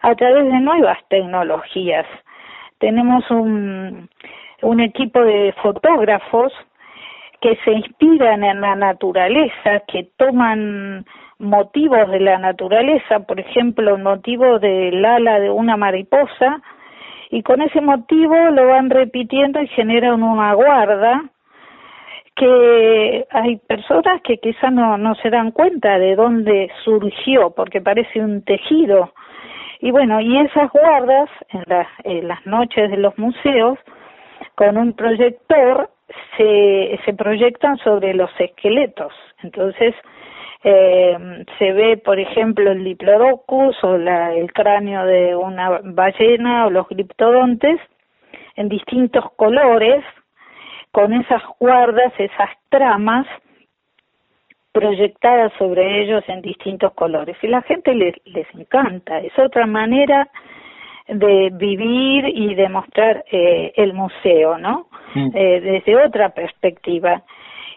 a 0.00 0.14
través 0.14 0.46
de 0.46 0.60
nuevas 0.60 0.98
tecnologías. 1.10 2.06
Tenemos 2.78 3.30
un, 3.30 4.08
un 4.62 4.80
equipo 4.80 5.20
de 5.20 5.54
fotógrafos 5.62 6.50
que 7.42 7.56
se 7.62 7.72
inspiran 7.72 8.42
en 8.42 8.62
la 8.62 8.74
naturaleza, 8.74 9.80
que 9.86 10.08
toman 10.16 11.04
motivos 11.38 12.08
de 12.10 12.20
la 12.20 12.38
naturaleza, 12.38 13.20
por 13.20 13.38
ejemplo, 13.38 13.96
el 13.96 14.02
motivo 14.02 14.58
del 14.60 15.04
ala 15.04 15.40
de 15.40 15.50
una 15.50 15.76
mariposa, 15.76 16.62
y 17.32 17.42
con 17.42 17.62
ese 17.62 17.80
motivo 17.80 18.36
lo 18.50 18.68
van 18.68 18.90
repitiendo 18.90 19.60
y 19.62 19.66
generan 19.68 20.22
una 20.22 20.52
guarda 20.52 21.22
que 22.36 23.26
hay 23.30 23.56
personas 23.56 24.20
que 24.20 24.36
quizá 24.36 24.70
no, 24.70 24.98
no 24.98 25.14
se 25.14 25.30
dan 25.30 25.50
cuenta 25.50 25.98
de 25.98 26.14
dónde 26.14 26.70
surgió, 26.84 27.50
porque 27.56 27.80
parece 27.80 28.20
un 28.20 28.44
tejido. 28.44 29.14
Y 29.80 29.90
bueno, 29.90 30.20
y 30.20 30.40
esas 30.40 30.70
guardas 30.72 31.30
en, 31.48 31.64
en 32.04 32.28
las 32.28 32.44
noches 32.44 32.90
de 32.90 32.98
los 32.98 33.16
museos, 33.16 33.78
con 34.54 34.76
un 34.76 34.92
proyector, 34.92 35.88
se, 36.36 37.00
se 37.06 37.14
proyectan 37.14 37.78
sobre 37.78 38.12
los 38.12 38.30
esqueletos. 38.38 39.12
Entonces, 39.42 39.94
eh, 40.64 41.44
se 41.58 41.72
ve, 41.72 41.96
por 41.96 42.20
ejemplo, 42.20 42.70
el 42.70 42.84
diplodocus 42.84 43.76
o 43.82 43.96
la, 43.98 44.32
el 44.34 44.52
cráneo 44.52 45.04
de 45.04 45.34
una 45.34 45.80
ballena 45.82 46.66
o 46.66 46.70
los 46.70 46.88
gliptodontes 46.88 47.80
en 48.56 48.68
distintos 48.68 49.24
colores, 49.36 50.04
con 50.92 51.12
esas 51.14 51.42
guardas, 51.58 52.12
esas 52.18 52.50
tramas 52.68 53.26
proyectadas 54.72 55.52
sobre 55.58 56.02
ellos 56.02 56.22
en 56.28 56.42
distintos 56.42 56.92
colores. 56.94 57.36
Y 57.42 57.48
la 57.48 57.62
gente 57.62 57.94
les, 57.94 58.14
les 58.26 58.46
encanta, 58.54 59.18
es 59.18 59.36
otra 59.38 59.66
manera 59.66 60.28
de 61.08 61.50
vivir 61.52 62.26
y 62.28 62.54
de 62.54 62.68
mostrar 62.68 63.24
eh, 63.30 63.72
el 63.76 63.92
museo, 63.92 64.58
¿no? 64.58 64.86
Mm. 65.14 65.30
Eh, 65.34 65.60
desde 65.60 65.96
otra 65.96 66.30
perspectiva 66.30 67.22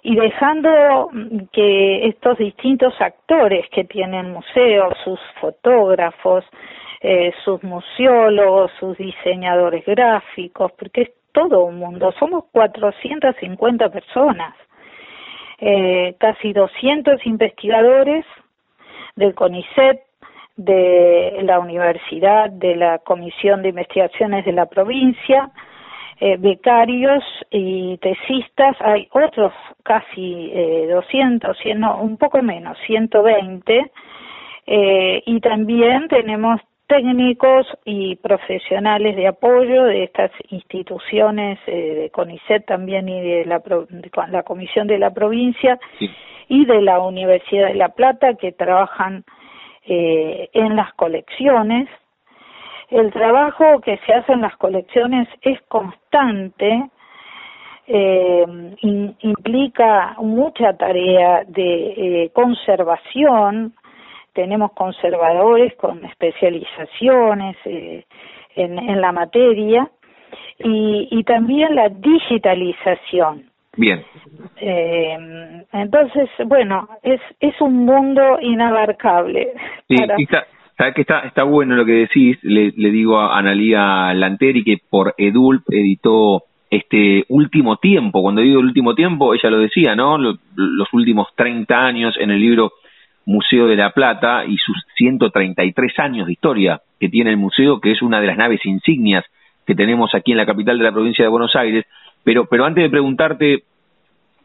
y 0.05 0.15
dejando 0.15 1.09
que 1.51 2.05
estos 2.05 2.37
distintos 2.37 2.93
actores 2.99 3.67
que 3.71 3.85
tiene 3.85 4.19
el 4.19 4.27
museo, 4.27 4.93
sus 5.03 5.19
fotógrafos, 5.41 6.45
eh, 7.01 7.33
sus 7.43 7.63
museólogos, 7.63 8.71
sus 8.79 8.95
diseñadores 8.99 9.83
gráficos, 9.83 10.71
porque 10.73 11.01
es 11.01 11.09
todo 11.31 11.65
un 11.65 11.79
mundo, 11.79 12.13
somos 12.19 12.43
450 12.51 13.89
personas, 13.89 14.53
eh, 15.57 16.15
casi 16.19 16.53
200 16.53 17.25
investigadores 17.25 18.25
del 19.15 19.33
CONICET, 19.33 20.03
de 20.55 21.39
la 21.41 21.59
universidad, 21.59 22.51
de 22.51 22.75
la 22.75 22.99
Comisión 22.99 23.63
de 23.63 23.69
Investigaciones 23.69 24.45
de 24.45 24.51
la 24.51 24.67
provincia, 24.67 25.49
eh, 26.19 26.37
becarios 26.37 27.23
y 27.51 27.97
tesistas, 27.97 28.75
hay 28.79 29.07
otros 29.11 29.53
casi 29.83 30.51
eh, 30.53 30.87
200, 30.89 31.57
no, 31.77 32.01
un 32.01 32.17
poco 32.17 32.41
menos, 32.41 32.77
120, 32.87 33.91
eh, 34.67 35.23
y 35.25 35.39
también 35.41 36.07
tenemos 36.07 36.61
técnicos 36.87 37.67
y 37.83 38.15
profesionales 38.17 39.15
de 39.15 39.27
apoyo 39.27 39.85
de 39.85 40.03
estas 40.03 40.31
instituciones 40.49 41.59
eh, 41.67 41.95
de 41.95 42.09
CONICET 42.11 42.65
también 42.65 43.09
y 43.09 43.21
de 43.21 43.45
la, 43.45 43.61
la 44.29 44.43
Comisión 44.43 44.87
de 44.87 44.99
la 44.99 45.11
Provincia 45.11 45.79
y 46.47 46.65
de 46.65 46.81
la 46.81 46.99
Universidad 46.99 47.67
de 47.67 47.75
La 47.75 47.89
Plata 47.89 48.35
que 48.35 48.51
trabajan 48.51 49.23
eh, 49.87 50.49
en 50.53 50.75
las 50.75 50.93
colecciones 50.93 51.89
el 52.89 53.11
trabajo 53.11 53.79
que 53.81 53.97
se 54.05 54.13
hace 54.13 54.33
en 54.33 54.41
las 54.41 54.55
colecciones 54.57 55.27
es 55.41 55.59
constante, 55.67 56.89
eh, 57.87 58.45
implica 58.81 60.15
mucha 60.19 60.73
tarea 60.73 61.43
de 61.47 62.23
eh, 62.23 62.31
conservación, 62.33 63.73
tenemos 64.33 64.71
conservadores 64.73 65.75
con 65.75 66.03
especializaciones 66.05 67.55
eh, 67.65 68.05
en, 68.55 68.79
en, 68.79 69.01
la 69.01 69.11
materia 69.11 69.89
y, 70.59 71.07
y, 71.11 71.23
también 71.23 71.75
la 71.75 71.89
digitalización. 71.89 73.49
Bien. 73.77 74.05
entonces, 75.73 76.29
bueno, 76.45 76.87
es, 77.03 77.19
es 77.41 77.59
un 77.59 77.85
mundo 77.85 78.39
inabarcable. 78.41 79.51
Sí, 79.89 79.97
Sabes 80.77 80.93
que 80.93 81.01
está, 81.01 81.19
está 81.19 81.43
bueno 81.43 81.75
lo 81.75 81.85
que 81.85 81.93
decís, 81.93 82.37
le, 82.43 82.73
le 82.75 82.91
digo 82.91 83.19
a 83.19 83.37
Analía 83.37 84.13
Lanteri 84.13 84.63
que 84.63 84.77
por 84.89 85.15
Edulp 85.17 85.63
editó 85.71 86.43
este 86.69 87.25
último 87.29 87.77
tiempo, 87.77 88.21
cuando 88.21 88.41
digo 88.41 88.59
el 88.59 88.67
último 88.67 88.95
tiempo, 88.95 89.33
ella 89.33 89.49
lo 89.49 89.59
decía, 89.59 89.95
¿no? 89.95 90.17
Los, 90.17 90.93
últimos 90.93 91.27
30 91.35 91.85
años 91.85 92.15
en 92.19 92.31
el 92.31 92.39
libro 92.39 92.73
Museo 93.25 93.67
de 93.67 93.75
la 93.75 93.91
Plata 93.91 94.45
y 94.45 94.57
sus 94.57 94.77
133 94.97 95.99
años 95.99 96.27
de 96.27 96.33
historia 96.33 96.81
que 96.99 97.09
tiene 97.09 97.31
el 97.31 97.37
museo, 97.37 97.79
que 97.79 97.91
es 97.91 98.01
una 98.01 98.19
de 98.19 98.27
las 98.27 98.37
naves 98.37 98.65
insignias 98.65 99.25
que 99.65 99.75
tenemos 99.75 100.13
aquí 100.13 100.31
en 100.31 100.37
la 100.37 100.45
capital 100.45 100.77
de 100.77 100.83
la 100.83 100.91
provincia 100.91 101.23
de 101.23 101.29
Buenos 101.29 101.55
Aires. 101.55 101.85
Pero, 102.23 102.45
pero 102.45 102.65
antes 102.65 102.83
de 102.83 102.89
preguntarte 102.89 103.63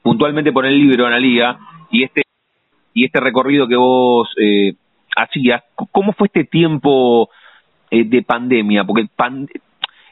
puntualmente 0.03 0.53
por 0.53 0.67
el 0.67 0.79
libro, 0.79 1.07
Analía, 1.07 1.59
y 1.91 2.05
este, 2.05 2.23
y 2.95 3.05
este 3.05 3.21
recorrido 3.21 3.69
que 3.69 3.77
vos 3.77 4.29
eh, 4.41 4.75
hacía, 5.17 5.65
¿cómo 5.93 6.13
fue 6.13 6.27
este 6.29 6.45
tiempo 6.45 7.31
eh, 7.91 8.05
de 8.05 8.23
pandemia? 8.23 8.85
Porque 8.85 9.07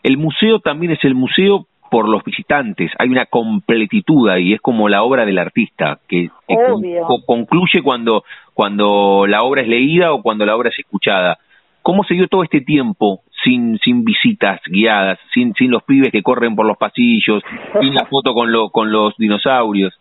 el 0.03 0.16
museo 0.16 0.61
también 0.61 0.92
es 0.92 1.05
el 1.05 1.14
museo 1.14 1.66
por 1.90 2.09
los 2.09 2.22
visitantes, 2.22 2.90
hay 2.99 3.09
una 3.09 3.26
completitud 3.26 4.28
ahí, 4.28 4.53
es 4.53 4.61
como 4.61 4.88
la 4.88 5.03
obra 5.03 5.24
del 5.24 5.38
artista, 5.38 5.99
que, 6.07 6.28
concluye 7.26 7.82
cuando, 7.82 8.24
cuando 8.53 9.26
la 9.26 9.42
obra 9.42 9.62
es 9.62 9.68
leída 9.68 10.12
o 10.12 10.22
cuando 10.22 10.44
la 10.44 10.55
obra 10.55 10.68
es 10.68 10.78
escuchada. 10.78 11.38
¿Cómo 11.82 12.05
se 12.05 12.14
dio 12.14 12.28
todo 12.28 12.42
este 12.42 12.61
tiempo 12.61 13.22
sin, 13.42 13.78
sin 13.78 14.05
visitas 14.05 14.61
guiadas, 14.66 15.18
sin, 15.32 15.55
sin 15.55 15.70
los 15.70 15.82
pibes 15.84 16.12
que 16.12 16.22
corren 16.22 16.55
por 16.55 16.66
los 16.66 16.76
pasillos, 16.76 17.42
sin 17.80 17.94
la 17.94 18.05
foto 18.05 18.34
con, 18.34 18.53
lo, 18.53 18.68
con 18.68 18.92
los 18.92 19.16
dinosaurios? 19.16 19.99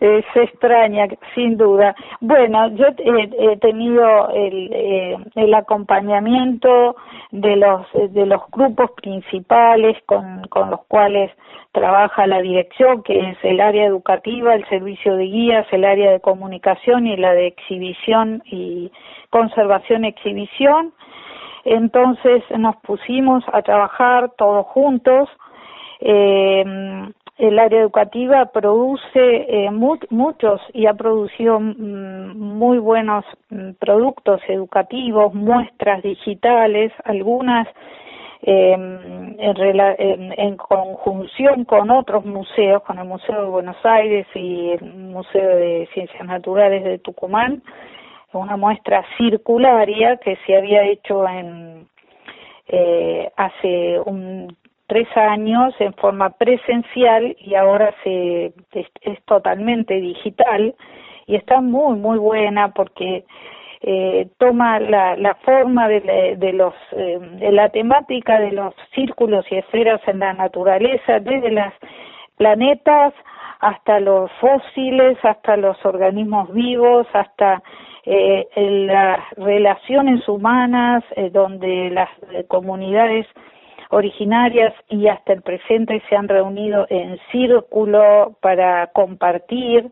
Eh, 0.00 0.22
se 0.32 0.44
extraña, 0.44 1.08
sin 1.34 1.56
duda. 1.56 1.94
Bueno, 2.20 2.68
yo 2.76 2.86
he, 2.98 3.56
tenido 3.56 4.28
el, 4.30 4.70
eh, 4.72 5.16
el 5.34 5.54
acompañamiento 5.54 6.94
de 7.32 7.56
los, 7.56 7.86
de 8.12 8.26
los 8.26 8.42
grupos 8.52 8.92
principales 8.92 9.96
con, 10.06 10.46
con 10.48 10.70
los 10.70 10.84
cuales 10.86 11.32
trabaja 11.72 12.26
la 12.26 12.40
dirección, 12.40 13.02
que 13.02 13.18
es 13.18 13.38
el 13.42 13.60
área 13.60 13.86
educativa, 13.86 14.54
el 14.54 14.66
servicio 14.68 15.16
de 15.16 15.24
guías, 15.24 15.66
el 15.72 15.84
área 15.84 16.12
de 16.12 16.20
comunicación 16.20 17.06
y 17.06 17.16
la 17.16 17.32
de 17.32 17.48
exhibición 17.48 18.42
y 18.46 18.92
conservación-exhibición. 19.30 20.92
Entonces 21.64 22.42
nos 22.56 22.76
pusimos 22.76 23.44
a 23.52 23.62
trabajar 23.62 24.30
todos 24.38 24.66
juntos. 24.66 25.28
Eh, 26.00 26.64
el 27.38 27.58
área 27.58 27.80
educativa 27.80 28.46
produce 28.46 29.06
eh, 29.14 29.70
muchos 29.70 30.60
y 30.72 30.86
ha 30.86 30.94
producido 30.94 31.60
mm, 31.60 32.36
muy 32.36 32.78
buenos 32.78 33.24
mm, 33.50 33.70
productos 33.78 34.40
educativos, 34.48 35.32
muestras 35.34 36.02
digitales, 36.02 36.92
algunas 37.04 37.68
em, 38.42 39.36
en, 39.38 40.32
en, 40.36 40.56
conjunción 40.56 41.64
con 41.64 41.90
otros 41.90 42.24
museos, 42.24 42.82
con 42.82 42.98
el 42.98 43.04
Museo 43.04 43.42
de 43.42 43.48
Buenos 43.48 43.76
Aires 43.84 44.26
y 44.34 44.70
el 44.70 44.84
Museo 44.94 45.56
de 45.56 45.88
Ciencias 45.94 46.26
Naturales 46.26 46.82
de 46.82 46.98
Tucumán, 46.98 47.62
una 48.32 48.56
muestra 48.56 49.04
circularia 49.16 50.16
que 50.18 50.36
se 50.44 50.56
había 50.56 50.82
hecho 50.82 51.26
en 51.28 51.88
eh, 52.68 53.30
hace 53.36 53.98
un 54.04 54.54
tres 54.88 55.06
años 55.16 55.74
en 55.78 55.94
forma 55.94 56.30
presencial 56.30 57.36
y 57.38 57.54
ahora 57.54 57.94
se 58.02 58.52
es, 58.72 59.24
totalmente 59.26 59.94
digital. 59.94 60.74
Y 61.26 61.36
está 61.36 61.60
muy 61.60 61.96
muy 61.98 62.18
buena 62.18 62.72
porque 62.72 63.24
eh, 63.82 64.26
toma 64.38 64.80
la, 64.80 65.16
la 65.16 65.34
forma 65.36 65.86
de, 65.88 66.36
de 66.36 66.52
los 66.52 66.74
eh, 66.92 67.18
de 67.20 67.52
la 67.52 67.68
temática 67.68 68.40
de 68.40 68.52
los 68.52 68.74
círculos 68.94 69.44
y 69.50 69.56
esferas 69.56 70.00
en 70.08 70.18
la 70.18 70.32
naturaleza 70.32 71.20
desde 71.20 71.52
las 71.52 71.74
planetas 72.36 73.14
hasta 73.60 74.00
los 74.00 74.30
fósiles 74.40 75.18
hasta 75.22 75.56
los 75.56 75.76
organismos 75.84 76.52
vivos 76.52 77.06
hasta 77.12 77.62
eh, 78.10 78.48
las 78.86 79.20
relaciones 79.36 80.26
humanas 80.28 81.04
eh, 81.14 81.28
donde 81.30 81.90
las 81.90 82.08
comunidades 82.46 83.26
originarias 83.90 84.74
y 84.88 85.08
hasta 85.08 85.32
el 85.32 85.42
presente 85.42 86.02
se 86.08 86.16
han 86.16 86.28
reunido 86.28 86.86
en 86.90 87.18
círculo 87.30 88.36
para 88.40 88.88
compartir. 88.88 89.90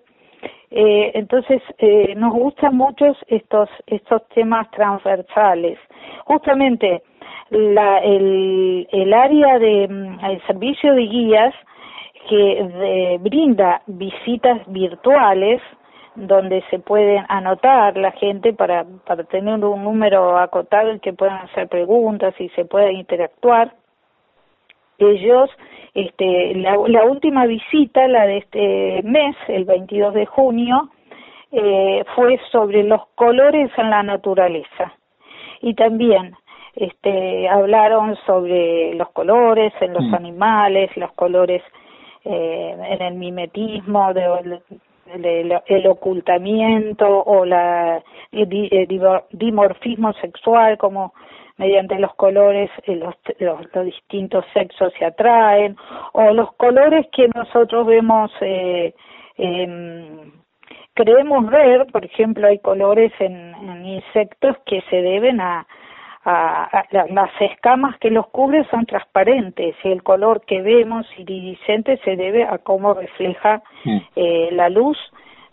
Eh, 0.70 1.12
entonces, 1.14 1.62
eh, 1.78 2.14
nos 2.16 2.34
gustan 2.34 2.76
mucho 2.76 3.06
estos, 3.28 3.68
estos 3.86 4.28
temas 4.28 4.70
transversales. 4.70 5.78
Justamente, 6.24 7.02
la, 7.50 7.98
el, 7.98 8.88
el 8.90 9.14
área 9.14 9.58
de, 9.58 9.88
mm, 9.88 10.24
el 10.24 10.46
servicio 10.46 10.94
de 10.94 11.02
guías 11.02 11.54
que 12.28 13.18
brinda 13.20 13.82
visitas 13.86 14.60
virtuales 14.66 15.62
donde 16.16 16.64
se 16.70 16.78
pueden 16.78 17.24
anotar 17.28 17.96
la 17.96 18.10
gente 18.12 18.52
para, 18.52 18.84
para 19.06 19.24
tener 19.24 19.62
un 19.64 19.84
número 19.84 20.38
acotado 20.38 20.90
en 20.90 21.00
que 21.00 21.12
puedan 21.12 21.44
hacer 21.44 21.68
preguntas 21.68 22.34
y 22.38 22.48
se 22.50 22.64
pueda 22.64 22.90
interactuar. 22.90 23.74
Ellos, 24.98 25.50
este, 25.94 26.54
la, 26.54 26.76
la 26.88 27.04
última 27.04 27.46
visita, 27.46 28.06
la 28.08 28.26
de 28.26 28.38
este 28.38 29.02
mes, 29.02 29.36
el 29.48 29.64
22 29.64 30.14
de 30.14 30.26
junio, 30.26 30.90
eh, 31.52 32.04
fue 32.14 32.38
sobre 32.50 32.82
los 32.82 33.06
colores 33.14 33.70
en 33.76 33.90
la 33.90 34.02
naturaleza. 34.02 34.94
Y 35.62 35.74
también 35.74 36.34
este, 36.74 37.48
hablaron 37.48 38.16
sobre 38.26 38.94
los 38.94 39.08
colores 39.10 39.72
en 39.80 39.94
los 39.94 40.04
mm. 40.04 40.14
animales, 40.14 40.94
los 40.96 41.12
colores 41.12 41.62
eh, 42.24 42.76
en 42.90 43.02
el 43.02 43.14
mimetismo, 43.14 44.12
de, 44.12 44.60
el 45.14 45.86
ocultamiento 45.86 47.06
o 47.06 47.44
la 47.44 48.02
el 48.32 48.88
dimorfismo 49.30 50.12
sexual 50.14 50.76
como 50.78 51.14
mediante 51.58 51.98
los 51.98 52.14
colores 52.14 52.70
eh, 52.84 52.96
los, 52.96 53.14
los, 53.38 53.84
distintos 53.84 54.44
sexos 54.52 54.92
se 54.98 55.04
atraen 55.04 55.76
o 56.12 56.32
los 56.32 56.52
colores 56.54 57.06
que 57.12 57.28
nosotros 57.34 57.86
vemos 57.86 58.30
eh, 58.40 58.94
creemos 60.94 61.50
ver 61.50 61.86
por 61.86 62.04
ejemplo 62.04 62.46
hay 62.46 62.58
colores 62.58 63.12
en, 63.18 63.54
en 63.54 63.86
insectos 63.86 64.56
que 64.66 64.82
se 64.90 64.96
deben 64.96 65.40
a 65.40 65.66
a, 66.26 66.84
las 66.90 67.30
escamas 67.40 67.96
que 67.98 68.10
los 68.10 68.26
cubren 68.28 68.66
son 68.68 68.84
transparentes 68.84 69.76
y 69.84 69.88
el 69.88 70.02
color 70.02 70.44
que 70.44 70.60
vemos 70.60 71.06
iridiscente 71.16 71.98
se 71.98 72.16
debe 72.16 72.42
a 72.44 72.58
cómo 72.58 72.94
refleja 72.94 73.62
mm. 73.84 73.98
eh, 74.16 74.48
la 74.52 74.68
luz 74.68 74.98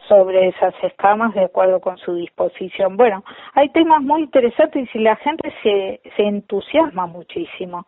sobre 0.07 0.47
esas 0.47 0.73
escamas 0.83 1.33
de 1.33 1.45
acuerdo 1.45 1.79
con 1.79 1.97
su 1.97 2.15
disposición. 2.15 2.97
Bueno, 2.97 3.23
hay 3.53 3.69
temas 3.69 4.01
muy 4.01 4.21
interesantes 4.21 4.89
y 4.93 4.99
la 4.99 5.15
gente 5.17 5.53
se, 5.61 6.01
se 6.15 6.23
entusiasma 6.23 7.07
muchísimo. 7.07 7.85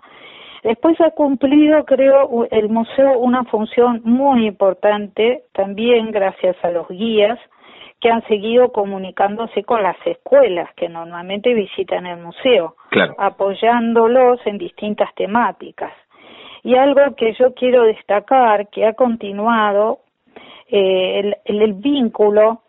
Después 0.63 0.99
ha 1.01 1.11
cumplido, 1.11 1.85
creo, 1.85 2.47
el 2.49 2.69
museo 2.69 3.19
una 3.19 3.43
función 3.45 4.01
muy 4.03 4.47
importante, 4.47 5.43
también 5.53 6.09
gracias 6.11 6.55
a 6.63 6.71
los 6.71 6.87
guías, 6.87 7.37
que 8.01 8.09
han 8.09 8.25
seguido 8.27 8.71
comunicándose 8.71 9.63
con 9.63 9.83
las 9.83 9.97
escuelas 10.05 10.69
que 10.75 10.89
normalmente 10.89 11.53
visitan 11.53 12.05
el 12.05 12.19
museo, 12.19 12.75
apoyándolos 13.17 14.39
en 14.45 14.57
distintas 14.57 15.13
temáticas. 15.15 15.93
Y 16.63 16.75
algo 16.75 17.15
que 17.15 17.33
yo 17.33 17.53
quiero 17.53 17.83
destacar, 17.83 18.67
que 18.69 18.85
ha 18.85 18.93
continuado 18.93 19.99
eh, 20.69 21.19
el, 21.19 21.35
el, 21.45 21.73
vínculo 21.73 22.61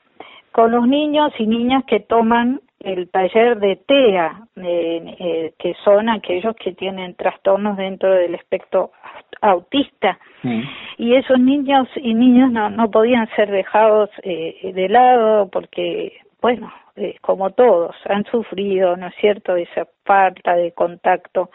con 0.53 0.71
los 0.71 0.87
niños 0.87 1.33
y 1.39 1.47
niñas 1.47 1.85
que 1.85 2.01
toman 2.01 2.61
el 2.81 3.09
taller 3.11 3.59
de 3.59 3.77
TEA, 3.77 4.47
eh, 4.57 5.17
eh, 5.19 5.53
que 5.59 5.75
son 5.85 6.09
aquellos 6.09 6.55
que 6.57 6.73
tienen 6.73 7.15
trastornos 7.15 7.77
dentro 7.77 8.11
del 8.11 8.35
espectro 8.35 8.93
autista. 9.41 10.19
Mm. 10.43 10.63
Y 10.99 11.15
esos 11.17 11.39
niños 11.39 11.89
y 11.97 12.15
niñas 12.15 12.51
no, 12.53 12.71
no 12.71 12.91
podían 12.91 13.29
ser 13.35 13.51
dejados 13.51 14.11
eh, 14.23 14.73
de 14.75 14.89
lado 14.89 15.49
porque, 15.51 16.19
bueno, 16.41 16.73
eh, 16.97 17.17
como 17.21 17.51
todos, 17.51 17.95
han 18.07 18.25
sufrido, 18.25 18.97
¿no 18.97 19.09
es 19.09 19.15
cierto?, 19.21 19.55
esa 19.57 19.87
falta 20.05 20.57
de 20.57 20.73
contacto. 20.73 21.51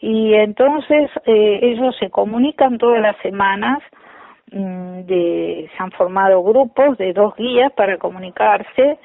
Y 0.00 0.34
entonces 0.34 1.10
eh, 1.24 1.58
ellos 1.62 1.96
se 1.98 2.08
comunican 2.08 2.78
todas 2.78 3.00
las 3.00 3.16
semanas, 3.18 3.80
de, 4.50 5.68
se 5.76 5.82
han 5.82 5.90
formado 5.92 6.42
grupos 6.42 6.96
de 6.98 7.12
dos 7.12 7.34
guías 7.36 7.72
para 7.72 7.98
comunicarse, 7.98 8.98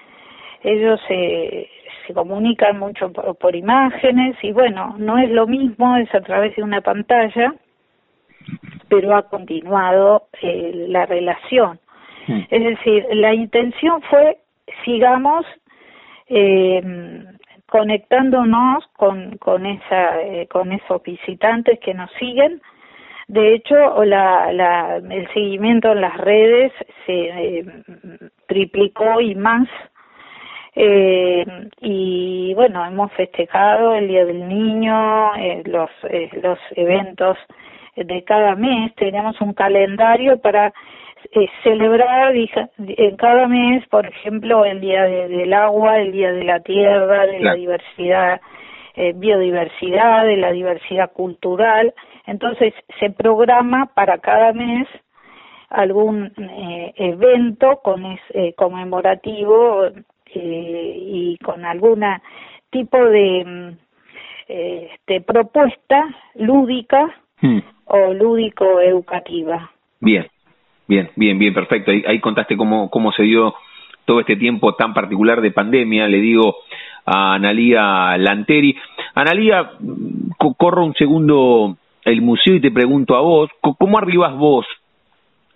ellos 0.63 0.99
se, 1.07 1.69
se 2.05 2.13
comunican 2.13 2.77
mucho 2.77 3.11
por, 3.11 3.35
por 3.37 3.55
imágenes 3.55 4.37
y 4.43 4.51
bueno, 4.51 4.95
no 4.97 5.17
es 5.17 5.29
lo 5.29 5.47
mismo, 5.47 5.97
es 5.97 6.13
a 6.13 6.21
través 6.21 6.55
de 6.55 6.63
una 6.63 6.81
pantalla, 6.81 7.53
pero 8.89 9.15
ha 9.15 9.23
continuado 9.23 10.27
eh, 10.41 10.85
la 10.89 11.05
relación. 11.05 11.79
Mm. 12.27 12.41
Es 12.49 12.63
decir, 12.63 13.05
la 13.13 13.33
intención 13.33 14.01
fue 14.03 14.37
sigamos 14.85 15.45
eh, 16.27 16.81
conectándonos 17.67 18.85
con 18.97 19.37
con 19.37 19.65
esa 19.65 20.21
eh, 20.21 20.47
con 20.47 20.71
esos 20.71 21.01
visitantes 21.03 21.79
que 21.79 21.93
nos 21.93 22.11
siguen. 22.19 22.61
De 23.31 23.53
hecho, 23.53 24.03
la, 24.03 24.51
la, 24.51 24.97
el 24.97 25.25
seguimiento 25.33 25.93
en 25.93 26.01
las 26.01 26.17
redes 26.17 26.73
se 27.05 27.13
eh, 27.13 27.65
triplicó 28.45 29.21
y 29.21 29.35
más. 29.35 29.69
Eh, 30.75 31.45
y 31.79 32.53
bueno, 32.55 32.85
hemos 32.85 33.09
festejado 33.13 33.95
el 33.95 34.09
Día 34.09 34.25
del 34.25 34.49
Niño, 34.49 35.33
eh, 35.35 35.63
los, 35.65 35.89
eh, 36.09 36.29
los 36.43 36.59
eventos 36.75 37.37
de 37.95 38.21
cada 38.25 38.55
mes, 38.55 38.93
tenemos 38.95 39.39
un 39.39 39.53
calendario 39.53 40.41
para 40.41 40.73
eh, 41.31 41.47
celebrar 41.63 42.35
en 42.35 43.15
cada 43.15 43.47
mes, 43.47 43.87
por 43.87 44.07
ejemplo, 44.07 44.65
el 44.65 44.81
Día 44.81 45.03
del 45.03 45.53
Agua, 45.53 45.99
el 45.99 46.11
Día 46.11 46.33
de 46.33 46.43
la 46.43 46.59
Tierra, 46.59 47.27
de 47.27 47.39
la 47.39 47.55
diversidad, 47.55 48.41
biodiversidad, 49.15 50.25
de 50.25 50.35
la 50.35 50.51
diversidad 50.51 51.13
cultural. 51.13 51.93
Entonces, 52.25 52.73
se 52.99 53.09
programa 53.09 53.87
para 53.93 54.19
cada 54.19 54.53
mes 54.53 54.87
algún 55.69 56.25
eh, 56.37 56.93
evento 56.97 57.79
con 57.83 58.05
eh, 58.05 58.53
conmemorativo 58.55 59.85
eh, 59.85 60.95
y 60.97 61.37
con 61.37 61.65
alguna 61.65 62.21
tipo 62.69 62.97
de, 62.97 63.43
mm, 63.45 63.77
eh, 64.47 64.89
de 65.07 65.21
propuesta 65.21 66.15
lúdica 66.35 67.15
hmm 67.41 67.59
o 67.91 68.13
lúdico-educativa. 68.13 69.69
Bien, 69.99 70.25
bien, 70.87 71.09
bien, 71.15 71.37
bien, 71.37 71.53
perfecto. 71.53 71.91
Ahí, 71.91 72.19
contaste 72.19 72.55
cómo, 72.55 72.89
cómo 72.89 73.11
se 73.11 73.23
dio 73.23 73.53
todo 74.05 74.21
este 74.21 74.37
tiempo 74.37 74.75
tan 74.75 74.93
particular 74.93 75.41
de 75.41 75.51
pandemia, 75.51 76.07
le 76.07 76.21
digo 76.21 76.55
a 77.05 77.33
Analía 77.33 78.17
Lanteri. 78.17 78.77
Analía, 79.13 79.71
corro 80.57 80.85
un 80.85 80.93
segundo 80.93 81.77
el 82.05 82.21
museo 82.21 82.55
y 82.55 82.61
te 82.61 82.71
pregunto 82.71 83.15
a 83.15 83.21
vos, 83.21 83.49
¿cómo 83.61 83.97
arribas 83.97 84.35
vos 84.35 84.65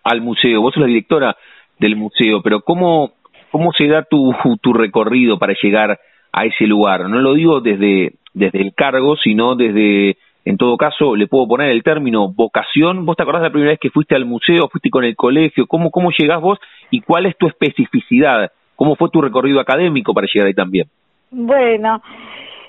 al 0.04 0.22
museo? 0.22 0.62
Vos 0.62 0.74
sos 0.74 0.82
la 0.82 0.88
directora 0.88 1.36
del 1.80 1.96
museo, 1.96 2.41
pero 2.41 2.62
¿cómo, 2.62 3.12
cómo 3.52 3.72
se 3.74 3.88
da 3.88 4.04
tu, 4.04 4.34
tu 4.62 4.74
recorrido 4.74 5.38
para 5.39 5.54
llegar 5.62 6.00
a 6.32 6.46
ese 6.46 6.68
lugar? 6.68 7.10
No 7.10 7.20
lo 7.20 7.34
digo 7.34 7.62
desde, 7.62 8.14
desde 8.34 8.62
el 8.62 8.74
cargo, 8.74 9.16
sino 9.18 9.56
desde 9.56 10.18
en 10.46 10.58
todo 10.58 10.78
caso, 10.78 11.16
le 11.16 11.26
puedo 11.26 11.48
poner 11.48 11.72
el 11.72 11.82
término 11.82 12.30
vocación. 12.30 13.04
¿Vos 13.04 13.18
te 13.18 13.24
acordás 13.24 13.41
de 13.41 13.48
la 13.48 13.52
primera 13.52 13.72
vez 13.72 13.80
que 13.80 13.89
fuiste 13.89 14.16
al 14.16 14.26
museo, 14.26 14.70
fuiste 14.70 14.91
con 14.91 15.04
el 15.04 15.16
colegio? 15.16 15.66
¿Cómo, 15.66 15.89
cómo 15.89 16.12
llegás 16.16 16.39
vos 16.39 16.60
y 16.91 17.02
cuál 17.02 17.26
es 17.26 17.36
tu 17.36 17.48
especificidad? 17.48 18.52
¿Cómo 18.76 18.96
fue 18.96 19.10
tu 19.10 19.22
recorrido 19.22 19.60
académico 19.60 20.14
para 20.14 20.28
llegar 20.32 20.48
ahí 20.48 20.54
también? 20.54 20.88
Bueno, 21.32 22.00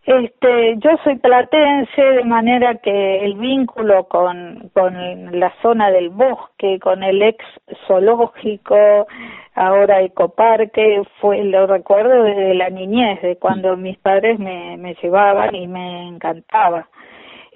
este, 0.07 0.77
yo 0.79 0.91
soy 1.03 1.17
platense, 1.17 2.01
de 2.01 2.25
manera 2.25 2.77
que 2.77 3.25
el 3.25 3.35
vínculo 3.35 4.05
con, 4.05 4.71
con 4.73 5.39
la 5.39 5.53
zona 5.63 5.91
del 5.91 6.11
bosque, 6.11 6.79
con 6.81 7.03
el 7.03 7.23
ex 7.23 7.45
zoológico, 7.87 9.07
ahora 9.55 10.03
ecoparque, 10.03 11.03
fue, 11.21 11.43
lo 11.45 11.67
recuerdo 11.67 12.23
desde 12.23 12.55
la 12.55 12.71
niñez, 12.71 13.21
de 13.21 13.37
cuando 13.37 13.77
mis 13.77 13.99
padres 13.99 14.39
me, 14.39 14.77
me 14.77 14.95
llevaban 15.03 15.55
y 15.55 15.67
me 15.67 16.09
encantaba 16.09 16.89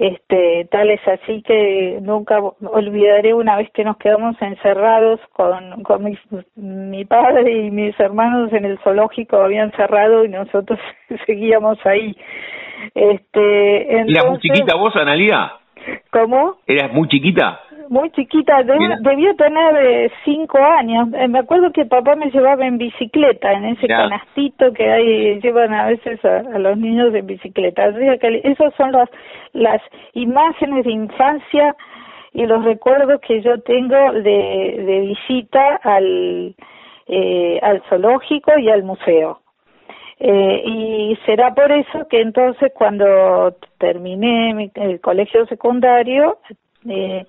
este 0.01 0.66
tal 0.70 0.90
es 0.90 1.07
así 1.07 1.42
que 1.42 1.98
nunca 2.01 2.38
olvidaré 2.38 3.34
una 3.34 3.59
vez 3.59 3.70
que 3.72 3.84
nos 3.84 3.98
quedamos 3.98 4.34
encerrados 4.40 5.20
con, 5.34 5.82
con 5.82 6.03
mi, 6.03 6.18
mi 6.57 7.05
padre 7.05 7.66
y 7.66 7.70
mis 7.70 8.01
hermanos 8.01 8.51
en 8.55 8.64
el 8.64 8.78
zoológico 8.78 9.36
habían 9.36 9.70
cerrado 9.72 10.24
y 10.24 10.30
nosotros 10.30 10.80
seguíamos 11.26 11.78
ahí 11.84 12.16
este 12.94 13.92
entonces, 13.92 14.16
¿Eras 14.16 14.30
muy 14.30 14.38
chiquita 14.38 14.74
vos 14.76 14.96
Analia? 14.96 15.53
¿Cómo? 16.11 16.57
¿Eras 16.66 16.92
muy 16.94 17.07
chiquita? 17.09 17.61
Muy 17.91 18.11
chiquita, 18.12 18.62
debía 18.62 19.34
tener 19.34 19.76
eh, 19.76 20.12
cinco 20.24 20.59
años. 20.59 21.09
Eh, 21.12 21.26
me 21.26 21.41
acuerdo 21.41 21.72
que 21.72 21.84
papá 21.84 22.14
me 22.14 22.30
llevaba 22.30 22.64
en 22.64 22.78
bicicleta, 22.78 23.53
en 23.53 23.64
ese 23.64 23.88
canastito 23.88 24.72
que 24.72 24.88
hay, 24.88 25.41
llevan 25.41 25.74
a 25.74 25.86
veces 25.86 26.24
a, 26.24 26.59
los 26.59 26.78
niños 26.78 27.12
en 27.14 27.26
bicicleta. 27.26 27.93
Que 28.20 28.41
esas 28.45 28.72
son 28.76 28.93
las, 28.93 29.09
las 29.53 29.82
imágenes 30.14 30.84
de 30.84 30.93
infancia 30.93 31.74
y 32.32 32.47
los 32.47 32.64
recuerdos 32.64 33.20
que 33.20 33.43
yo 33.43 33.61
tengo 33.62 34.12
de, 34.12 34.84
de 34.86 35.01
visita 35.01 35.80
al, 35.82 36.55
eh, 37.09 37.59
al 37.61 37.82
zoológico 37.88 38.57
y 38.57 38.70
al 38.70 38.84
museo. 38.84 39.41
Eh, 40.20 40.62
y 40.64 41.18
será 41.26 41.55
por 41.55 41.72
eso 41.72 42.07
que 42.09 42.20
entonces 42.20 42.70
cuando 42.74 43.57
terminé 43.78 44.55
mi, 44.55 44.70
el 44.74 45.01
colegio 45.01 45.45
secundario, 45.47 46.38
eh, 46.88 47.24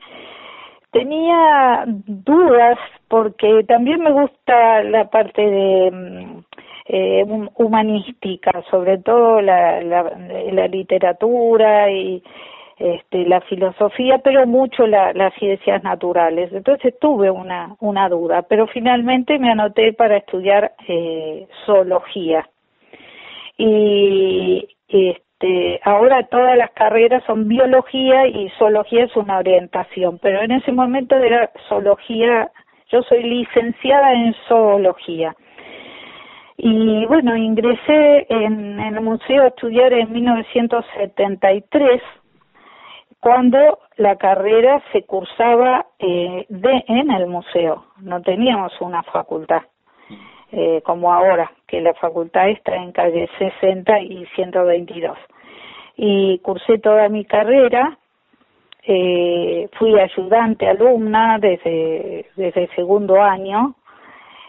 tenía 0.91 1.85
dudas 1.87 2.77
porque 3.07 3.63
también 3.67 4.01
me 4.01 4.11
gusta 4.11 4.83
la 4.83 5.09
parte 5.09 5.41
de 5.41 5.91
mm, 5.91 6.43
eh, 6.87 7.25
humanística, 7.55 8.63
sobre 8.69 8.97
todo 8.99 9.41
la, 9.41 9.81
la, 9.81 10.67
literatura 10.67 11.89
y 11.91 12.21
este, 12.77 13.25
la 13.25 13.41
filosofía, 13.41 14.19
pero 14.19 14.45
mucho 14.45 14.85
la, 14.87 15.13
las 15.13 15.33
ciencias 15.35 15.83
naturales. 15.83 16.51
Entonces 16.51 16.97
tuve 16.99 17.31
una, 17.31 17.75
una 17.79 18.09
duda, 18.09 18.41
pero 18.43 18.67
finalmente 18.67 19.39
me 19.39 19.51
anoté 19.51 19.93
para 19.93 20.17
estudiar 20.17 20.73
eh, 20.87 21.47
zoología. 21.65 22.49
Y 23.57 24.67
este, 24.87 25.21
ahora 25.83 26.23
todas 26.27 26.57
las 26.57 26.71
carreras 26.71 27.23
son 27.25 27.47
biología 27.47 28.27
y 28.27 28.49
zoología 28.57 29.05
es 29.05 29.15
una 29.15 29.39
orientación, 29.39 30.19
pero 30.21 30.41
en 30.41 30.51
ese 30.51 30.71
momento 30.71 31.15
era 31.15 31.51
zoología, 31.67 32.51
yo 32.91 33.01
soy 33.03 33.23
licenciada 33.23 34.13
en 34.13 34.33
zoología. 34.47 35.35
Y 36.57 37.05
bueno, 37.05 37.35
ingresé 37.35 38.27
en, 38.29 38.79
en 38.79 38.95
el 38.95 39.01
museo 39.01 39.43
a 39.43 39.47
estudiar 39.47 39.93
en 39.93 40.11
1973 40.11 42.01
cuando 43.19 43.79
la 43.97 44.15
carrera 44.15 44.81
se 44.91 45.03
cursaba 45.03 45.85
eh, 45.99 46.45
de, 46.49 46.83
en 46.87 47.11
el 47.11 47.27
museo, 47.27 47.85
no 47.99 48.21
teníamos 48.21 48.73
una 48.81 49.03
facultad 49.03 49.61
eh, 50.51 50.81
como 50.83 51.13
ahora, 51.13 51.51
que 51.67 51.81
la 51.81 51.93
facultad 51.93 52.49
está 52.49 52.75
en 52.75 52.91
calle 52.91 53.29
60 53.37 53.99
y 54.01 54.25
122. 54.35 55.17
Y 55.97 56.39
cursé 56.39 56.79
toda 56.79 57.09
mi 57.09 57.25
carrera, 57.25 57.97
eh, 58.83 59.69
fui 59.77 59.97
ayudante 59.99 60.67
alumna 60.67 61.37
desde, 61.39 62.25
desde 62.35 62.67
segundo 62.75 63.21
año 63.21 63.75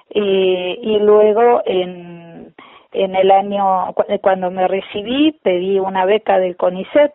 y, 0.09 0.79
y 0.83 0.99
luego 1.01 1.63
en, 1.67 2.55
en 2.93 3.15
el 3.15 3.31
año, 3.31 3.95
cuando 4.23 4.51
me 4.51 4.67
recibí, 4.69 5.33
pedí 5.43 5.79
una 5.79 6.05
beca 6.05 6.39
del 6.39 6.57
CONICET 6.57 7.13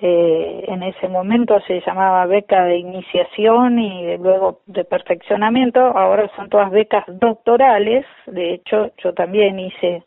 eh, 0.00 0.64
en 0.66 0.82
ese 0.82 1.08
momento 1.08 1.60
se 1.66 1.80
llamaba 1.80 2.26
beca 2.26 2.64
de 2.64 2.78
iniciación 2.78 3.78
y 3.78 4.16
luego 4.18 4.60
de 4.66 4.84
perfeccionamiento, 4.84 5.80
ahora 5.80 6.28
son 6.36 6.48
todas 6.48 6.70
becas 6.70 7.04
doctorales, 7.06 8.04
de 8.26 8.54
hecho 8.54 8.90
yo 8.98 9.14
también 9.14 9.58
hice 9.60 10.02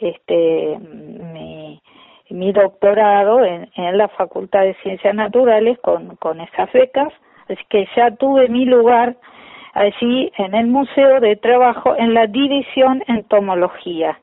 este 0.00 0.78
mi, 2.28 2.52
doctorado 2.52 3.44
en, 3.44 3.70
en 3.76 3.96
la 3.96 4.08
Facultad 4.08 4.62
de 4.62 4.74
Ciencias 4.82 5.14
Naturales 5.14 5.78
con, 5.78 6.16
con 6.16 6.40
esas 6.40 6.70
becas, 6.72 7.12
así 7.48 7.62
que 7.68 7.88
ya 7.96 8.10
tuve 8.10 8.48
mi 8.48 8.64
lugar 8.66 9.16
allí 9.72 10.30
en 10.36 10.54
el 10.54 10.66
Museo 10.66 11.20
de 11.20 11.36
Trabajo 11.36 11.94
en 11.96 12.14
la 12.14 12.26
División 12.26 13.02
Entomología 13.06 14.18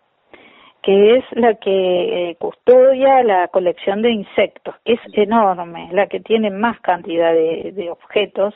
que 0.84 1.16
es 1.16 1.26
la 1.32 1.56
que 1.56 2.32
eh, 2.32 2.36
custodia 2.36 3.24
la 3.24 3.48
colección 3.48 4.02
de 4.02 4.12
insectos, 4.12 4.76
que 4.84 4.94
es 4.94 5.00
enorme, 5.14 5.88
la 5.94 6.08
que 6.08 6.20
tiene 6.20 6.52
más 6.52 6.80
cantidad 6.82 7.34
de, 7.34 7.72
de 7.74 7.90
objetos. 7.90 8.54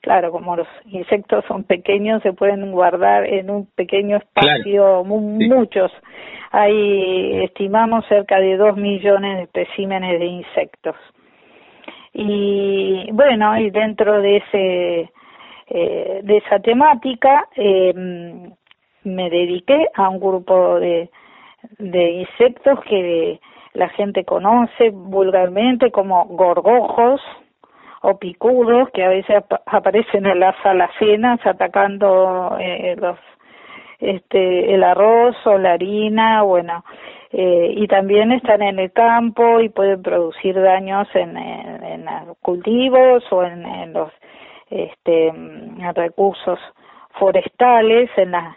Claro, 0.00 0.30
como 0.30 0.54
los 0.54 0.68
insectos 0.84 1.44
son 1.48 1.64
pequeños, 1.64 2.22
se 2.22 2.32
pueden 2.32 2.70
guardar 2.70 3.26
en 3.26 3.50
un 3.50 3.66
pequeño 3.66 4.18
espacio, 4.18 5.02
muchos. 5.02 5.90
Hay, 6.52 7.42
estimamos, 7.42 8.06
cerca 8.06 8.38
de 8.38 8.56
dos 8.56 8.76
millones 8.76 9.36
de 9.36 9.42
especímenes 9.42 10.20
de 10.20 10.26
insectos. 10.26 10.94
Y 12.12 13.10
bueno, 13.12 13.58
y 13.58 13.70
dentro 13.70 14.20
de 14.20 14.36
ese 14.36 15.10
eh, 15.68 16.20
de 16.22 16.36
esa 16.36 16.60
temática 16.60 17.48
eh, 17.56 17.92
me 19.02 19.30
dediqué 19.30 19.88
a 19.94 20.08
un 20.08 20.20
grupo 20.20 20.78
de 20.78 21.10
de 21.78 22.10
insectos 22.10 22.80
que 22.84 23.40
la 23.72 23.88
gente 23.90 24.24
conoce 24.24 24.90
vulgarmente 24.90 25.90
como 25.90 26.24
gorgojos 26.26 27.20
o 28.02 28.18
picudos 28.18 28.88
que 28.90 29.04
a 29.04 29.08
veces 29.08 29.44
aparecen 29.66 30.26
en 30.26 30.40
las 30.40 30.56
alacenas 30.64 31.40
atacando 31.44 32.56
eh, 32.58 32.96
los 32.98 33.18
este 33.98 34.74
el 34.74 34.84
arroz 34.84 35.34
o 35.46 35.58
la 35.58 35.72
harina 35.72 36.42
bueno 36.42 36.84
eh, 37.32 37.72
y 37.76 37.86
también 37.88 38.32
están 38.32 38.62
en 38.62 38.78
el 38.78 38.92
campo 38.92 39.60
y 39.60 39.68
pueden 39.68 40.02
producir 40.02 40.60
daños 40.60 41.08
en, 41.14 41.36
en, 41.36 42.04
los 42.26 42.38
cultivos 42.38 43.24
o 43.30 43.42
en, 43.42 43.66
en 43.66 43.92
los 43.92 44.12
este 44.70 45.32
recursos 45.94 46.58
forestales 47.18 48.10
en 48.16 48.30
las 48.32 48.56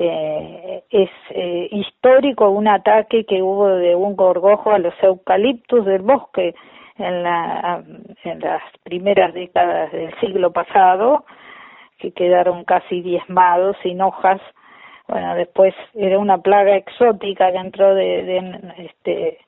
eh, 0.00 0.84
es 0.90 1.10
eh, 1.30 1.68
histórico 1.72 2.48
un 2.50 2.68
ataque 2.68 3.24
que 3.24 3.42
hubo 3.42 3.68
de 3.68 3.96
un 3.96 4.14
gorgojo 4.14 4.70
a 4.70 4.78
los 4.78 4.94
eucaliptus 5.02 5.84
del 5.84 6.02
bosque 6.02 6.54
en, 6.98 7.22
la, 7.24 7.82
en 8.24 8.40
las 8.40 8.62
primeras 8.84 9.34
décadas 9.34 9.90
del 9.90 10.14
siglo 10.20 10.52
pasado, 10.52 11.24
que 11.98 12.12
quedaron 12.12 12.64
casi 12.64 13.00
diezmados, 13.00 13.76
sin 13.82 14.00
hojas. 14.00 14.40
Bueno, 15.08 15.34
después 15.34 15.74
era 15.94 16.18
una 16.18 16.38
plaga 16.38 16.76
exótica 16.76 17.50
dentro 17.50 17.94
de, 17.94 18.22
de 18.22 18.74
este, 18.78 19.38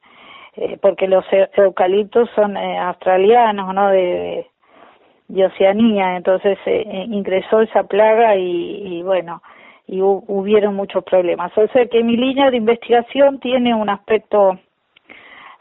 eh, 0.57 0.79
porque 0.83 1.07
los 1.07 1.25
eucaliptos 1.57 2.29
son 2.35 2.57
eh, 2.57 2.79
australianos, 2.79 3.73
¿no? 3.75 3.89
De, 3.91 4.47
Oceanía, 5.33 6.17
entonces 6.17 6.59
eh, 6.67 7.05
ingresó 7.07 7.61
esa 7.61 7.85
plaga 7.85 8.35
y, 8.35 8.99
y 8.99 9.03
bueno, 9.03 9.41
y 9.91 10.01
hubieron 10.03 10.77
muchos 10.77 11.03
problemas. 11.03 11.51
O 11.59 11.67
sea 11.69 11.85
que 11.87 12.05
mi 12.05 12.17
línea 12.17 12.49
de 12.49 12.59
investigación 12.59 13.41
tiene 13.41 13.75
un 13.75 13.91
aspecto 13.91 14.57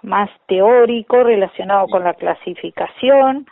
más 0.04 0.30
teórico 0.46 1.24
relacionado 1.24 1.88
con 1.88 2.04
la 2.04 2.14
clasificación 2.14 3.48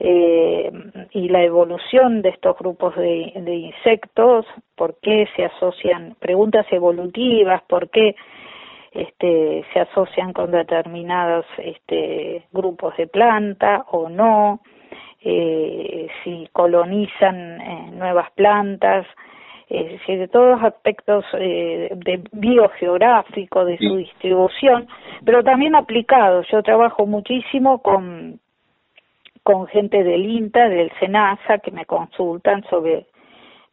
eh, 0.00 0.72
y 1.12 1.28
la 1.28 1.42
evolución 1.42 2.22
de 2.22 2.30
estos 2.30 2.56
grupos 2.58 2.96
de, 2.96 3.32
de, 3.36 3.54
insectos, 3.54 4.46
por 4.74 4.98
qué 5.00 5.28
se 5.36 5.44
asocian, 5.44 6.16
preguntas 6.18 6.66
evolutivas, 6.70 7.62
por 7.64 7.90
qué 7.90 8.16
este, 8.92 9.62
se 9.74 9.80
asocian 9.80 10.32
con 10.32 10.50
determinados 10.50 11.44
este, 11.58 12.46
grupos 12.50 12.96
de 12.96 13.08
planta 13.08 13.84
o 13.90 14.08
no, 14.08 14.60
eh, 15.22 16.08
si 16.24 16.48
colonizan 16.50 17.60
eh, 17.60 17.90
nuevas 17.92 18.30
plantas, 18.32 19.06
es 19.68 19.92
decir, 19.92 20.18
de 20.18 20.28
todos 20.28 20.50
los 20.50 20.62
aspectos 20.62 21.24
eh, 21.38 21.90
de 21.94 22.22
biogeográfico, 22.32 23.64
de 23.64 23.78
su 23.78 23.96
distribución, 23.96 24.86
pero 25.24 25.42
también 25.42 25.74
aplicados. 25.74 26.46
Yo 26.50 26.62
trabajo 26.62 27.06
muchísimo 27.06 27.80
con, 27.80 28.40
con 29.42 29.66
gente 29.68 30.04
del 30.04 30.26
INTA, 30.26 30.68
del 30.68 30.92
SENASA, 31.00 31.58
que 31.58 31.70
me 31.70 31.86
consultan 31.86 32.62
sobre 32.68 33.06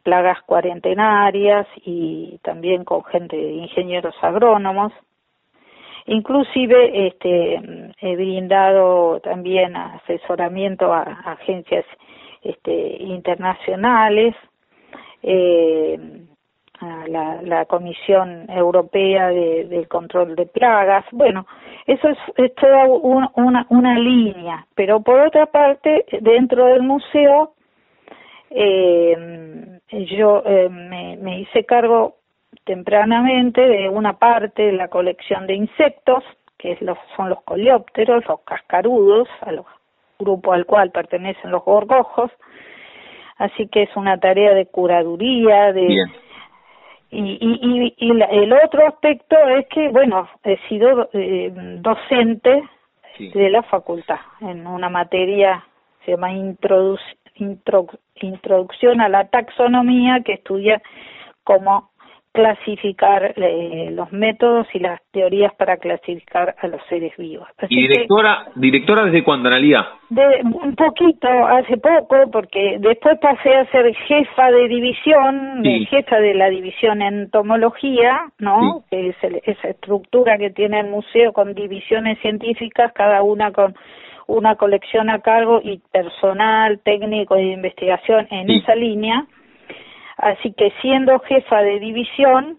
plagas 0.02 0.42
cuarentenarias 0.42 1.66
y 1.84 2.38
también 2.42 2.84
con 2.84 3.04
gente 3.04 3.36
de 3.36 3.52
ingenieros 3.52 4.14
agrónomos. 4.22 4.92
Inclusive 6.06 7.06
este, 7.06 7.92
he 8.00 8.16
brindado 8.16 9.20
también 9.20 9.76
asesoramiento 9.76 10.92
a, 10.92 11.02
a 11.02 11.32
agencias 11.32 11.84
este, 12.42 12.96
internacionales 13.02 14.34
eh, 15.22 15.98
la, 17.08 17.40
la 17.42 17.64
Comisión 17.66 18.50
Europea 18.50 19.28
de, 19.28 19.66
del 19.66 19.86
Control 19.88 20.34
de 20.34 20.46
Plagas. 20.46 21.04
Bueno, 21.12 21.46
eso 21.86 22.08
es, 22.08 22.54
toda 22.54 22.84
una, 22.86 23.66
una 23.68 23.98
línea, 23.98 24.66
pero 24.74 25.00
por 25.00 25.20
otra 25.20 25.46
parte, 25.46 26.04
dentro 26.20 26.66
del 26.66 26.82
museo, 26.82 27.54
eh, 28.50 29.78
yo 29.88 30.42
eh, 30.44 30.68
me, 30.68 31.16
me 31.16 31.40
hice 31.40 31.64
cargo 31.64 32.16
tempranamente 32.64 33.60
de 33.60 33.88
una 33.88 34.18
parte 34.18 34.62
de 34.62 34.72
la 34.72 34.88
colección 34.88 35.46
de 35.46 35.54
insectos, 35.54 36.22
que 36.58 36.72
es 36.72 36.82
los, 36.82 36.98
son 37.16 37.28
los 37.28 37.42
coleópteros, 37.42 38.24
los 38.26 38.40
cascarudos, 38.42 39.28
al 39.40 39.64
grupo 40.18 40.52
al 40.52 40.66
cual 40.66 40.90
pertenecen 40.90 41.50
los 41.50 41.64
gorgojos, 41.64 42.30
así 43.42 43.66
que 43.68 43.82
es 43.82 43.96
una 43.96 44.18
tarea 44.18 44.54
de 44.54 44.66
curaduría, 44.66 45.72
de... 45.72 45.88
Y, 47.10 47.36
y, 47.42 47.94
y, 47.98 48.10
el 48.10 48.52
otro 48.54 48.86
aspecto 48.86 49.36
es 49.48 49.66
que, 49.68 49.90
bueno, 49.90 50.28
he 50.44 50.56
sido 50.68 51.10
eh, 51.12 51.52
docente 51.80 52.62
de 53.18 53.50
la 53.50 53.62
facultad. 53.64 54.18
En 54.40 54.66
una 54.66 54.88
materia, 54.88 55.62
se 56.04 56.12
llama 56.12 56.32
introdu 56.32 56.96
Introducción 58.14 59.00
a 59.00 59.08
la 59.08 59.28
Taxonomía, 59.28 60.20
que 60.24 60.34
estudia 60.34 60.80
cómo 61.44 61.90
clasificar 62.32 63.34
eh, 63.36 63.90
los 63.92 64.10
métodos 64.10 64.66
y 64.72 64.78
las 64.78 65.00
teorías 65.12 65.52
para 65.54 65.76
clasificar 65.76 66.54
a 66.60 66.66
los 66.66 66.80
seres 66.88 67.12
vivos. 67.18 67.46
¿Y 67.68 67.82
directora, 67.88 68.46
directora 68.54 69.04
desde 69.04 69.22
cuándo, 69.22 69.48
Analia? 69.48 69.86
De, 70.08 70.40
un 70.42 70.74
poquito, 70.74 71.28
hace 71.28 71.76
poco, 71.76 72.30
porque 72.32 72.78
después 72.80 73.18
pasé 73.20 73.54
a 73.54 73.66
ser 73.70 73.94
jefa 73.94 74.50
de 74.50 74.68
división, 74.68 75.62
jefa 75.90 76.16
de 76.16 76.34
la 76.34 76.48
división 76.48 77.02
en 77.02 77.20
entomología, 77.20 78.20
¿no? 78.38 78.84
Que 78.90 79.10
es 79.10 79.16
esa 79.44 79.68
estructura 79.68 80.38
que 80.38 80.50
tiene 80.50 80.80
el 80.80 80.88
museo 80.88 81.32
con 81.32 81.54
divisiones 81.54 82.18
científicas, 82.20 82.92
cada 82.94 83.22
una 83.22 83.52
con 83.52 83.74
una 84.26 84.56
colección 84.56 85.10
a 85.10 85.18
cargo 85.18 85.60
y 85.62 85.82
personal 85.92 86.80
técnico 86.82 87.34
de 87.34 87.52
investigación 87.52 88.26
en 88.30 88.50
esa 88.50 88.74
línea 88.74 89.26
Así 90.22 90.52
que 90.52 90.72
siendo 90.80 91.18
jefa 91.18 91.62
de 91.62 91.80
división, 91.80 92.58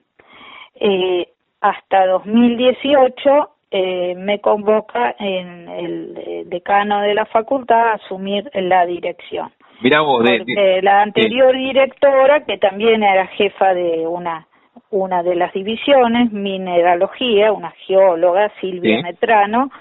eh, 0.76 1.30
hasta 1.62 2.08
2018 2.08 3.50
eh, 3.72 4.16
me 4.18 4.42
convoca 4.42 5.16
en 5.18 5.70
el 5.70 6.18
eh, 6.18 6.44
decano 6.46 7.00
de 7.00 7.14
la 7.14 7.26
facultad 7.26 7.92
a 7.92 7.94
asumir 7.94 8.52
la 8.54 8.86
dirección. 8.86 9.50
Mira 9.80 10.02
vos, 10.02 10.26
de, 10.26 10.82
la 10.82 11.04
anterior 11.04 11.56
directora, 11.56 12.44
que 12.44 12.58
también 12.58 13.02
era 13.02 13.28
jefa 13.28 13.74
de 13.74 14.06
una 14.08 14.46
una 14.90 15.24
de 15.24 15.36
las 15.36 15.54
divisiones, 15.54 16.32
mineralogía, 16.32 17.52
una 17.52 17.72
geóloga, 17.88 18.52
Silvia 18.60 19.02
Metrano, 19.02 19.72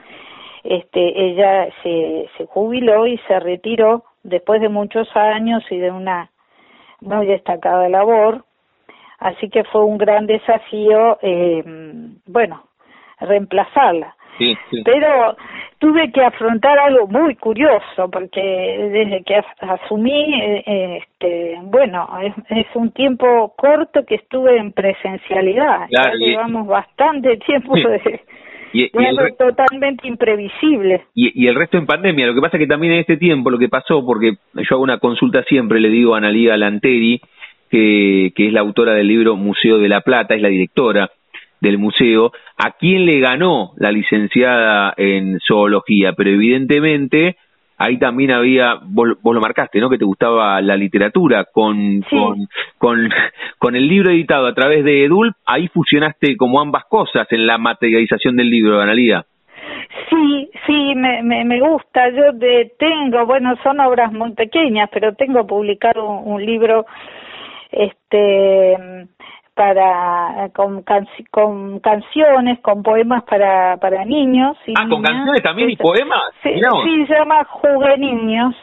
este, 0.65 1.01
ella 1.01 1.69
se, 1.83 2.31
se 2.39 2.47
jubiló 2.47 3.07
y 3.07 3.19
se 3.27 3.41
retiró 3.41 4.05
después 4.23 4.61
de 4.61 4.69
muchos 4.69 5.09
años 5.15 5.63
y 5.71 5.79
de 5.79 5.91
una 5.91 6.32
muy 7.03 7.27
destacada 7.27 7.89
labor, 7.89 8.45
así 9.19 9.49
que 9.51 9.65
fue 9.65 9.85
un 9.85 9.99
gran 9.99 10.27
desafío, 10.27 11.19
eh, 11.23 11.63
bueno, 12.27 12.65
reemplazarla. 13.21 14.15
Sí, 14.39 14.57
Pero 14.85 15.37
tuve 15.79 16.11
que 16.11 16.25
afrontar 16.25 16.79
algo 16.79 17.07
muy 17.07 17.37
curioso, 17.37 18.11
porque 18.11 18.41
desde 18.41 19.23
que 19.25 19.43
asumí, 19.61 20.41
eh, 20.41 21.03
este, 21.03 21.59
bueno, 21.65 22.09
es, 22.49 22.67
un 22.75 22.93
tiempo 22.93 23.53
corto 23.57 24.05
que 24.07 24.15
estuve 24.15 24.57
en 24.57 24.73
presencialidad, 24.73 25.87
ya 25.91 26.13
llevamos 26.15 26.67
bastante 26.67 27.37
tiempo 27.47 27.77
de 27.77 28.23
y, 28.73 28.85
y 28.85 28.91
totalmente 29.39 30.07
imprevisible. 30.09 31.07
Y, 31.15 31.47
el 31.47 31.55
resto 31.55 31.79
en 31.79 31.87
pandemia. 31.87 32.27
Lo 32.27 32.35
que 32.35 32.41
pasa 32.41 32.57
es 32.57 32.63
que 32.63 32.67
también 32.67 32.95
en 32.95 33.01
este 33.01 33.17
tiempo 33.17 33.51
lo 33.51 33.59
que 33.59 33.69
pasó, 33.69 34.05
porque 34.05 34.37
yo 34.55 34.67
hago 34.71 34.83
una 34.83 34.99
consulta 34.99 35.43
siempre, 35.45 35.81
le 35.81 35.91
digo 35.91 36.15
a 36.15 36.19
Analia 36.19 36.57
Lanteri, 36.57 37.21
que, 37.71 38.33
que 38.35 38.47
es 38.47 38.53
la 38.53 38.61
autora 38.61 38.95
del 38.95 39.09
libro 39.09 39.37
Museo 39.37 39.79
de 39.79 39.89
la 39.89 40.03
Plata, 40.03 40.35
es 40.35 40.43
la 40.43 40.49
directora 40.49 41.11
del 41.61 41.79
museo, 41.79 42.33
a 42.57 42.73
quién 42.73 43.07
le 43.07 43.21
ganó 43.21 43.73
la 43.77 43.93
licenciada 43.93 44.93
en 44.97 45.39
zoología, 45.39 46.13
pero 46.13 46.31
evidentemente 46.31 47.37
ahí 47.83 47.99
también 47.99 48.31
había, 48.31 48.79
vos, 48.83 49.17
lo 49.23 49.41
marcaste, 49.41 49.81
¿no? 49.81 49.91
Que 49.91 49.99
te 49.99 50.05
gustaba 50.05 50.61
la 50.61 50.77
literatura 50.77 51.47
con, 51.53 52.03
con, 52.09 52.47
con, 52.79 53.11
con, 53.59 53.75
el 53.75 53.89
libro 53.89 54.13
editado 54.13 54.47
a 54.47 54.55
través 54.55 54.85
de 54.85 55.05
Edul, 55.05 55.33
ahí 55.45 55.67
fusionaste 55.69 56.37
como 56.37 56.61
ambas 56.61 56.85
cosas 56.85 57.27
en 57.31 57.47
la 57.47 57.59
materialización 57.59 58.37
del 58.37 58.51
libro, 58.51 58.81
Analía. 58.81 59.25
Sí, 60.09 60.51
sí, 60.67 60.95
me, 60.95 61.23
me, 61.23 61.45
me 61.45 61.61
gusta. 61.61 62.09
Yo 62.11 62.33
de, 62.33 62.73
tengo, 62.79 63.27
bueno, 63.27 63.55
son 63.65 63.81
obras 63.81 64.13
muy 64.13 64.33
pequeñas, 64.33 64.89
pero 64.93 65.15
tengo 65.15 65.45
publicado 65.47 66.09
un 66.09 66.45
libro 66.45 66.87
este 67.73 68.77
para 69.55 70.51
con, 70.55 70.85
con 71.31 71.81
canciones, 71.81 72.61
con 72.61 72.83
poemas 72.83 73.25
para 73.25 73.77
para 73.77 74.05
niños. 74.05 74.57
Y 74.67 74.75
ah, 74.77 74.87
con 74.89 75.03
canciones 75.03 75.43
también 75.43 75.71
y 75.71 75.77
poemas. 75.77 76.23
Sí, 76.43 76.51
sí, 76.85 77.07
se 77.07 77.15
llama 77.15 77.45
Juveniños. 77.45 78.55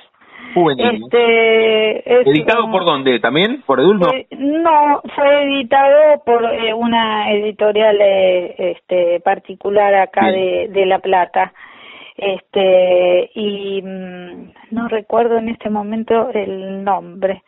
Este, 0.56 2.22
¿Editado 2.22 2.72
por 2.72 2.84
dónde? 2.84 3.20
¿También? 3.20 3.62
¿Por 3.66 3.80
Edulno? 3.80 4.08
Eh, 4.14 4.28
no, 4.38 5.02
fue 5.16 5.44
editado 5.44 6.24
por 6.26 6.44
eh, 6.44 6.74
una 6.74 7.32
editorial 7.32 7.98
eh, 8.02 8.56
este, 8.58 9.20
particular 9.20 9.94
acá 9.94 10.32
de, 10.32 10.70
de 10.72 10.86
La 10.86 11.00
Plata. 11.00 11.54
Este, 12.18 13.32
y 13.36 13.82
mm, 13.82 14.52
no 14.72 14.88
recuerdo 14.88 15.38
en 15.38 15.50
este 15.50 15.70
momento 15.70 16.30
el 16.34 16.84
nombre. 16.84 17.44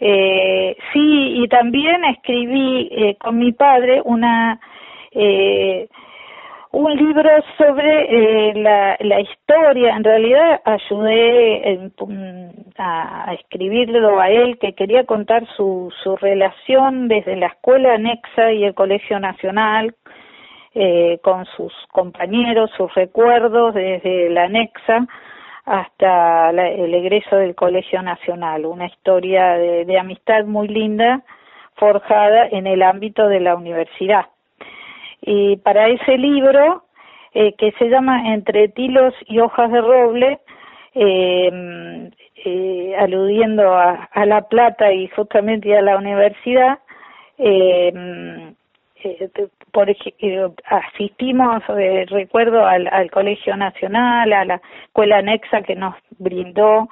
Eh, 0.00 0.76
sí, 0.92 1.42
y 1.42 1.48
también 1.48 2.04
escribí 2.06 2.88
eh, 2.90 3.16
con 3.16 3.38
mi 3.38 3.52
padre 3.52 4.00
una 4.02 4.58
eh, 5.12 5.88
un 6.72 6.94
libro 6.94 7.28
sobre 7.58 8.50
eh, 8.50 8.54
la, 8.54 8.96
la 9.00 9.20
historia. 9.20 9.96
En 9.96 10.04
realidad 10.04 10.60
ayudé 10.64 11.90
a, 12.78 13.34
escribirlo 13.34 14.20
a 14.20 14.30
él, 14.30 14.58
que 14.58 14.74
quería 14.74 15.04
contar 15.04 15.46
su, 15.56 15.92
su 16.02 16.16
relación 16.16 17.08
desde 17.08 17.36
la 17.36 17.48
escuela 17.48 17.94
anexa 17.94 18.52
y 18.52 18.64
el 18.64 18.74
Colegio 18.74 19.18
Nacional 19.18 19.94
eh, 20.74 21.18
con 21.22 21.44
sus 21.56 21.72
compañeros, 21.90 22.70
sus 22.76 22.94
recuerdos 22.94 23.74
desde 23.74 24.30
la 24.30 24.44
anexa 24.44 25.06
hasta 25.70 26.50
el 26.50 26.92
egreso 26.94 27.36
del 27.36 27.54
Colegio 27.54 28.02
Nacional, 28.02 28.66
una 28.66 28.86
historia 28.86 29.52
de, 29.56 29.98
amistad 30.00 30.44
muy 30.44 30.66
linda 30.66 31.22
forjada 31.76 32.48
en 32.48 32.66
el 32.66 32.82
ámbito 32.82 33.28
de 33.28 33.38
la 33.38 33.54
universidad. 33.54 34.26
Y 35.22 35.58
para 35.58 35.86
ese 35.86 36.18
libro, 36.18 36.82
eh, 37.34 37.52
que 37.52 37.70
se 37.78 37.88
llama 37.88 38.34
Entre 38.34 38.66
tilos 38.66 39.14
y 39.26 39.38
hojas 39.38 39.70
de 39.70 39.80
roble, 39.80 40.40
eh, 40.94 42.10
eh, 42.44 42.96
aludiendo 42.98 43.72
a, 43.72 44.08
a, 44.12 44.26
La 44.26 44.48
Plata 44.48 44.92
y 44.92 45.06
justamente 45.06 45.76
a 45.78 45.82
la 45.82 45.98
universidad, 45.98 46.80
eh, 47.38 47.92
eh, 49.04 49.30
por 49.72 49.90
ejemplo, 49.90 50.54
asistimos, 50.66 51.62
eh, 51.78 52.06
recuerdo, 52.08 52.66
al, 52.66 52.88
al, 52.88 53.10
Colegio 53.10 53.56
Nacional, 53.56 54.32
a 54.32 54.44
la 54.44 54.60
escuela 54.84 55.18
anexa 55.18 55.62
que 55.62 55.74
nos 55.74 55.94
brindó 56.18 56.88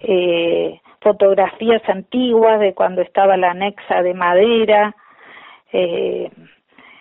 eh, 0.00 0.80
fotografías 1.00 1.82
antiguas 1.88 2.60
de 2.60 2.74
cuando 2.74 3.02
estaba 3.02 3.36
la 3.36 3.50
anexa 3.52 4.02
de 4.02 4.14
madera, 4.14 4.94
eh, 5.72 6.30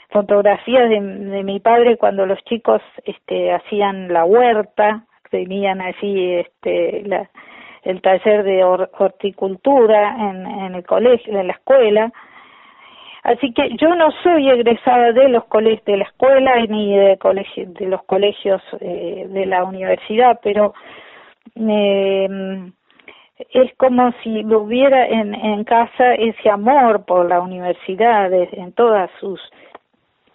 fotografías 0.09 0.89
de, 0.89 0.99
de, 1.01 1.43
mi 1.43 1.59
padre 1.59 1.97
cuando 1.97 2.25
los 2.25 2.39
chicos 2.45 2.81
este, 3.05 3.51
hacían 3.51 4.11
la 4.11 4.25
huerta, 4.25 5.05
tenían 5.29 5.81
así 5.81 6.33
este, 6.35 7.05
el 7.83 8.01
taller 8.01 8.43
de 8.43 8.63
horticultura 8.63 10.15
en, 10.29 10.45
en 10.45 10.75
el 10.75 10.85
colegio, 10.85 11.39
en 11.39 11.47
la 11.47 11.53
escuela, 11.53 12.11
Así 13.29 13.53
que 13.53 13.69
yo 13.77 13.93
no 13.93 14.09
soy 14.23 14.49
egresada 14.49 15.11
de 15.11 15.29
los 15.29 15.45
colegios 15.45 15.85
de 15.85 15.97
la 15.97 16.05
escuela 16.05 16.55
ni 16.67 16.97
de, 16.97 17.15
colegio, 17.19 17.65
de 17.67 17.85
los 17.85 18.01
colegios 18.05 18.59
eh, 18.81 19.27
de 19.29 19.45
la 19.45 19.65
universidad, 19.65 20.39
pero 20.41 20.73
eh, 21.55 22.71
es 23.51 23.71
como 23.77 24.11
si 24.23 24.43
hubiera 24.43 25.05
en, 25.05 25.35
en 25.35 25.63
casa 25.63 26.15
ese 26.15 26.49
amor 26.49 27.05
por 27.05 27.29
la 27.29 27.39
universidad 27.39 28.33
en 28.33 28.71
todos 28.73 29.11
sus 29.19 29.39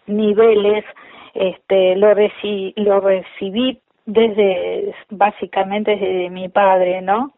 niveles. 0.06 0.84
Este, 1.34 1.96
lo, 1.96 2.14
reci 2.14 2.74
lo 2.76 3.00
recibí 3.00 3.80
desde 4.06 4.94
básicamente 5.10 5.96
desde 5.96 6.30
mi 6.30 6.48
padre, 6.48 7.02
¿no? 7.02 7.32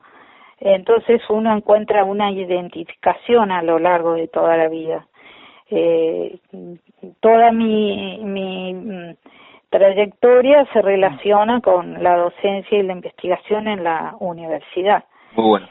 Entonces 0.61 1.23
uno 1.31 1.57
encuentra 1.57 2.05
una 2.05 2.31
identificación 2.31 3.51
a 3.51 3.63
lo 3.63 3.79
largo 3.79 4.13
de 4.13 4.29
toda 4.29 4.59
la 4.59 4.69
vida 4.69 5.07
eh, 5.71 6.39
toda 7.21 7.53
mi, 7.53 8.19
mi 8.23 8.75
mm, 8.75 9.17
trayectoria 9.71 10.67
se 10.73 10.83
relaciona 10.83 11.61
con 11.61 12.03
la 12.03 12.17
docencia 12.17 12.79
y 12.79 12.83
la 12.83 12.93
investigación 12.93 13.69
en 13.69 13.85
la 13.85 14.15
universidad. 14.21 15.05
Muy 15.35 15.47
bueno. 15.47 15.69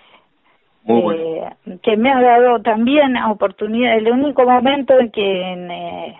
Muy 0.84 1.16
eh, 1.16 1.50
que 1.82 1.98
me 1.98 2.12
ha 2.12 2.22
dado 2.22 2.62
también 2.62 3.18
oportunidad, 3.18 3.98
el 3.98 4.12
único 4.12 4.44
momento 4.44 5.00
en 5.00 5.10
que, 5.10 5.42
en, 5.42 5.72
eh, 5.72 6.16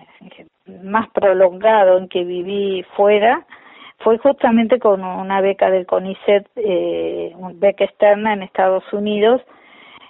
más 0.82 1.08
prolongado 1.10 1.98
en 1.98 2.08
que 2.08 2.24
viví 2.24 2.84
fuera 2.96 3.46
fue 3.98 4.18
justamente 4.18 4.78
con 4.78 5.04
una 5.04 5.40
beca 5.40 5.70
del 5.70 5.86
CONICET, 5.86 6.48
eh, 6.56 7.32
una 7.36 7.54
beca 7.54 7.84
externa 7.84 8.32
en 8.32 8.42
Estados 8.42 8.84
Unidos, 8.92 9.40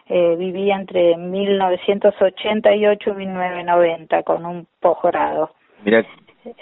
eh, 0.08 0.36
viví 0.36 0.70
entre 0.70 1.16
1988 1.16 3.10
y 3.10 3.14
1990 3.14 4.22
con 4.22 4.46
un 4.46 4.66
posgrado. 4.80 5.50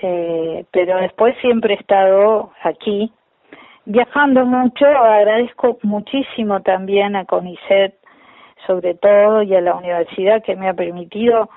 Eh, 0.02 0.64
pero 0.70 0.98
después 0.98 1.36
siempre 1.40 1.74
he 1.74 1.76
estado 1.76 2.52
aquí 2.62 3.12
viajando 3.84 4.46
mucho. 4.46 4.86
Agradezco 4.86 5.78
muchísimo 5.82 6.62
también 6.62 7.16
a 7.16 7.26
CONICET, 7.26 7.94
sobre 8.66 8.94
todo, 8.94 9.42
y 9.42 9.54
a 9.54 9.60
la 9.60 9.74
universidad 9.74 10.42
que 10.42 10.56
me 10.56 10.68
ha 10.68 10.74
permitido 10.74 11.50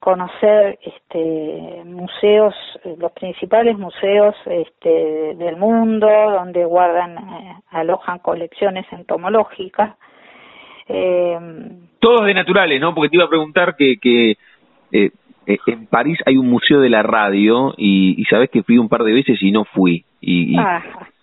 conocer 0.00 0.80
este, 0.82 1.82
museos, 1.84 2.54
los 2.98 3.12
principales 3.12 3.78
museos 3.78 4.34
este, 4.46 5.34
del 5.36 5.56
mundo, 5.56 6.08
donde 6.08 6.64
guardan, 6.64 7.16
eh, 7.18 7.54
alojan 7.70 8.18
colecciones 8.18 8.84
entomológicas. 8.90 9.94
Eh, 10.92 11.38
Todos 11.98 12.26
de 12.26 12.34
naturales, 12.34 12.80
¿no? 12.80 12.94
Porque 12.94 13.10
te 13.10 13.16
iba 13.16 13.24
a 13.24 13.30
preguntar 13.30 13.76
que, 13.76 13.96
que 13.98 14.32
eh, 14.92 15.10
eh, 15.46 15.58
en 15.66 15.86
París 15.86 16.18
hay 16.26 16.36
un 16.36 16.48
museo 16.48 16.80
de 16.80 16.90
la 16.90 17.02
radio 17.02 17.74
y, 17.76 18.20
y 18.20 18.24
sabes 18.24 18.50
que 18.50 18.62
fui 18.62 18.78
un 18.78 18.88
par 18.88 19.04
de 19.04 19.12
veces 19.12 19.42
y 19.42 19.50
no 19.52 19.64
fui. 19.64 20.04
Y, 20.20 20.56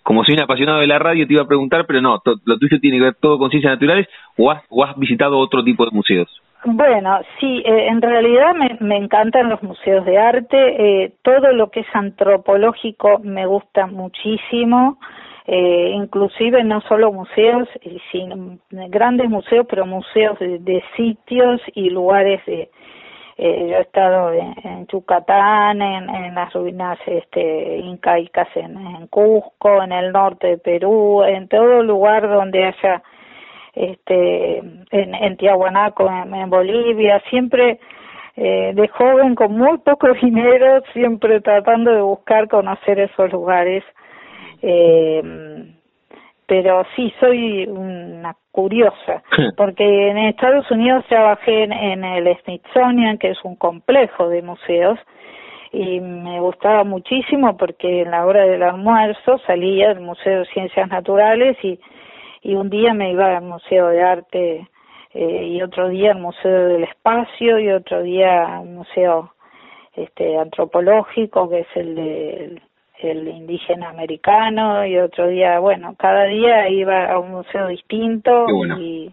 como 0.02 0.24
soy 0.24 0.34
un 0.34 0.42
apasionado 0.42 0.80
de 0.80 0.86
la 0.86 0.98
radio 0.98 1.26
te 1.26 1.34
iba 1.34 1.42
a 1.42 1.48
preguntar, 1.48 1.86
pero 1.86 2.00
no, 2.00 2.20
lo 2.44 2.58
tuyo 2.58 2.80
tiene 2.80 2.98
que 2.98 3.04
ver 3.04 3.14
todo 3.14 3.38
con 3.38 3.50
ciencias 3.50 3.74
naturales 3.74 4.08
o 4.36 4.50
has, 4.50 4.62
o 4.68 4.84
has 4.84 4.96
visitado 4.96 5.38
otro 5.38 5.62
tipo 5.62 5.84
de 5.84 5.92
museos. 5.92 6.28
Bueno, 6.64 7.20
sí, 7.38 7.62
eh, 7.64 7.86
en 7.88 8.02
realidad 8.02 8.54
me, 8.54 8.76
me, 8.80 8.96
encantan 8.98 9.48
los 9.48 9.62
museos 9.62 10.04
de 10.04 10.18
arte, 10.18 11.04
eh, 11.04 11.12
todo 11.22 11.52
lo 11.52 11.70
que 11.70 11.80
es 11.80 11.86
antropológico 11.94 13.20
me 13.22 13.46
gusta 13.46 13.86
muchísimo, 13.86 14.98
eh, 15.52 15.90
inclusive 15.96 16.62
no 16.62 16.80
solo 16.82 17.12
museos, 17.12 17.68
sino 18.12 18.58
grandes 18.70 19.28
museos, 19.28 19.66
pero 19.68 19.84
museos 19.84 20.38
de, 20.38 20.80
sitios 20.96 21.60
y 21.74 21.90
lugares 21.90 22.40
de... 22.46 22.70
Eh, 23.36 23.68
yo 23.68 23.76
he 23.78 23.80
estado 23.80 24.32
en, 24.32 24.86
Yucatán, 24.86 25.82
en, 25.82 26.08
en, 26.08 26.34
las 26.36 26.52
ruinas 26.52 27.00
este, 27.04 27.78
incaicas 27.78 28.46
en, 28.54 28.78
en 28.78 29.08
Cusco, 29.08 29.82
en 29.82 29.90
el 29.90 30.12
norte 30.12 30.46
de 30.46 30.58
Perú, 30.58 31.24
en 31.24 31.48
todo 31.48 31.82
lugar 31.82 32.28
donde 32.28 32.66
haya 32.66 33.02
este, 33.74 34.58
en, 34.58 35.14
en 35.14 35.36
Tiahuanaco, 35.36 36.08
en, 36.08 36.48
Bolivia, 36.48 37.20
siempre 37.28 37.80
eh, 38.36 38.70
de 38.72 38.86
joven 38.86 39.34
con 39.34 39.58
muy 39.58 39.78
poco 39.78 40.12
dinero, 40.22 40.82
siempre 40.92 41.40
tratando 41.40 41.90
de 41.90 42.02
buscar 42.02 42.46
conocer 42.46 43.00
esos 43.00 43.32
lugares. 43.32 43.82
Eh, 44.62 45.22
pero 46.46 46.84
sí, 46.96 47.12
soy 47.20 47.66
una 47.66 48.36
curiosa, 48.50 49.22
porque 49.56 50.08
en 50.08 50.18
Estados 50.18 50.70
Unidos 50.70 51.04
trabajé 51.08 51.64
en, 51.64 51.72
en 51.72 52.04
el 52.04 52.36
Smithsonian, 52.42 53.18
que 53.18 53.30
es 53.30 53.38
un 53.44 53.56
complejo 53.56 54.28
de 54.28 54.42
museos, 54.42 54.98
y 55.72 56.00
me 56.00 56.40
gustaba 56.40 56.82
muchísimo 56.82 57.56
porque 57.56 58.02
en 58.02 58.10
la 58.10 58.26
hora 58.26 58.44
del 58.44 58.64
almuerzo 58.64 59.38
salía 59.46 59.88
del 59.88 60.00
Museo 60.00 60.40
de 60.40 60.46
Ciencias 60.46 60.88
Naturales 60.88 61.56
y 61.62 61.78
y 62.42 62.54
un 62.54 62.70
día 62.70 62.94
me 62.94 63.12
iba 63.12 63.36
al 63.36 63.44
Museo 63.44 63.88
de 63.88 64.02
Arte 64.02 64.68
eh, 65.12 65.44
y 65.46 65.62
otro 65.62 65.88
día 65.88 66.12
al 66.12 66.20
Museo 66.20 66.68
del 66.68 66.84
Espacio 66.84 67.58
y 67.58 67.70
otro 67.70 68.02
día 68.02 68.58
al 68.58 68.66
Museo 68.66 69.34
este 69.94 70.38
antropológico 70.38 71.48
que 71.50 71.60
es 71.60 71.68
el 71.74 71.94
de 71.94 72.62
el 73.02 73.28
indígena 73.28 73.90
americano 73.90 74.84
y 74.84 74.98
otro 74.98 75.28
día 75.28 75.58
bueno 75.58 75.94
cada 75.98 76.24
día 76.24 76.68
iba 76.68 77.10
a 77.10 77.18
un 77.18 77.30
museo 77.30 77.68
distinto 77.68 78.46
y 78.78 79.12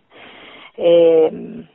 eh, 0.77 1.65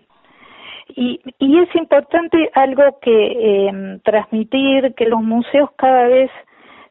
y, 0.95 1.21
y 1.39 1.59
es 1.59 1.75
importante 1.75 2.51
algo 2.55 2.99
que 3.01 3.11
eh, 3.11 4.01
transmitir 4.05 4.95
que 4.95 5.07
los 5.07 5.23
museos 5.23 5.71
cada 5.77 6.07
vez 6.07 6.31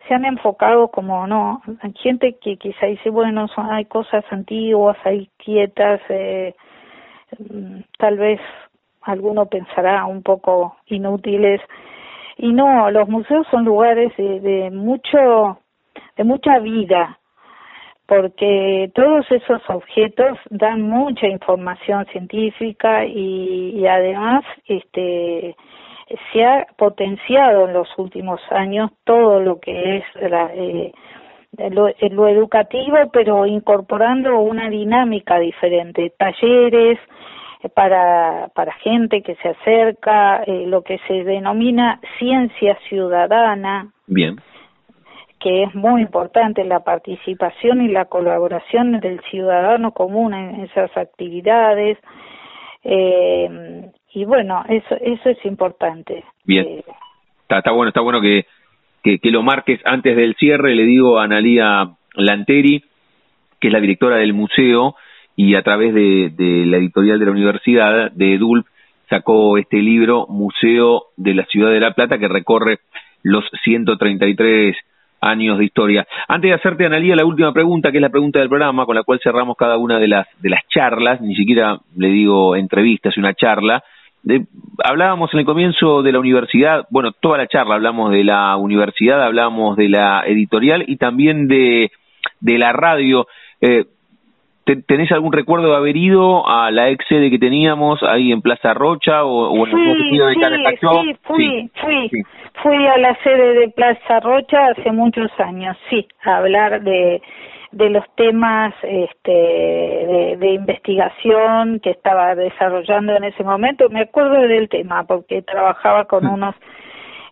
se 0.07 0.13
han 0.15 0.25
enfocado 0.25 0.89
como 0.89 1.27
no 1.27 1.61
hay 1.81 1.93
gente 1.93 2.37
que 2.41 2.57
quizá 2.57 2.87
dice 2.87 3.09
bueno 3.09 3.47
son, 3.49 3.71
hay 3.71 3.85
cosas 3.85 4.23
antiguas 4.31 4.97
hay 5.03 5.29
quietas 5.37 6.01
eh, 6.09 6.55
mm, 7.37 7.81
tal 7.97 8.17
vez 8.17 8.39
alguno 9.01 9.45
pensará 9.45 10.05
un 10.05 10.23
poco 10.23 10.77
inútiles 10.87 11.61
y 12.41 12.51
no 12.53 12.89
los 12.89 13.07
museos 13.07 13.45
son 13.51 13.65
lugares 13.65 14.11
de, 14.17 14.39
de 14.39 14.71
mucho 14.71 15.59
de 16.17 16.23
mucha 16.23 16.59
vida 16.59 17.19
porque 18.07 18.91
todos 18.93 19.25
esos 19.31 19.61
objetos 19.69 20.37
dan 20.49 20.81
mucha 20.81 21.27
información 21.27 22.05
científica 22.07 23.05
y, 23.05 23.85
además 23.87 24.43
este 24.65 25.55
se 26.33 26.43
ha 26.43 26.67
potenciado 26.77 27.67
en 27.67 27.73
los 27.73 27.87
últimos 27.97 28.41
años 28.49 28.91
todo 29.05 29.39
lo 29.39 29.61
que 29.61 29.97
es 29.97 30.03
eh, 30.15 30.91
lo, 31.69 31.87
lo, 32.09 32.27
educativo, 32.27 32.97
pero 33.13 33.45
incorporando 33.45 34.39
una 34.41 34.69
dinámica 34.69 35.39
diferente, 35.39 36.11
talleres 36.17 36.99
para, 37.69 38.49
para 38.53 38.73
gente 38.73 39.21
que 39.21 39.35
se 39.35 39.49
acerca, 39.49 40.43
eh, 40.43 40.65
lo 40.67 40.83
que 40.83 40.99
se 41.07 41.23
denomina 41.23 41.99
ciencia 42.17 42.77
ciudadana. 42.89 43.91
Bien 44.07 44.37
que 45.41 45.63
es 45.63 45.73
muy 45.73 46.01
importante 46.01 46.63
la 46.63 46.81
participación 46.81 47.81
y 47.81 47.87
la 47.87 48.05
colaboración 48.05 48.99
del 48.99 49.19
ciudadano 49.31 49.91
común 49.91 50.33
en 50.33 50.61
esas 50.61 50.95
actividades. 50.95 51.97
Eh, 52.83 53.89
y 54.13 54.25
bueno, 54.25 54.63
eso, 54.69 54.95
eso 55.01 55.29
es 55.29 55.43
importante. 55.45 56.23
Bien. 56.45 56.65
Eh, 56.67 56.83
está, 57.41 57.57
está, 57.57 57.71
bueno, 57.71 57.89
está 57.89 58.01
bueno 58.01 58.21
que, 58.21 58.45
que, 59.03 59.17
que, 59.17 59.31
lo 59.31 59.41
marques 59.41 59.81
antes 59.83 60.15
del 60.15 60.35
cierre. 60.35 60.75
Le 60.75 60.83
digo 60.83 61.17
a 61.17 61.23
Analía 61.23 61.89
Lanteri, 62.13 62.83
que 63.59 63.67
es 63.67 63.73
la 63.73 63.79
directora 63.79 64.17
del 64.17 64.33
museo, 64.33 64.95
y 65.35 65.55
a 65.55 65.61
través 65.61 65.93
de, 65.93 66.31
de 66.35 66.65
la 66.65 66.77
editorial 66.77 67.19
de 67.19 67.25
la 67.25 67.31
universidad, 67.31 68.11
de 68.11 68.35
EDULP, 68.35 68.65
sacó 69.09 69.57
este 69.57 69.77
libro, 69.81 70.25
Museo 70.29 71.05
de 71.17 71.33
la 71.33 71.45
Ciudad 71.45 71.71
de 71.71 71.79
La 71.79 71.93
Plata, 71.93 72.17
que 72.17 72.27
recorre 72.27 72.79
los 73.23 73.43
133 73.63 74.75
años 75.21 75.59
de 75.59 75.65
historia. 75.65 76.07
Antes 76.27 76.49
de 76.49 76.55
hacerte, 76.55 76.85
Analía, 76.85 77.15
la 77.15 77.25
última 77.25 77.53
pregunta, 77.53 77.91
que 77.91 77.97
es 77.97 78.01
la 78.01 78.09
pregunta 78.09 78.39
del 78.39 78.49
programa, 78.49 78.85
con 78.85 78.95
la 78.95 79.03
cual 79.03 79.19
cerramos 79.23 79.55
cada 79.55 79.77
una 79.77 79.99
de 79.99 80.07
las, 80.07 80.27
de 80.39 80.49
las 80.49 80.61
charlas, 80.67 81.21
ni 81.21 81.35
siquiera 81.35 81.79
le 81.95 82.07
digo 82.07 82.55
entrevistas, 82.55 83.17
una 83.17 83.33
charla, 83.33 83.83
hablábamos 84.83 85.33
en 85.33 85.39
el 85.39 85.45
comienzo 85.45 86.03
de 86.03 86.11
la 86.11 86.19
universidad, 86.19 86.85
bueno, 86.89 87.11
toda 87.11 87.37
la 87.37 87.47
charla 87.47 87.75
hablamos 87.75 88.11
de 88.11 88.23
la 88.23 88.55
universidad, 88.57 89.23
hablamos 89.23 89.77
de 89.77 89.89
la 89.89 90.23
editorial 90.25 90.83
y 90.87 90.97
también 90.97 91.47
de, 91.47 91.91
de 92.39 92.57
la 92.57 92.71
radio. 92.71 93.27
Eh, 93.61 93.85
¿Tenés 94.75 95.11
algún 95.11 95.33
recuerdo 95.33 95.69
de 95.69 95.75
haber 95.75 95.97
ido 95.97 96.47
a 96.47 96.71
la 96.71 96.89
ex 96.89 97.05
sede 97.07 97.29
que 97.29 97.39
teníamos 97.39 98.01
ahí 98.03 98.31
en 98.31 98.41
Plaza 98.41 98.73
Rocha 98.73 99.23
o, 99.23 99.49
o 99.49 99.67
en 99.67 99.71
sí, 99.71 100.17
de 100.17 100.77
sí, 100.79 101.15
fui, 101.23 101.71
fui, 101.75 102.09
fui 102.61 102.87
a 102.87 102.97
la 102.97 103.15
sede 103.23 103.53
de 103.53 103.69
Plaza 103.69 104.19
Rocha 104.19 104.67
hace 104.67 104.91
muchos 104.91 105.31
años, 105.39 105.77
sí, 105.89 106.07
a 106.23 106.37
hablar 106.37 106.81
de 106.81 107.21
de 107.71 107.89
los 107.89 108.03
temas 108.15 108.73
este, 108.83 109.31
de, 109.31 110.35
de, 110.37 110.53
investigación 110.55 111.79
que 111.79 111.91
estaba 111.91 112.35
desarrollando 112.35 113.15
en 113.15 113.23
ese 113.23 113.45
momento. 113.45 113.89
Me 113.89 114.01
acuerdo 114.01 114.41
del 114.41 114.67
tema 114.67 115.05
porque 115.05 115.41
trabajaba 115.41 116.03
con 116.03 116.27
unos 116.27 116.53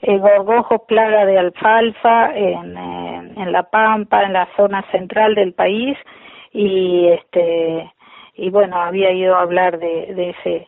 eh, 0.02 0.18
gorgojos 0.18 0.82
plaga 0.88 1.26
de 1.26 1.38
alfalfa 1.38 2.34
en, 2.34 2.78
en, 2.78 3.52
La 3.52 3.64
Pampa, 3.64 4.24
en 4.24 4.32
la 4.32 4.48
zona 4.56 4.82
central 4.92 5.36
del 5.36 5.54
país 5.54 5.98
y 6.52 7.08
este 7.08 7.92
y 8.36 8.50
bueno 8.50 8.78
había 8.78 9.12
ido 9.12 9.36
a 9.36 9.42
hablar 9.42 9.80
de, 9.80 10.14
de 10.14 10.30
ese 10.32 10.68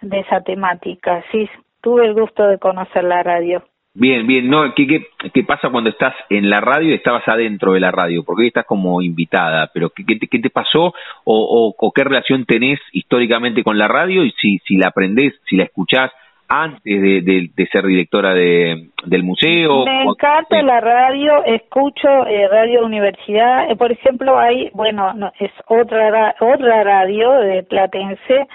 de 0.00 0.20
esa 0.20 0.40
temática. 0.42 1.22
Sí, 1.30 1.48
tuve 1.80 2.06
el 2.06 2.14
gusto 2.14 2.46
de 2.46 2.58
conocer 2.58 3.04
la 3.04 3.22
radio. 3.22 3.62
Bien, 3.92 4.24
bien, 4.24 4.48
no, 4.48 4.72
¿qué, 4.74 4.86
qué, 4.86 5.06
qué 5.34 5.42
pasa 5.42 5.68
cuando 5.68 5.90
estás 5.90 6.14
en 6.28 6.48
la 6.48 6.60
radio 6.60 6.90
y 6.90 6.94
estabas 6.94 7.26
adentro 7.26 7.72
de 7.72 7.80
la 7.80 7.90
radio? 7.90 8.22
Porque 8.24 8.46
estás 8.46 8.64
como 8.64 9.02
invitada, 9.02 9.68
pero 9.74 9.90
¿qué, 9.90 10.04
qué, 10.06 10.14
te, 10.14 10.28
qué 10.28 10.38
te 10.38 10.48
pasó 10.48 10.94
o, 11.24 11.74
o, 11.76 11.92
qué 11.92 12.04
relación 12.04 12.44
tenés 12.44 12.78
históricamente 12.92 13.64
con 13.64 13.78
la 13.78 13.88
radio 13.88 14.24
y 14.24 14.30
si, 14.40 14.58
si 14.60 14.76
la 14.76 14.88
aprendés, 14.88 15.34
si 15.48 15.56
la 15.56 15.64
escuchás, 15.64 16.12
antes 16.50 16.82
de, 16.82 17.22
de, 17.22 17.50
de 17.54 17.66
ser 17.68 17.86
directora 17.86 18.34
de, 18.34 18.88
del 19.06 19.22
museo? 19.22 19.84
Me 19.84 20.02
encanta 20.02 20.60
la 20.62 20.80
radio, 20.80 21.44
escucho 21.44 22.26
eh, 22.26 22.48
Radio 22.48 22.84
Universidad, 22.84 23.70
eh, 23.70 23.76
por 23.76 23.92
ejemplo, 23.92 24.36
hay, 24.36 24.68
bueno, 24.74 25.14
no, 25.14 25.32
es 25.38 25.52
otra 25.68 26.34
otra 26.40 26.82
radio 26.82 27.30
de 27.38 27.62
Platense, 27.62 28.48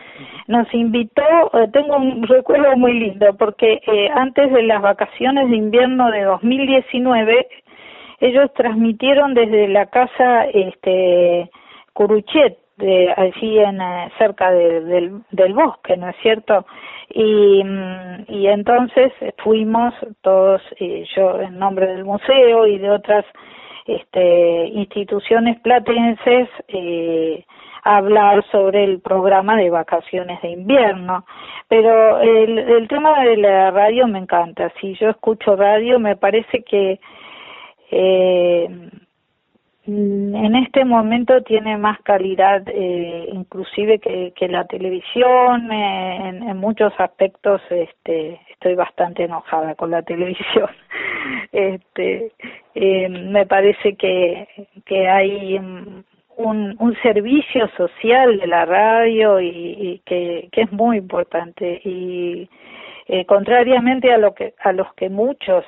nos 0.48 0.72
invitó, 0.74 1.24
eh, 1.54 1.70
tengo 1.72 1.96
un 1.96 2.24
recuerdo 2.28 2.76
muy 2.76 3.00
lindo, 3.00 3.34
porque 3.38 3.80
eh, 3.88 4.10
antes 4.14 4.52
de 4.52 4.64
las 4.64 4.82
vacaciones 4.82 5.50
de 5.50 5.56
invierno 5.56 6.12
de 6.12 6.24
2019, 6.24 7.48
ellos 8.20 8.52
transmitieron 8.56 9.34
desde 9.34 9.70
la 9.70 9.86
casa 9.86 10.46
este 10.54 11.50
Curuchet, 11.94 12.58
de 12.78 13.14
allí 13.16 13.60
en 13.60 13.82
eh, 13.82 14.12
cerca 14.18 14.52
de, 14.52 14.82
del, 14.82 15.22
del 15.32 15.54
bosque, 15.54 15.96
¿no 15.98 16.10
es 16.10 16.16
cierto? 16.22 16.66
Y, 17.10 17.64
mm, 17.64 18.26
y 18.28 18.48
entonces 18.48 19.14
fuimos 19.44 19.94
todos, 20.22 20.62
y 20.80 21.06
yo 21.16 21.40
en 21.40 21.58
nombre 21.58 21.88
del 21.88 22.04
museo 22.04 22.68
y 22.68 22.78
de 22.78 22.90
otras 22.90 23.26
este, 23.86 24.68
instituciones 24.68 25.60
platenses, 25.62 26.50
eh, 26.68 27.46
hablar 27.84 28.44
sobre 28.52 28.84
el 28.84 29.00
programa 29.00 29.56
de 29.58 29.70
vacaciones 29.70 30.42
de 30.42 30.50
invierno. 30.50 31.24
Pero 31.68 32.20
el, 32.20 32.58
el 32.58 32.88
tema 32.88 33.24
de 33.24 33.38
la 33.38 33.72
radio 33.72 34.08
me 34.08 34.20
encanta. 34.20 34.72
Si 34.82 34.96
yo 34.96 35.10
escucho 35.10 35.56
radio, 35.56 36.00
me 36.00 36.16
parece 36.16 36.64
que 36.64 37.00
eh, 37.92 38.68
en 39.88 40.56
este 40.56 40.84
momento 40.84 41.42
tiene 41.44 41.78
más 41.78 42.00
calidad 42.02 42.64
eh, 42.68 43.30
inclusive 43.32 44.00
que, 44.00 44.48
la 44.48 44.66
televisión 44.66 45.72
eh, 45.72 46.30
en, 46.30 46.50
en, 46.50 46.58
muchos 46.58 46.92
aspectos 46.98 47.62
este 47.70 48.40
estoy 48.50 48.76
bastante 48.76 49.24
enojada 49.24 49.76
con 49.76 49.92
la 49.92 50.02
televisión. 50.12 50.70
Este 51.52 52.32
eh, 52.74 53.10
me 53.10 53.46
parece 53.46 53.96
que 53.96 54.48
que 54.86 55.08
hay 55.08 55.58
un, 55.58 56.76
un 56.80 56.98
servicio 57.02 57.68
social 57.78 58.40
de 58.40 58.48
la 58.48 58.66
radio 58.66 59.40
y, 59.40 59.48
y 59.50 60.02
que, 60.06 60.50
que 60.52 60.62
es 60.62 60.72
muy 60.72 60.98
importante. 60.98 61.82
Y 61.84 62.50
eh, 63.08 63.26
contrariamente 63.26 64.12
a 64.12 64.18
lo 64.18 64.34
que 64.34 64.56
a 64.64 64.72
los 64.72 64.92
que 64.96 65.10
muchos 65.10 65.64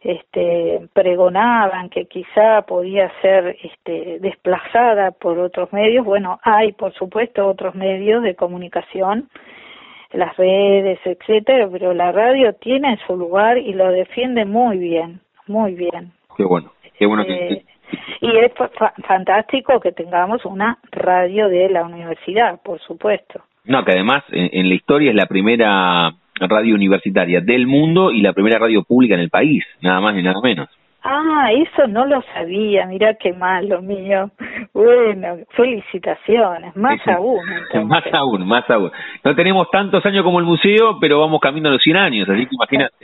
este 0.00 0.88
pregonaban 0.92 1.88
que 1.90 2.06
quizá 2.06 2.62
podía 2.62 3.10
ser 3.20 3.56
este 3.62 4.20
desplazada 4.20 5.10
por 5.10 5.38
otros 5.38 5.72
medios 5.72 6.04
bueno 6.04 6.38
hay 6.42 6.72
por 6.72 6.92
supuesto 6.94 7.46
otros 7.46 7.74
medios 7.74 8.22
de 8.22 8.36
comunicación 8.36 9.28
las 10.12 10.36
redes 10.36 11.00
etcétera 11.04 11.68
pero 11.70 11.94
la 11.94 12.12
radio 12.12 12.52
tiene 12.54 12.98
su 13.06 13.16
lugar 13.16 13.58
y 13.58 13.72
lo 13.72 13.90
defiende 13.90 14.44
muy 14.44 14.78
bien 14.78 15.20
muy 15.46 15.74
bien 15.74 16.12
qué 16.36 16.44
bueno 16.44 16.72
qué 16.98 17.06
bueno 17.06 17.24
que 17.24 17.52
eh, 17.54 17.64
y 18.20 18.36
es 18.36 18.52
fantástico 19.06 19.80
que 19.80 19.92
tengamos 19.92 20.44
una 20.44 20.78
radio 20.90 21.48
de 21.48 21.68
la 21.70 21.84
universidad, 21.84 22.60
por 22.62 22.80
supuesto. 22.80 23.42
No, 23.64 23.84
que 23.84 23.92
además 23.92 24.24
en, 24.30 24.48
en, 24.52 24.68
la 24.68 24.74
historia 24.74 25.10
es 25.10 25.16
la 25.16 25.26
primera 25.26 26.12
radio 26.40 26.74
universitaria 26.74 27.40
del 27.40 27.66
mundo 27.66 28.10
y 28.10 28.20
la 28.22 28.32
primera 28.32 28.58
radio 28.58 28.82
pública 28.82 29.14
en 29.14 29.20
el 29.20 29.30
país, 29.30 29.64
nada 29.80 30.00
más 30.00 30.14
ni 30.14 30.22
nada 30.22 30.40
menos. 30.42 30.68
Ah, 31.02 31.50
eso 31.52 31.86
no 31.86 32.04
lo 32.06 32.20
sabía, 32.34 32.84
mira 32.86 33.14
qué 33.14 33.32
malo 33.32 33.80
mío. 33.80 34.30
Bueno, 34.74 35.38
felicitaciones, 35.50 36.74
más 36.76 37.00
Sí, 37.04 37.10
aún. 37.10 37.38
Más 37.46 37.62
entonces. 37.72 38.14
aún, 38.14 38.46
más 38.46 38.68
aún. 38.68 38.90
No 39.24 39.34
tenemos 39.34 39.70
tantos 39.70 40.04
años 40.04 40.24
como 40.24 40.40
el 40.40 40.44
museo, 40.44 40.98
pero 41.00 41.20
vamos 41.20 41.40
camino 41.40 41.68
a 41.68 41.72
los 41.72 41.82
100 41.82 41.96
años, 41.96 42.28
así 42.28 42.46
que 42.46 42.54
imagínate. 42.54 42.94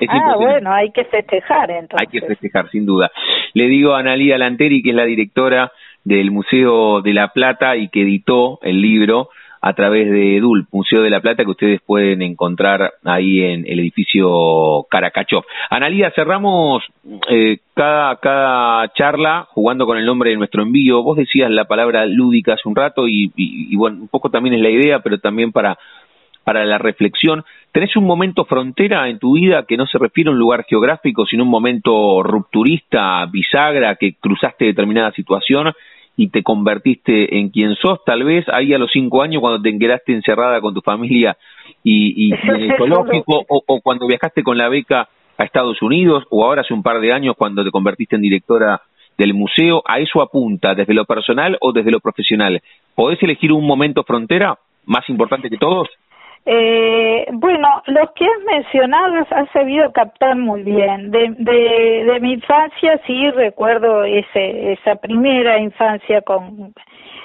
Es 0.00 0.08
Ah, 0.10 0.34
bueno, 0.36 0.72
hay 0.72 0.90
que 0.90 1.04
festejar 1.04 1.70
entonces. 1.70 2.00
Hay 2.00 2.20
que 2.20 2.26
festejar, 2.26 2.68
sin 2.70 2.84
duda. 2.86 3.12
Le 3.54 3.66
digo 3.66 3.94
a 3.94 4.00
Analia 4.00 4.38
Lanteri, 4.38 4.82
que 4.82 4.90
es 4.90 4.96
la 4.96 5.04
directora 5.04 5.70
del 6.04 6.32
Museo 6.32 7.02
de 7.02 7.12
la 7.12 7.28
Plata 7.28 7.76
y 7.76 7.88
que 7.88 8.02
editó 8.02 8.58
el 8.62 8.80
libro 8.80 9.28
a 9.64 9.72
través 9.74 10.10
de 10.10 10.36
EDUL, 10.38 10.66
Museo 10.72 11.02
de 11.02 11.10
la 11.10 11.20
Plata, 11.20 11.44
que 11.44 11.50
ustedes 11.52 11.80
pueden 11.86 12.20
encontrar 12.20 12.94
ahí 13.04 13.42
en 13.42 13.64
el 13.64 13.78
edificio 13.78 14.84
Caracachov. 14.90 15.44
Analia, 15.70 16.10
cerramos 16.10 16.82
eh, 17.28 17.58
cada, 17.72 18.16
cada 18.16 18.92
charla 18.92 19.46
jugando 19.50 19.86
con 19.86 19.98
el 19.98 20.04
nombre 20.04 20.30
de 20.30 20.36
nuestro 20.36 20.64
envío. 20.64 21.04
Vos 21.04 21.16
decías 21.16 21.48
la 21.48 21.66
palabra 21.66 22.04
lúdica 22.06 22.54
hace 22.54 22.68
un 22.68 22.74
rato 22.74 23.06
y, 23.06 23.30
y, 23.36 23.72
y 23.72 23.76
bueno, 23.76 23.98
un 24.00 24.08
poco 24.08 24.30
también 24.30 24.56
es 24.56 24.60
la 24.60 24.70
idea, 24.70 24.98
pero 24.98 25.18
también 25.18 25.52
para 25.52 25.78
para 26.44 26.64
la 26.64 26.76
reflexión. 26.76 27.44
¿Tenés 27.70 27.96
un 27.96 28.04
momento 28.04 28.44
frontera 28.44 29.08
en 29.08 29.20
tu 29.20 29.36
vida 29.36 29.64
que 29.66 29.76
no 29.76 29.86
se 29.86 29.96
refiere 29.96 30.28
a 30.28 30.32
un 30.32 30.40
lugar 30.40 30.64
geográfico, 30.68 31.24
sino 31.24 31.44
un 31.44 31.50
momento 31.50 32.20
rupturista, 32.24 33.24
bisagra, 33.26 33.94
que 33.94 34.14
cruzaste 34.14 34.64
determinada 34.64 35.12
situación 35.12 35.72
y 36.16 36.28
te 36.28 36.42
convertiste 36.42 37.38
en 37.38 37.50
quien 37.50 37.74
sos? 37.76 38.04
Tal 38.04 38.24
vez 38.24 38.46
ahí 38.48 38.74
a 38.74 38.78
los 38.78 38.90
cinco 38.92 39.22
años 39.22 39.40
cuando 39.40 39.60
te 39.62 39.76
quedaste 39.78 40.12
encerrada 40.12 40.60
con 40.60 40.74
tu 40.74 40.80
familia 40.80 41.36
y, 41.82 42.28
y 42.28 42.32
en 42.32 42.56
el 42.62 42.76
zoológico, 42.76 43.44
o, 43.48 43.62
o 43.66 43.80
cuando 43.80 44.06
viajaste 44.06 44.42
con 44.42 44.58
la 44.58 44.68
beca 44.68 45.08
a 45.38 45.44
Estados 45.44 45.80
Unidos, 45.82 46.24
o 46.30 46.44
ahora 46.44 46.60
hace 46.60 46.74
un 46.74 46.82
par 46.82 47.00
de 47.00 47.12
años 47.12 47.34
cuando 47.36 47.64
te 47.64 47.70
convertiste 47.70 48.16
en 48.16 48.22
directora 48.22 48.82
del 49.18 49.34
museo, 49.34 49.82
¿a 49.86 49.98
eso 49.98 50.22
apunta 50.22 50.74
desde 50.74 50.94
lo 50.94 51.04
personal 51.04 51.56
o 51.60 51.72
desde 51.72 51.90
lo 51.90 52.00
profesional? 52.00 52.60
¿Podés 52.94 53.22
elegir 53.22 53.52
un 53.52 53.66
momento 53.66 54.04
frontera 54.04 54.58
más 54.86 55.08
importante 55.08 55.48
que 55.48 55.56
todos? 55.56 55.88
Eh, 56.44 57.26
bueno, 57.32 57.68
los 57.86 58.10
que 58.12 58.24
has 58.24 58.44
mencionado 58.44 59.24
has 59.30 59.50
sabido 59.52 59.92
captar 59.92 60.36
muy 60.36 60.62
bien. 60.62 61.10
De, 61.10 62.18
mi 62.20 62.32
infancia 62.32 63.00
sí 63.06 63.30
recuerdo 63.30 64.04
ese, 64.04 64.72
esa 64.72 64.96
primera 64.96 65.58
infancia 65.58 66.22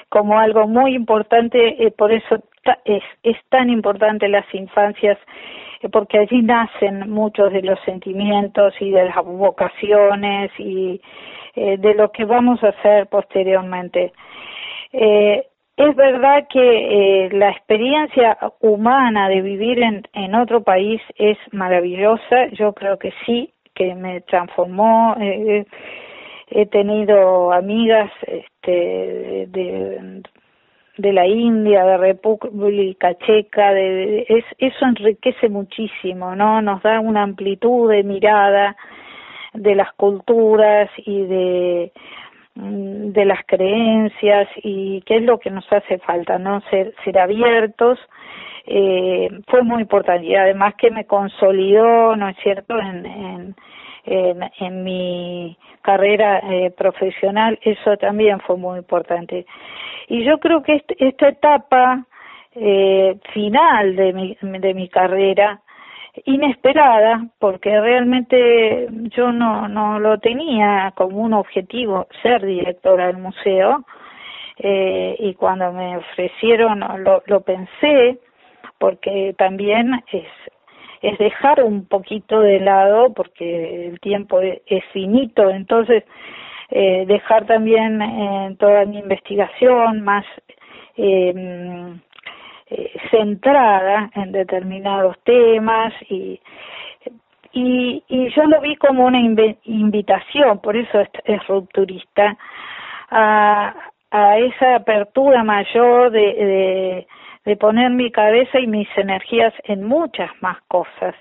como 0.08 0.38
algo 0.38 0.68
muy 0.68 0.94
importante, 0.94 1.84
eh, 1.84 1.90
por 1.90 2.12
eso 2.12 2.42
ta, 2.62 2.78
es, 2.84 3.02
es 3.22 3.36
tan 3.48 3.70
importante 3.70 4.28
las 4.28 4.46
infancias, 4.54 5.18
eh, 5.82 5.88
porque 5.88 6.18
allí 6.18 6.42
nacen 6.42 7.10
muchos 7.10 7.52
de 7.52 7.62
los 7.62 7.78
sentimientos 7.80 8.74
y 8.80 8.90
de 8.90 9.06
las 9.06 9.24
vocaciones 9.24 10.50
y 10.58 11.00
eh, 11.54 11.76
de 11.78 11.94
lo 11.94 12.12
que 12.12 12.24
vamos 12.24 12.62
a 12.62 12.68
hacer 12.68 13.08
posteriormente. 13.08 14.12
Eh, 14.92 15.44
es 15.78 15.94
verdad 15.94 16.46
que 16.50 16.58
eh, 17.26 17.28
la 17.30 17.50
experiencia 17.50 18.36
humana 18.60 19.28
de 19.28 19.40
vivir 19.42 19.80
en, 19.80 20.02
en 20.12 20.34
otro 20.34 20.62
país 20.62 21.00
es 21.16 21.38
maravillosa, 21.52 22.48
yo 22.52 22.72
creo 22.72 22.98
que 22.98 23.12
sí, 23.24 23.52
que 23.74 23.94
me 23.94 24.20
transformó, 24.22 25.14
eh, 25.20 25.64
he 26.50 26.66
tenido 26.66 27.52
amigas 27.52 28.10
este, 28.26 29.46
de, 29.48 30.22
de 30.96 31.12
la 31.12 31.26
India, 31.28 31.84
de 31.84 31.96
República 31.96 33.16
Checa, 33.18 33.72
de, 33.72 34.26
es, 34.28 34.44
eso 34.58 34.84
enriquece 34.84 35.48
muchísimo, 35.48 36.34
¿no? 36.34 36.60
Nos 36.60 36.82
da 36.82 36.98
una 36.98 37.22
amplitud 37.22 37.88
de 37.88 38.02
mirada 38.02 38.76
de 39.54 39.76
las 39.76 39.92
culturas 39.92 40.90
y 40.98 41.22
de 41.22 41.92
de 42.60 43.24
las 43.24 43.40
creencias 43.46 44.48
y 44.62 45.00
qué 45.02 45.16
es 45.16 45.22
lo 45.22 45.38
que 45.38 45.50
nos 45.50 45.70
hace 45.72 45.98
falta, 45.98 46.38
¿no? 46.38 46.60
Ser, 46.62 46.92
ser 47.04 47.18
abiertos, 47.18 47.98
eh, 48.66 49.28
fue 49.46 49.62
muy 49.62 49.82
importante 49.82 50.26
y 50.26 50.34
además 50.34 50.74
que 50.76 50.90
me 50.90 51.06
consolidó, 51.06 52.16
¿no 52.16 52.28
es 52.28 52.36
cierto?, 52.38 52.78
en, 52.78 53.06
en, 53.06 53.54
en, 54.04 54.50
en 54.58 54.84
mi 54.84 55.56
carrera 55.82 56.40
eh, 56.50 56.70
profesional, 56.76 57.58
eso 57.62 57.96
también 57.96 58.40
fue 58.40 58.56
muy 58.56 58.78
importante. 58.78 59.46
Y 60.08 60.24
yo 60.24 60.38
creo 60.38 60.62
que 60.62 60.74
este, 60.76 60.96
esta 60.98 61.28
etapa 61.28 62.04
eh, 62.54 63.16
final 63.32 63.94
de 63.94 64.12
mi, 64.12 64.36
de 64.42 64.74
mi 64.74 64.88
carrera, 64.88 65.60
inesperada 66.24 67.26
porque 67.38 67.80
realmente 67.80 68.88
yo 69.16 69.32
no 69.32 69.68
no 69.68 69.98
lo 69.98 70.18
tenía 70.18 70.92
como 70.96 71.18
un 71.18 71.32
objetivo 71.34 72.06
ser 72.22 72.44
directora 72.44 73.08
del 73.08 73.18
museo 73.18 73.84
eh, 74.58 75.16
y 75.18 75.34
cuando 75.34 75.72
me 75.72 75.96
ofrecieron 75.96 76.80
lo, 77.04 77.22
lo 77.26 77.40
pensé 77.42 78.18
porque 78.78 79.34
también 79.38 80.02
es 80.12 80.26
es 81.00 81.16
dejar 81.18 81.62
un 81.62 81.86
poquito 81.86 82.40
de 82.40 82.58
lado 82.60 83.12
porque 83.14 83.88
el 83.88 84.00
tiempo 84.00 84.40
es, 84.40 84.60
es 84.66 84.84
finito 84.92 85.50
entonces 85.50 86.04
eh, 86.70 87.04
dejar 87.06 87.46
también 87.46 88.02
eh, 88.02 88.56
toda 88.58 88.84
mi 88.84 88.98
investigación 88.98 90.02
más 90.02 90.24
eh, 90.96 91.94
eh, 92.70 92.92
centrada 93.10 94.10
en 94.14 94.32
determinados 94.32 95.16
temas 95.24 95.92
y, 96.08 96.40
y, 97.52 98.02
y 98.08 98.30
yo 98.30 98.44
lo 98.44 98.60
vi 98.60 98.76
como 98.76 99.06
una 99.06 99.20
inv 99.20 99.56
invitación, 99.64 100.60
por 100.60 100.76
eso 100.76 101.00
es, 101.00 101.46
rupturista, 101.46 102.36
a, 103.10 103.74
a 104.10 104.38
esa 104.38 104.76
apertura 104.76 105.44
mayor 105.44 106.10
de, 106.10 106.20
de, 106.20 107.06
de 107.44 107.56
poner 107.56 107.90
mi 107.90 108.10
cabeza 108.10 108.58
y 108.58 108.66
mis 108.66 108.88
energías 108.96 109.54
en 109.64 109.84
muchas 109.84 110.30
más 110.40 110.58
cosas 110.68 111.14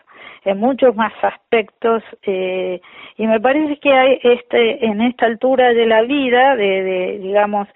en 0.47 0.59
muchos 0.59 0.95
más 0.95 1.11
aspectos 1.21 2.03
eh, 2.23 2.79
y 3.17 3.27
me 3.27 3.39
parece 3.39 3.77
que 3.79 3.91
hay 3.91 4.19
este 4.23 4.85
en 4.85 5.01
esta 5.01 5.25
altura 5.25 5.73
de 5.73 5.85
la 5.85 6.03
vida 6.03 6.55
de, 6.55 6.83
de 6.83 7.19
digamos 7.19 7.67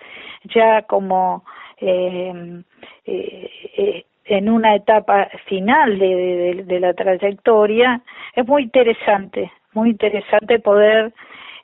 ya 0.56 0.84
como 0.84 1.44
eh, 1.82 2.64
eh, 3.06 4.06
en 4.26 4.50
una 4.50 4.76
etapa 4.76 5.30
final 5.48 6.00
de, 6.00 6.16
de, 6.16 6.64
de, 6.64 6.80
la 6.80 6.94
trayectoria, 6.94 8.02
es 8.36 8.48
muy 8.48 8.64
interesante, 8.64 9.52
muy 9.74 9.90
interesante 9.90 10.60
poder 10.60 11.12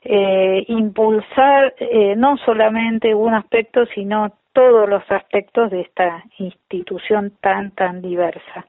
eh, 0.04 0.64
impulsar 0.68 1.74
eh, 1.78 2.14
no 2.16 2.36
solamente 2.38 3.14
un 3.14 3.34
aspecto, 3.34 3.86
sino 3.94 4.32
todos 4.52 4.88
los 4.88 5.02
aspectos 5.10 5.70
de 5.70 5.82
esta 5.82 6.24
institución 6.38 7.32
tan, 7.40 7.72
tan 7.72 8.00
diversa. 8.02 8.66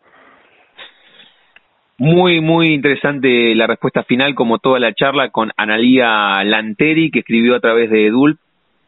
Muy, 1.98 2.40
muy 2.40 2.74
interesante 2.74 3.54
la 3.56 3.68
respuesta 3.68 4.04
final, 4.04 4.34
como 4.34 4.60
toda 4.60 4.80
la 4.80 4.94
charla 4.94 5.30
con 5.30 5.52
Analía 5.58 6.44
Lanteri, 6.44 7.12
que 7.12 7.20
escribió 7.20 7.56
a 7.56 7.60
través 7.60 7.90
de 7.90 8.08
EDUL, 8.08 8.38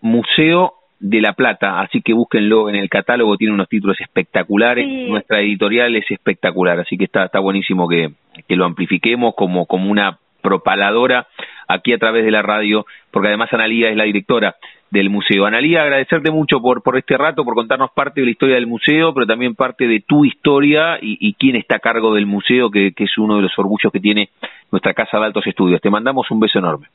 Museo 0.02 0.74
de 1.02 1.20
La 1.20 1.34
Plata, 1.34 1.82
así 1.82 2.02
que 2.02 2.14
búsquenlo 2.14 2.70
en 2.70 2.76
el 2.76 2.88
catálogo, 2.88 3.36
tiene 3.36 3.54
unos 3.54 3.68
títulos 3.68 4.00
espectaculares, 4.00 4.88
nuestra 5.10 5.42
editorial 5.42 5.96
es 5.96 6.10
espectacular, 6.10 6.80
así 6.80 6.96
que 6.96 7.06
está, 7.06 7.26
está 7.26 7.40
buenísimo 7.40 7.90
que, 7.90 8.12
que 8.48 8.56
lo 8.56 8.66
amplifiquemos 8.66 9.34
como, 9.36 9.66
como 9.66 9.90
una 9.90 10.20
propaladora 10.42 11.28
aquí 11.68 11.94
a 11.94 11.98
través 11.98 12.24
de 12.24 12.32
la 12.32 12.44
radio, 12.44 12.86
porque 13.10 13.30
además 13.30 13.52
Analía 13.52 13.90
es 13.90 13.98
la 13.98 14.04
directora 14.04 14.56
del 14.92 15.10
museo. 15.10 15.46
Analía, 15.46 15.84
agradecerte 15.84 16.30
mucho 16.30 16.62
por, 16.62 16.84
por 16.84 16.98
este 16.98 17.18
rato, 17.18 17.44
por 17.44 17.56
contarnos 17.56 17.92
parte 17.92 18.22
de 18.22 18.26
la 18.26 18.32
historia 18.32 18.56
del 18.56 18.68
museo, 18.68 19.14
pero 19.14 19.26
también 19.26 19.56
parte 19.56 19.88
de 19.88 20.02
tu 20.02 20.26
historia 20.26 21.00
y, 21.02 21.18
y 21.20 21.34
quién 21.34 21.56
está 21.56 21.78
a 21.78 21.80
cargo 21.80 22.14
del 22.14 22.26
museo, 22.26 22.70
que, 22.70 22.92
que 22.92 23.06
es 23.06 23.18
uno 23.18 23.38
de 23.38 23.44
los 23.44 23.58
orgullos 23.58 23.92
que 23.92 24.00
tiene 24.00 24.30
nuestra 24.72 24.94
Casa 24.94 25.18
de 25.18 25.26
Altos 25.26 25.48
Estudios. 25.48 25.82
Te 25.82 25.90
mandamos 25.90 26.30
un 26.30 26.40
beso 26.40 26.60
enorme. 26.60 26.88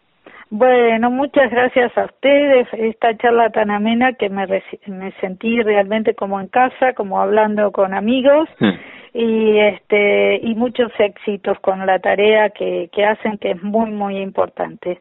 Bueno, 0.51 1.10
muchas 1.10 1.51
gracias 1.51 1.97
a 1.98 2.05
ustedes. 2.05 2.68
Esta 2.73 3.16
charla 3.16 3.51
tan 3.51 3.70
amena 3.70 4.12
que 4.12 4.28
me, 4.28 4.47
me 4.86 5.12
sentí 5.20 5.60
realmente 5.60 6.14
como 6.14 6.40
en 6.40 6.47
casa, 6.47 6.93
como 6.94 7.20
hablando 7.20 7.73
con 7.73 7.94
amigos. 7.94 8.48
Hmm. 8.60 8.70
Y 9.12 9.59
este 9.59 10.40
y 10.43 10.55
muchos 10.55 10.93
éxitos 10.98 11.59
con 11.60 11.85
la 11.86 11.98
tarea 11.98 12.51
que, 12.51 12.90
que 12.93 13.05
hacen 13.05 13.39
que 13.39 13.52
es 13.52 13.62
muy 13.62 13.90
muy 13.90 14.18
importante. 14.18 15.01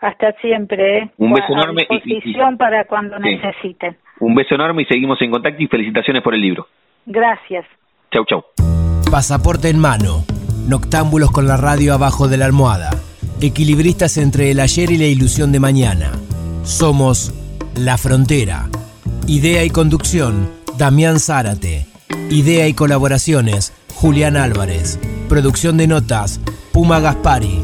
Hasta 0.00 0.32
siempre. 0.40 0.98
¿eh? 0.98 1.10
Un 1.18 1.32
beso 1.32 1.52
enorme. 1.52 1.82
A 1.90 1.94
disposición 1.94 2.56
para 2.56 2.84
cuando 2.84 3.18
necesiten. 3.18 3.96
Un 4.20 4.34
beso 4.34 4.54
enorme 4.54 4.82
y 4.82 4.84
seguimos 4.86 5.20
en 5.20 5.30
contacto 5.30 5.62
y 5.62 5.66
felicitaciones 5.66 6.22
por 6.22 6.34
el 6.34 6.40
libro. 6.40 6.68
Gracias. 7.06 7.66
Chau, 8.12 8.24
chau. 8.24 8.44
Pasaporte 9.10 9.68
en 9.68 9.80
mano. 9.80 10.24
Noctámbulos 10.68 11.30
con 11.32 11.46
la 11.46 11.56
radio 11.56 11.92
abajo 11.92 12.28
de 12.28 12.36
la 12.36 12.46
almohada. 12.46 12.90
Equilibristas 13.42 14.18
entre 14.18 14.50
el 14.50 14.60
ayer 14.60 14.90
y 14.90 14.98
la 14.98 15.06
ilusión 15.06 15.50
de 15.50 15.60
mañana. 15.60 16.12
Somos 16.62 17.32
La 17.74 17.96
Frontera. 17.96 18.68
Idea 19.26 19.64
y 19.64 19.70
conducción, 19.70 20.50
Damián 20.76 21.18
Zárate. 21.18 21.86
Idea 22.28 22.68
y 22.68 22.74
colaboraciones, 22.74 23.72
Julián 23.94 24.36
Álvarez. 24.36 24.98
Producción 25.30 25.78
de 25.78 25.86
notas, 25.86 26.38
Puma 26.70 27.00
Gaspari. 27.00 27.62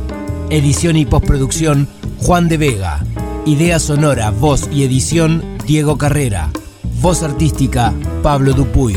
Edición 0.49 0.97
y 0.97 1.05
postproducción, 1.05 1.89
Juan 2.21 2.49
de 2.49 2.57
Vega. 2.57 3.05
Idea 3.45 3.79
sonora, 3.79 4.31
voz 4.31 4.71
y 4.73 4.83
edición, 4.83 5.45
Diego 5.67 5.99
Carrera. 5.99 6.53
Voz 7.03 7.23
artística, 7.23 7.93
Pablo 8.23 8.55
Dupuy. 8.55 8.97